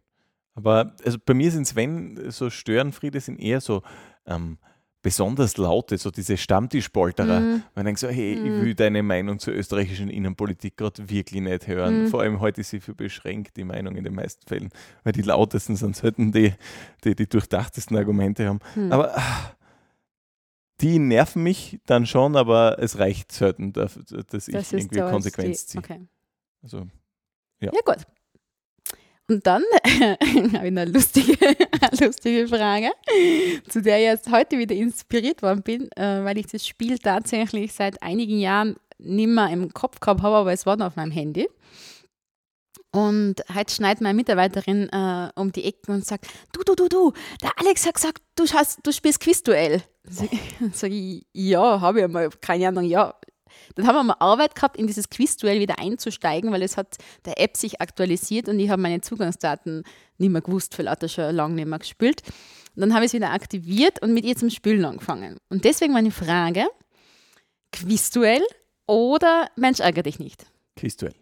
Aber 0.55 0.95
also 1.05 1.17
bei 1.23 1.33
mir 1.33 1.51
sind 1.51 1.63
es, 1.63 1.75
wenn 1.75 2.29
so 2.31 2.49
Störenfriede, 2.49 3.19
sind 3.21 3.39
eher 3.39 3.61
so 3.61 3.81
ähm, 4.25 4.57
besonders 5.01 5.55
laute, 5.57 5.97
so 5.97 6.11
diese 6.11 6.35
Stammtischpolterer. 6.35 7.39
Mhm. 7.39 7.63
Man 7.73 7.85
denkt 7.85 7.99
so, 7.99 8.09
hey, 8.09 8.33
ich 8.33 8.39
Mhm. 8.51 8.61
will 8.61 8.75
deine 8.75 9.01
Meinung 9.01 9.39
zur 9.39 9.53
österreichischen 9.53 10.09
Innenpolitik 10.09 10.75
gerade 10.75 11.09
wirklich 11.09 11.41
nicht 11.41 11.67
hören. 11.67 12.03
Mhm. 12.03 12.07
Vor 12.07 12.21
allem 12.21 12.39
heute 12.41 12.61
ist 12.61 12.69
sie 12.71 12.81
für 12.81 12.93
beschränkt, 12.93 13.55
die 13.55 13.63
Meinung 13.63 13.95
in 13.95 14.03
den 14.03 14.13
meisten 14.13 14.45
Fällen. 14.45 14.69
Weil 15.03 15.13
die 15.13 15.21
lautesten 15.21 15.77
sind 15.77 15.95
selten 15.95 16.31
die, 16.33 16.53
die 17.05 17.15
die 17.15 17.27
durchdachtesten 17.27 17.95
Argumente 17.95 18.47
haben. 18.47 18.59
Hm. 18.73 18.91
Aber 18.91 19.17
ah, 19.17 19.51
die 20.81 20.99
nerven 20.99 21.43
mich 21.43 21.79
dann 21.85 22.05
schon, 22.05 22.35
aber 22.35 22.77
es 22.79 22.99
reicht 22.99 23.31
selten, 23.31 23.73
dass, 23.73 23.97
ich 24.47 24.53
Das 24.53 24.71
irgendwie 24.71 24.99
Konsequenz 24.99 25.67
ziehe. 25.67 25.81
Okay. 25.81 26.07
Also, 26.61 26.87
Ja, 27.61 27.71
gut. 27.85 28.05
Und 29.29 29.45
dann 29.45 29.63
habe 29.83 30.17
ich 30.21 30.55
eine 30.55 30.85
lustige, 30.85 31.37
eine 31.81 32.07
lustige 32.07 32.47
Frage, 32.47 32.91
zu 33.69 33.81
der 33.81 33.99
ich 33.99 34.05
jetzt 34.05 34.31
heute 34.31 34.57
wieder 34.57 34.75
inspiriert 34.75 35.43
worden 35.43 35.61
bin, 35.61 35.91
äh, 35.91 36.23
weil 36.23 36.39
ich 36.39 36.47
das 36.47 36.65
Spiel 36.65 36.97
tatsächlich 36.97 37.73
seit 37.73 38.01
einigen 38.01 38.39
Jahren 38.39 38.75
nicht 38.97 39.27
mehr 39.27 39.49
im 39.49 39.71
Kopf 39.71 39.99
gehabt 39.99 40.23
habe, 40.23 40.35
aber 40.35 40.51
es 40.51 40.65
war 40.65 40.77
noch 40.77 40.87
auf 40.87 40.95
meinem 40.95 41.11
Handy. 41.11 41.47
Und 42.91 43.35
heute 43.53 43.71
schneidet 43.71 44.01
meine 44.01 44.15
Mitarbeiterin 44.15 44.89
äh, 44.89 45.29
um 45.35 45.51
die 45.51 45.63
Ecken 45.65 45.93
und 45.93 46.05
sagt, 46.05 46.25
du, 46.51 46.63
du, 46.63 46.73
du, 46.73 46.89
du, 46.89 47.13
der 47.43 47.51
Alex 47.57 47.85
hat 47.85 47.93
gesagt, 47.93 48.23
du, 48.35 48.45
hast, 48.51 48.79
du 48.83 48.91
spielst 48.91 49.19
Quizduell. 49.19 49.83
Sag 50.05 50.29
Sag 50.73 50.91
ich, 50.91 51.27
ja, 51.33 51.79
habe 51.81 52.01
ich 52.01 52.07
mal, 52.07 52.29
keine 52.41 52.67
Ahnung, 52.67 52.85
ja. 52.85 53.13
Dann 53.75 53.87
haben 53.87 53.95
wir 53.95 54.03
mal 54.03 54.17
Arbeit 54.19 54.55
gehabt, 54.55 54.77
in 54.77 54.87
dieses 54.87 55.09
Quizduell 55.09 55.59
wieder 55.59 55.79
einzusteigen, 55.79 56.51
weil 56.51 56.61
es 56.61 56.77
hat 56.77 56.97
der 57.25 57.39
App 57.39 57.57
sich 57.57 57.81
aktualisiert 57.81 58.49
und 58.49 58.59
ich 58.59 58.69
habe 58.69 58.81
meine 58.81 59.01
Zugangsdaten 59.01 59.83
nicht 60.17 60.29
mehr 60.31 60.41
gewusst, 60.41 60.77
weil 60.77 60.93
ich 61.01 61.11
schon 61.11 61.35
lange 61.35 61.55
nicht 61.55 61.67
mehr 61.67 61.79
gespielt. 61.79 62.21
Und 62.75 62.81
dann 62.81 62.93
habe 62.93 63.05
ich 63.05 63.09
es 63.09 63.13
wieder 63.13 63.31
aktiviert 63.31 64.01
und 64.01 64.13
mit 64.13 64.25
ihr 64.25 64.35
zum 64.35 64.49
Spielen 64.49 64.85
angefangen. 64.85 65.37
Und 65.49 65.65
deswegen 65.65 65.93
meine 65.93 66.11
Frage, 66.11 66.67
Quizduell 67.71 68.41
oder 68.87 69.49
Mensch 69.55 69.79
ärgere 69.79 70.03
dich 70.03 70.19
nicht? 70.19 70.45
Quizduell. 70.75 71.13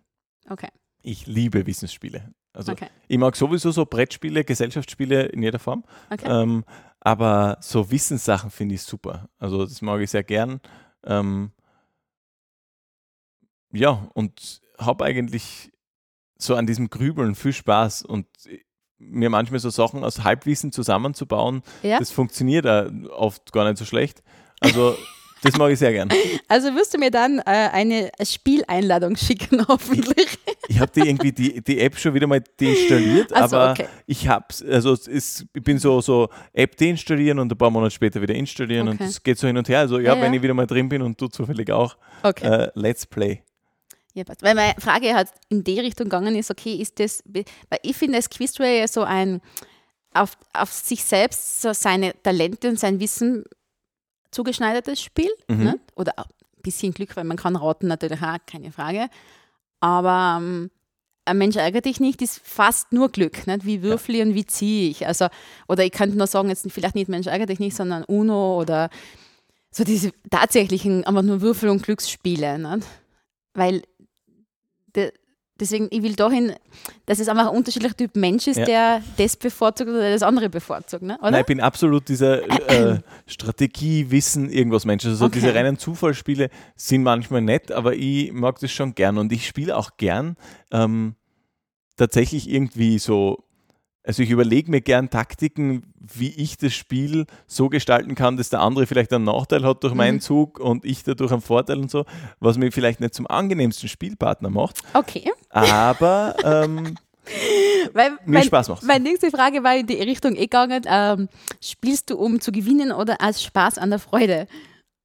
Okay, 0.50 0.70
Ich 1.02 1.28
liebe 1.28 1.66
Wissensspiele. 1.66 2.34
Also 2.54 2.72
okay, 2.72 2.88
ich 3.08 3.18
mag 3.18 3.36
sowieso 3.36 3.72
so 3.72 3.86
Brettspiele, 3.86 4.44
Gesellschaftsspiele 4.44 5.26
in 5.28 5.44
jeder 5.44 5.60
Form. 5.60 5.84
okay. 6.10 6.26
Ähm, 6.28 6.64
aber 7.00 7.58
so 7.62 7.92
Wissenssachen 7.92 8.50
finde 8.50 8.76
ich 8.76 8.82
super. 8.82 9.30
Also 9.38 9.66
das 9.66 9.82
mag 9.82 10.02
ich 10.02 10.10
sehr 10.10 10.24
gern. 10.24 10.60
Ähm, 11.06 11.52
ja, 13.72 14.10
und 14.14 14.62
habe 14.78 15.06
eigentlich 15.06 15.72
so 16.38 16.56
an 16.56 16.68
diesem 16.68 16.90
Grübeln 16.90 17.36
viel 17.36 17.54
Spaß 17.54 18.04
und 18.04 18.28
mir 19.00 19.30
manchmal 19.30 19.60
so 19.60 19.70
Sachen 19.70 20.04
aus 20.04 20.24
Halbwissen 20.24 20.72
zusammenzubauen, 20.72 21.62
Ja. 21.84 22.00
das 22.00 22.12
funktioniert 22.12 22.66
oft 23.12 23.52
gar 23.52 23.66
nicht 23.66 23.78
so 23.78 23.86
schlecht. 23.86 24.24
Also 24.60 24.96
das 25.44 25.56
mag 25.58 25.72
ich 25.72 25.80
sehr 25.80 25.92
gern. 25.92 26.10
Also 26.48 26.74
wirst 26.76 26.94
du 26.94 26.98
mir 26.98 27.12
dann 27.12 27.40
äh, 27.40 27.44
eine 27.46 28.10
Spieleinladung 28.24 29.16
schicken, 29.16 29.64
hoffentlich. 29.68 30.40
Ich 30.68 30.80
habe 30.80 30.92
die 30.96 31.08
irgendwie 31.08 31.32
die, 31.32 31.62
die 31.62 31.80
App 31.80 31.98
schon 31.98 32.14
wieder 32.16 32.26
mal 32.28 32.42
deinstalliert, 32.60 33.30
so, 33.30 33.36
aber 33.36 33.72
okay. 33.72 33.88
ich 34.08 34.28
hab's, 34.28 34.64
also 34.64 34.94
es 34.94 35.08
ist, 35.08 35.46
ich 35.54 35.64
bin 35.64 35.78
so, 35.80 36.02
so 36.02 36.30
App 36.54 36.76
deinstallieren 36.78 37.38
und 37.40 37.52
ein 37.52 37.58
paar 37.58 37.70
Monate 37.70 37.92
später 37.92 38.22
wieder 38.22 38.34
installieren 38.36 38.88
Okay. 38.90 38.98
und 39.04 39.10
es 39.10 39.22
geht 39.24 39.38
so 39.38 39.46
hin 39.48 39.58
und 39.58 39.70
her. 39.70 39.80
Also 39.80 40.00
ja, 40.00 40.16
Ja, 40.16 40.22
wenn 40.22 40.34
ja. 40.34 40.38
ich 40.38 40.44
wieder 40.44 40.54
mal 40.56 40.68
drin 40.68 40.90
bin 40.90 41.02
und 41.04 41.20
du 41.22 41.28
zufällig 41.28 41.72
auch, 41.72 41.98
Okay. 42.24 42.46
äh, 42.48 42.72
let's 42.74 43.06
play. 43.06 43.44
Ja, 44.18 44.24
passt. 44.24 44.42
Weil 44.42 44.56
meine 44.56 44.74
Frage 44.80 45.14
halt 45.14 45.30
in 45.50 45.64
die 45.64 45.80
Richtung 45.80 46.06
gegangen 46.06 46.36
ist, 46.36 46.50
okay, 46.50 46.74
ist 46.74 47.00
das, 47.00 47.24
weil 47.28 47.46
ich 47.84 47.96
finde, 47.96 48.18
das 48.18 48.58
ja 48.58 48.88
so 48.88 49.04
ein 49.04 49.42
auf, 50.12 50.36
auf 50.54 50.74
sich 50.74 51.04
selbst 51.04 51.62
so 51.62 51.72
seine 51.72 52.20
Talente 52.24 52.68
und 52.68 52.80
sein 52.80 53.00
Wissen 53.00 53.44
zugeschneidertes 54.32 55.00
Spiel. 55.00 55.30
Mhm. 55.48 55.64
Ne? 55.64 55.80
Oder 55.96 56.18
ein 56.18 56.26
bisschen 56.64 56.96
Glück, 56.96 57.16
weil 57.16 57.26
man 57.26 57.38
kann 57.38 57.56
raten 57.56 57.86
natürlich 57.86 58.20
auch, 58.20 58.38
keine 58.48 58.72
Frage. 58.72 59.08
Aber 59.82 60.40
ähm, 60.42 60.72
ein 61.26 61.38
Mensch 61.38 61.56
ärgert 61.56 61.86
dich 61.86 62.00
nicht, 62.00 62.24
ist 62.24 62.42
fast 62.44 62.94
nur 62.94 63.10
Glück. 63.10 63.46
Nicht? 63.46 63.66
Wie 63.66 63.84
würfel 63.84 64.16
ich 64.16 64.22
und 64.24 64.34
wie 64.34 64.48
ziehe 64.48 64.90
ich? 64.90 65.06
Also, 65.06 65.28
oder 65.68 65.86
ich 65.86 65.92
könnte 65.92 66.18
nur 66.18 66.26
sagen, 66.26 66.50
jetzt 66.50 66.66
vielleicht 66.72 66.96
nicht 66.96 67.08
Mensch 67.08 67.28
ärgert 67.28 67.50
dich 67.50 67.60
nicht, 67.60 67.76
sondern 67.76 68.04
Uno 68.04 68.60
oder 68.60 68.90
so 69.70 69.84
diese 69.84 70.12
tatsächlichen, 70.32 71.04
aber 71.04 71.22
nur 71.22 71.42
Würfel- 71.42 71.70
und 71.70 71.84
Glücksspiele. 71.84 72.58
Nicht? 72.58 72.88
Weil 73.54 73.84
de, 74.98 75.12
deswegen, 75.60 75.88
ich 75.92 76.04
will 76.04 76.16
dahin, 76.16 76.54
dass 77.06 77.20
es 77.20 77.30
einfach 77.30 77.48
ein 77.50 77.56
unterschiedlicher 77.56 77.96
Typ 77.96 78.16
Mensch 78.16 78.48
ist, 78.48 78.58
Ja. 78.58 78.66
der 78.66 79.04
das 79.18 79.36
bevorzugt 79.38 79.90
oder 79.90 80.12
das 80.12 80.22
andere 80.24 80.50
bevorzugt. 80.50 81.04
Ne? 81.04 81.18
Oder? 81.22 81.32
Nein, 81.32 81.40
ich 81.42 81.46
bin 81.48 81.62
absolut 81.62 82.08
dieser 82.10 82.44
äh, 82.70 83.00
Strategie, 83.28 84.12
Wissen, 84.12 84.50
irgendwas 84.50 84.84
Mensch. 84.86 85.06
Also 85.06 85.16
so 85.16 85.26
Okay. 85.26 85.36
diese 85.40 85.56
reinen 85.56 85.78
Zufallsspiele 85.78 86.50
sind 86.76 87.04
manchmal 87.04 87.42
nett, 87.42 87.72
aber 87.72 87.96
ich 87.96 88.34
mag 88.34 88.60
das 88.60 88.72
schon 88.72 88.94
gern 88.96 89.18
und 89.18 89.32
ich 89.32 89.48
spiele 89.48 89.78
auch 89.78 89.92
gern 89.98 90.36
ähm, 90.72 91.16
tatsächlich 91.96 92.50
irgendwie 92.50 93.00
so. 93.00 93.44
Also 94.08 94.24
ich 94.24 94.30
überlege 94.30 94.72
mir 94.72 94.80
gern 94.80 95.10
Taktiken, 95.10 95.84
wie 96.00 96.30
ich 96.30 96.58
das 96.58 96.74
Spiel 96.74 97.26
so 97.46 97.68
gestalten 97.68 98.16
kann, 98.16 98.38
dass 98.38 98.50
der 98.50 98.62
andere 98.62 98.88
vielleicht 98.88 99.12
einen 99.12 99.26
Nachteil 99.26 99.66
hat 99.66 99.84
durch 99.84 99.94
meinen 99.94 100.16
Mhm. 100.16 100.22
Zug 100.22 100.60
und 100.60 100.86
ich 100.86 101.04
dadurch 101.04 101.32
einen 101.34 101.42
Vorteil 101.42 101.78
und 101.78 101.92
so, 101.92 102.06
was 102.40 102.58
mich 102.58 102.74
vielleicht 102.74 103.02
nicht 103.02 103.14
zum 103.14 103.28
angenehmsten 103.28 103.90
Spielpartner 103.90 104.50
macht, 104.50 104.78
Okay. 104.94 105.30
aber 105.50 106.36
ähm, 106.46 106.96
Weil, 107.92 108.12
mir 108.12 108.18
mein, 108.26 108.44
Spaß 108.44 108.70
macht. 108.70 108.84
Meine 108.84 109.04
nächste 109.04 109.30
Frage 109.30 109.62
war 109.64 109.76
in 109.76 109.86
die 109.88 109.96
Richtung 110.02 110.36
eh 110.36 110.44
gegangen, 110.48 110.84
ähm, 110.88 111.28
spielst 111.62 112.10
du 112.10 112.18
um 112.18 112.40
zu 112.40 112.54
gewinnen 112.54 112.94
oder 112.94 113.20
als 113.20 113.44
Spaß 113.44 113.78
an 113.78 113.90
der 113.90 114.00
Freude? 114.00 114.48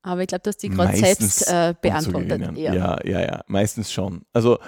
Aber 0.05 0.21
ich 0.21 0.29
glaube, 0.29 0.43
du 0.43 0.49
hast 0.51 0.59
die 0.63 0.69
gerade 0.69 0.97
selbst 0.97 1.49
äh, 1.49 1.71
um 1.75 1.77
beantwortet. 1.81 2.29
gewinnen. 2.29 2.57
Ja. 2.57 2.99
ja, 3.05 3.21
ja, 3.21 3.41
meistens 3.49 3.93
schon. 3.93 4.23
Also 4.33 4.59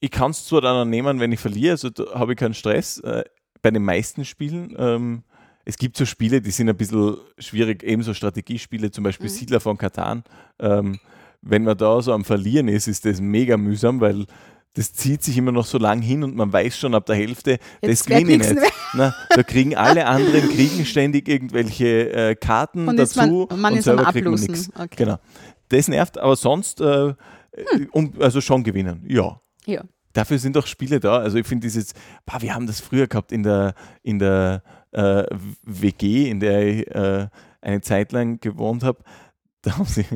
ich 0.00 0.10
kann 0.10 0.30
es 0.30 0.44
zwar 0.46 0.60
dann 0.60 0.88
nehmen, 0.90 1.20
wenn 1.20 1.32
ich 1.32 1.40
verliere, 1.40 1.72
also 1.72 1.90
da 1.90 2.14
habe 2.14 2.32
ich 2.32 2.38
keinen 2.38 2.54
Stress. 2.54 2.98
Äh, 3.00 3.24
bei 3.62 3.70
den 3.70 3.84
meisten 3.84 4.24
Spielen. 4.24 4.74
Ähm, 4.78 5.22
es 5.64 5.76
gibt 5.76 5.96
so 5.96 6.06
Spiele, 6.06 6.40
die 6.40 6.50
sind 6.50 6.68
ein 6.68 6.76
bisschen 6.76 7.16
schwierig, 7.38 7.82
ebenso 7.82 8.14
Strategiespiele, 8.14 8.90
zum 8.90 9.04
Beispiel 9.04 9.26
Mhm. 9.28 9.34
Siedler 9.34 9.60
von 9.60 9.76
Katan. 9.76 10.24
Ähm, 10.58 10.98
wenn 11.42 11.64
man 11.64 11.76
da 11.76 12.00
so 12.00 12.12
am 12.12 12.24
Verlieren 12.24 12.68
ist, 12.68 12.88
ist 12.88 13.04
das 13.04 13.20
mega 13.20 13.56
mühsam, 13.56 14.00
weil 14.00 14.26
das 14.74 14.92
zieht 14.92 15.22
sich 15.22 15.36
immer 15.36 15.52
noch 15.52 15.66
so 15.66 15.78
lang 15.78 16.00
hin 16.00 16.22
und 16.22 16.36
man 16.36 16.52
weiß 16.52 16.78
schon 16.78 16.94
ab 16.94 17.06
der 17.06 17.16
Hälfte, 17.16 17.58
das 17.80 17.90
Jetzt 17.90 18.08
wird 18.08 18.20
gewinne 18.20 18.44
ich 18.44 18.54
nicht. 18.54 18.72
Na, 18.94 19.14
da 19.30 19.42
kriegen 19.42 19.76
alle 19.76 20.06
anderen 20.06 20.48
kriegen 20.48 20.84
ständig 20.86 21.28
irgendwelche 21.28 22.12
äh, 22.12 22.34
Karten 22.34 22.88
Und 22.88 22.98
ist 22.98 23.16
man, 23.16 23.28
dazu 23.28 23.48
man 23.56 23.74
und 23.74 23.82
selber 23.82 24.04
kriegt 24.04 24.24
man 24.24 24.34
nichts. 24.34 24.70
Okay. 24.74 24.88
Genau. 24.96 25.18
Das 25.68 25.88
nervt, 25.88 26.16
aber 26.18 26.36
sonst 26.36 26.80
äh, 26.80 27.14
um, 27.90 28.12
also 28.20 28.40
schon 28.40 28.62
gewinnen. 28.62 29.04
Ja. 29.08 29.40
Ja. 29.68 29.84
Dafür 30.14 30.38
sind 30.38 30.56
auch 30.56 30.66
Spiele 30.66 30.98
da. 30.98 31.18
Also 31.18 31.36
ich 31.38 31.46
finde 31.46 31.66
dieses, 31.66 31.92
boah, 32.24 32.40
wir 32.40 32.54
haben 32.54 32.66
das 32.66 32.80
früher 32.80 33.06
gehabt 33.06 33.30
in 33.30 33.42
der, 33.42 33.74
in 34.02 34.18
der 34.18 34.62
äh, 34.92 35.24
WG, 35.62 36.30
in 36.30 36.40
der 36.40 36.66
ich 36.66 36.86
äh, 36.88 37.28
eine 37.60 37.80
Zeit 37.82 38.12
lang 38.12 38.40
gewohnt 38.40 38.82
habe. 38.82 38.98
Da 39.62 39.76
haben 39.76 39.84
sie 39.84 40.06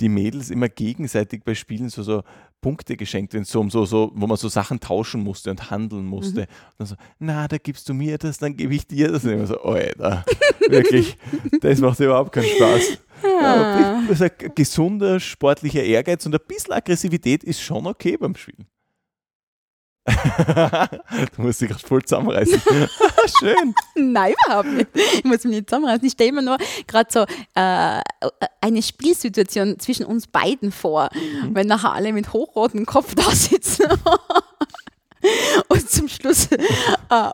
die 0.00 0.08
Mädels 0.08 0.50
immer 0.50 0.68
gegenseitig 0.68 1.44
bei 1.44 1.54
Spielen 1.54 1.90
so, 1.90 2.02
so 2.02 2.22
Punkte 2.60 2.96
geschenkt, 2.96 3.34
wenn 3.34 3.44
so, 3.44 3.60
um 3.60 3.70
so, 3.70 3.84
so, 3.84 4.10
wo 4.14 4.26
man 4.26 4.36
so 4.36 4.48
Sachen 4.48 4.80
tauschen 4.80 5.22
musste 5.22 5.50
und 5.50 5.70
handeln 5.70 6.06
musste. 6.06 6.40
Und 6.40 6.48
dann 6.78 6.86
so, 6.86 6.96
na, 7.18 7.46
da 7.46 7.58
gibst 7.58 7.88
du 7.88 7.94
mir 7.94 8.16
das, 8.18 8.38
dann 8.38 8.56
gebe 8.56 8.74
ich 8.74 8.86
dir 8.86 9.12
das. 9.12 9.24
Und 9.24 9.32
immer 9.32 9.46
so, 9.46 9.60
Alter, 9.60 10.24
wirklich, 10.68 11.18
das 11.60 11.80
macht 11.80 12.00
überhaupt 12.00 12.32
keinen 12.32 12.46
Spaß. 12.46 12.98
Ja, 13.22 14.02
also 14.08 14.24
ein 14.24 14.30
gesunder 14.54 15.20
sportlicher 15.20 15.82
Ehrgeiz 15.82 16.24
und 16.26 16.34
ein 16.34 16.40
bisschen 16.48 16.72
Aggressivität 16.72 17.44
ist 17.44 17.60
schon 17.60 17.86
okay 17.86 18.16
beim 18.16 18.34
Spielen. 18.34 18.66
du 21.36 21.42
musst 21.42 21.60
dich 21.60 21.68
gerade 21.68 21.86
voll 21.86 22.02
zusammenreißen. 22.02 22.62
Schön. 23.40 23.74
Nein, 23.96 24.34
überhaupt 24.46 24.68
nicht. 24.68 24.88
Ich 24.94 25.24
muss 25.24 25.42
mich 25.44 25.56
nicht 25.56 25.68
zusammenreißen. 25.68 26.06
Ich 26.06 26.12
stelle 26.12 26.32
mir 26.32 26.42
nur 26.42 26.58
gerade 26.86 27.10
so 27.12 27.20
äh, 27.54 28.00
eine 28.60 28.82
Spielsituation 28.82 29.78
zwischen 29.80 30.06
uns 30.06 30.26
beiden 30.26 30.70
vor, 30.72 31.08
Mhm. 31.14 31.54
wenn 31.54 31.66
nachher 31.66 31.92
alle 31.92 32.12
mit 32.12 32.32
hochrotem 32.32 32.86
Kopf 32.86 33.14
da 33.14 33.30
sitzen 33.30 33.86
und 35.68 35.90
zum 35.90 36.08
Schluss 36.08 36.48
äh, 36.52 36.58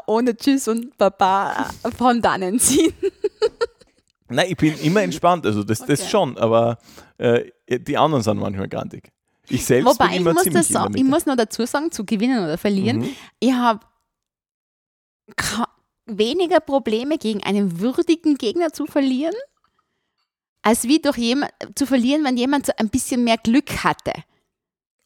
ohne 0.06 0.36
Tschüss 0.36 0.68
und 0.68 0.96
Baba 0.96 1.68
von 1.98 2.22
dannen 2.22 2.58
ziehen. 2.58 2.92
Nein, 4.28 4.46
ich 4.48 4.56
bin 4.56 4.78
immer 4.80 5.02
entspannt, 5.02 5.44
also 5.44 5.62
das, 5.62 5.80
das 5.80 6.00
Okay. 6.00 6.08
schon, 6.10 6.38
aber 6.38 6.78
äh, 7.18 7.50
die 7.68 7.98
anderen 7.98 8.22
sind 8.22 8.38
manchmal 8.38 8.68
grantig. 8.68 9.11
Ich 9.48 9.64
selbst 9.64 9.86
Wobei, 9.86 10.04
bin 10.06 10.12
ich 10.14 10.20
immer 10.20 10.32
muss, 10.34 10.42
ziemlich 10.44 10.60
das 10.60 10.70
in 10.70 10.76
ich 10.76 10.80
der 10.82 10.90
Mitte. 10.90 11.04
muss 11.04 11.26
noch 11.26 11.36
dazu 11.36 11.66
sagen, 11.66 11.90
zu 11.90 12.04
gewinnen 12.04 12.42
oder 12.44 12.56
verlieren, 12.58 12.98
Mhm. 13.00 13.16
ich 13.40 13.52
habe 13.52 13.80
weniger 16.06 16.60
Probleme 16.60 17.18
gegen 17.18 17.42
einen 17.42 17.80
würdigen 17.80 18.36
Gegner 18.36 18.72
zu 18.72 18.86
verlieren, 18.86 19.34
als 20.62 20.84
wie 20.84 21.00
durch 21.00 21.16
jemand 21.16 21.52
zu 21.74 21.86
verlieren, 21.86 22.24
wenn 22.24 22.36
jemand 22.36 22.66
so 22.66 22.72
ein 22.76 22.88
bisschen 22.88 23.24
mehr 23.24 23.36
Glück 23.38 23.82
hatte. 23.84 24.12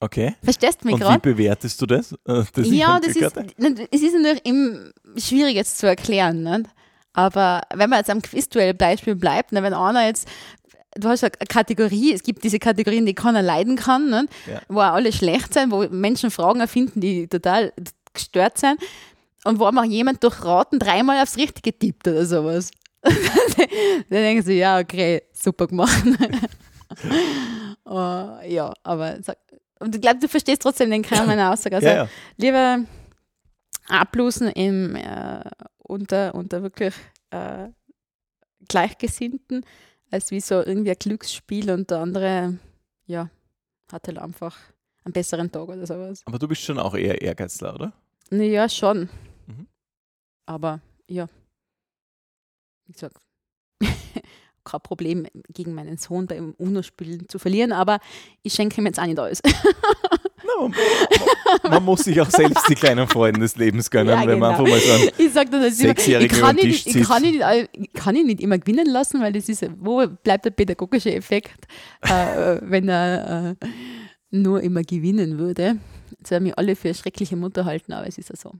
Okay. 0.00 0.34
Verstehst 0.42 0.82
du 0.82 0.86
mich 0.86 0.94
Und 0.94 1.00
wie 1.00 1.04
gerade? 1.04 1.20
bewertest 1.20 1.80
du 1.80 1.86
das? 1.86 2.12
äh, 2.12 2.16
dass 2.26 2.66
ich 2.66 2.72
Ja, 2.72 3.00
das 3.00 3.16
ist, 3.16 3.36
es 3.90 4.02
ist 4.02 4.14
natürlich 4.14 4.44
im, 4.44 4.92
schwierig 5.16 5.54
jetzt 5.54 5.78
zu 5.78 5.86
erklären. 5.86 6.42
Nicht? 6.42 6.66
Aber 7.14 7.62
wenn 7.74 7.88
man 7.88 8.00
jetzt 8.00 8.10
am 8.10 8.20
Quizduell-Beispiel 8.20 9.14
bleibt, 9.16 9.52
ne, 9.52 9.62
wenn 9.62 9.72
einer 9.72 10.04
jetzt, 10.06 10.28
du 10.98 11.08
hast 11.08 11.24
eine 11.24 11.32
Kategorie, 11.48 12.12
es 12.12 12.22
gibt 12.22 12.44
diese 12.44 12.58
Kategorien, 12.58 13.06
die 13.06 13.14
keiner 13.14 13.42
leiden 13.42 13.76
kann, 13.76 14.10
nicht? 14.10 14.28
Ja. 14.46 14.60
wo 14.68 14.80
auch 14.80 14.92
alle 14.92 15.12
schlecht 15.12 15.54
sind, 15.54 15.70
wo 15.70 15.86
Menschen 15.88 16.30
Fragen 16.30 16.60
erfinden, 16.60 17.00
die 17.00 17.28
total 17.28 17.72
gestört 18.12 18.58
sind 18.58 18.80
und 19.44 19.58
wo 19.58 19.64
einfach 19.64 19.84
jemand 19.84 20.22
durch 20.22 20.44
Raten 20.44 20.78
dreimal 20.78 21.22
aufs 21.22 21.36
Richtige 21.36 21.76
tippt 21.76 22.08
oder 22.08 22.26
sowas. 22.26 22.70
Dann 23.02 23.14
denken 24.08 24.42
sie, 24.42 24.58
ja, 24.58 24.78
okay, 24.78 25.22
super 25.32 25.66
gemacht. 25.66 26.04
Oh, 27.84 28.28
ja, 28.46 28.72
aber 28.82 29.22
sag- 29.22 29.38
und 29.78 29.94
ich 29.94 30.00
glaube, 30.00 30.18
du 30.18 30.28
verstehst 30.28 30.62
trotzdem 30.62 30.90
den 30.90 31.02
Kern 31.02 31.26
meiner 31.26 31.52
Aussage. 31.52 31.76
Also, 31.76 31.88
ja, 31.88 31.94
ja. 31.94 32.08
lieber 32.36 32.80
ablosen 33.88 34.48
im, 34.48 34.96
äh, 34.96 35.42
unter, 35.78 36.34
unter 36.34 36.62
wirklich 36.62 36.94
äh, 37.30 37.68
Gleichgesinnten, 38.68 39.64
als 40.10 40.30
wie 40.30 40.40
so 40.40 40.56
irgendwie 40.56 40.90
ein 40.90 40.98
Glücksspiel 40.98 41.70
und 41.70 41.90
der 41.90 41.98
andere, 41.98 42.58
ja, 43.06 43.30
hat 43.90 44.06
halt 44.06 44.18
einfach 44.18 44.56
einen 45.04 45.12
besseren 45.12 45.50
Tag 45.50 45.68
oder 45.68 45.86
sowas. 45.86 46.22
Aber 46.24 46.38
du 46.38 46.48
bist 46.48 46.62
schon 46.62 46.78
auch 46.78 46.94
eher 46.94 47.20
Ehrgeizler, 47.22 47.74
oder? 47.74 47.92
Naja, 48.30 48.68
schon. 48.68 49.08
Mhm. 49.46 49.66
Aber 50.46 50.80
ja, 51.08 51.28
wie 52.86 52.92
gesagt, 52.92 53.16
kein 54.64 54.80
Problem 54.80 55.26
gegen 55.48 55.74
meinen 55.74 55.96
Sohn 55.96 56.26
beim 56.26 56.54
UNO-Spielen 56.58 57.28
zu 57.28 57.38
verlieren, 57.38 57.72
aber 57.72 58.00
ich 58.42 58.54
schenke 58.54 58.80
ihm 58.80 58.86
jetzt 58.86 58.98
auch 58.98 59.06
nicht 59.06 59.18
alles. 59.18 59.40
Na, 60.44 60.68
man, 60.68 61.70
man, 61.70 61.84
muss 61.84 62.00
sich 62.04 62.20
auch 62.20 62.30
selbst 62.30 62.68
die 62.68 62.74
kleinen 62.74 63.08
Freuden 63.08 63.40
des 63.40 63.56
Lebens 63.56 63.90
gönnen, 63.90 64.08
Ja, 64.20 64.26
wenn 64.26 64.38
man 64.38 64.54
genau. 64.56 64.64
einfach 64.64 64.66
mal 64.68 64.80
so 64.80 64.92
einen 64.92 65.10
Ich 65.18 65.32
sage 65.32 65.50
das 65.50 65.62
jetzt 65.64 65.80
immer, 65.80 65.90
ich 65.92 65.96
Sechsjährigen 65.98 66.38
kann, 66.38 66.56
nicht, 66.56 66.84
Tisch 66.84 66.96
ich, 66.96 67.06
kann 67.08 67.22
zieht. 67.22 67.38
nicht, 67.40 67.70
ich 67.72 67.92
kann 67.94 68.16
ihn 68.16 68.26
nicht 68.26 68.40
immer 68.40 68.58
gewinnen 68.58 68.86
lassen, 68.86 69.20
weil 69.22 69.32
das 69.32 69.48
ist, 69.48 69.66
wo 69.78 70.06
bleibt 70.06 70.44
der 70.44 70.50
pädagogische 70.50 71.12
Effekt, 71.14 71.66
äh, 72.02 72.08
wenn 72.62 72.88
er 72.88 73.56
äh, 73.60 73.66
nur 74.30 74.62
immer 74.62 74.82
gewinnen 74.82 75.38
würde. 75.38 75.78
Jetzt 76.18 76.30
werden 76.30 76.44
mich 76.44 76.58
alle 76.58 76.76
für 76.76 76.88
eine 76.88 76.94
schreckliche 76.94 77.36
Mutter 77.36 77.64
halten, 77.64 77.92
aber 77.92 78.06
es 78.06 78.18
ist 78.18 78.28
ja 78.28 78.36
so. 78.36 78.52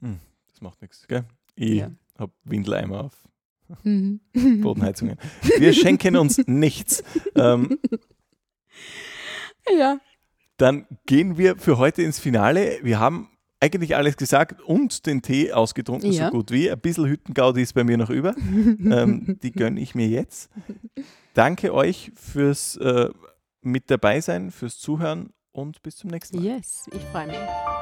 Das 0.00 0.60
macht 0.60 0.82
nichts, 0.82 1.06
gell? 1.06 1.24
Ich 1.54 1.74
Ja. 1.78 1.90
hab 2.18 2.30
Windeleimer 2.44 3.04
auf 3.04 3.12
Mhm. 3.84 4.18
Bodenheizungen. 4.62 5.16
Wir 5.58 5.72
schenken 5.72 6.16
uns 6.16 6.40
nichts. 6.48 7.04
Ähm, 7.36 7.78
Ja. 9.78 10.00
Dann 10.60 10.86
gehen 11.06 11.38
wir 11.38 11.56
für 11.56 11.78
heute 11.78 12.02
ins 12.02 12.18
Finale. 12.18 12.78
Wir 12.82 12.98
haben 13.00 13.28
eigentlich 13.60 13.96
alles 13.96 14.16
gesagt 14.16 14.60
und 14.62 15.06
den 15.06 15.22
Tee 15.22 15.52
ausgetrunken, 15.52 16.10
Ja. 16.12 16.26
so 16.26 16.30
gut 16.32 16.50
wie. 16.50 16.70
Ein 16.70 16.80
bisschen 16.80 17.06
Hüttengaudi 17.06 17.62
ist 17.62 17.74
bei 17.74 17.84
mir 17.84 17.96
noch 17.98 18.10
über. 18.10 18.34
ähm, 18.38 19.38
die 19.42 19.52
gönne 19.52 19.80
ich 19.80 19.94
mir 19.94 20.08
jetzt. 20.08 20.50
Danke 21.34 21.72
euch 21.74 22.10
fürs 22.14 22.76
äh, 22.76 23.10
mit 23.62 23.90
dabei 23.90 24.20
sein, 24.20 24.50
fürs 24.50 24.78
Zuhören 24.78 25.30
und 25.52 25.82
bis 25.82 25.96
zum 25.96 26.10
nächsten 26.10 26.38
Mal. 26.38 26.44
Yes, 26.46 26.88
ich 26.92 27.02
freue 27.04 27.26
mich. 27.26 27.79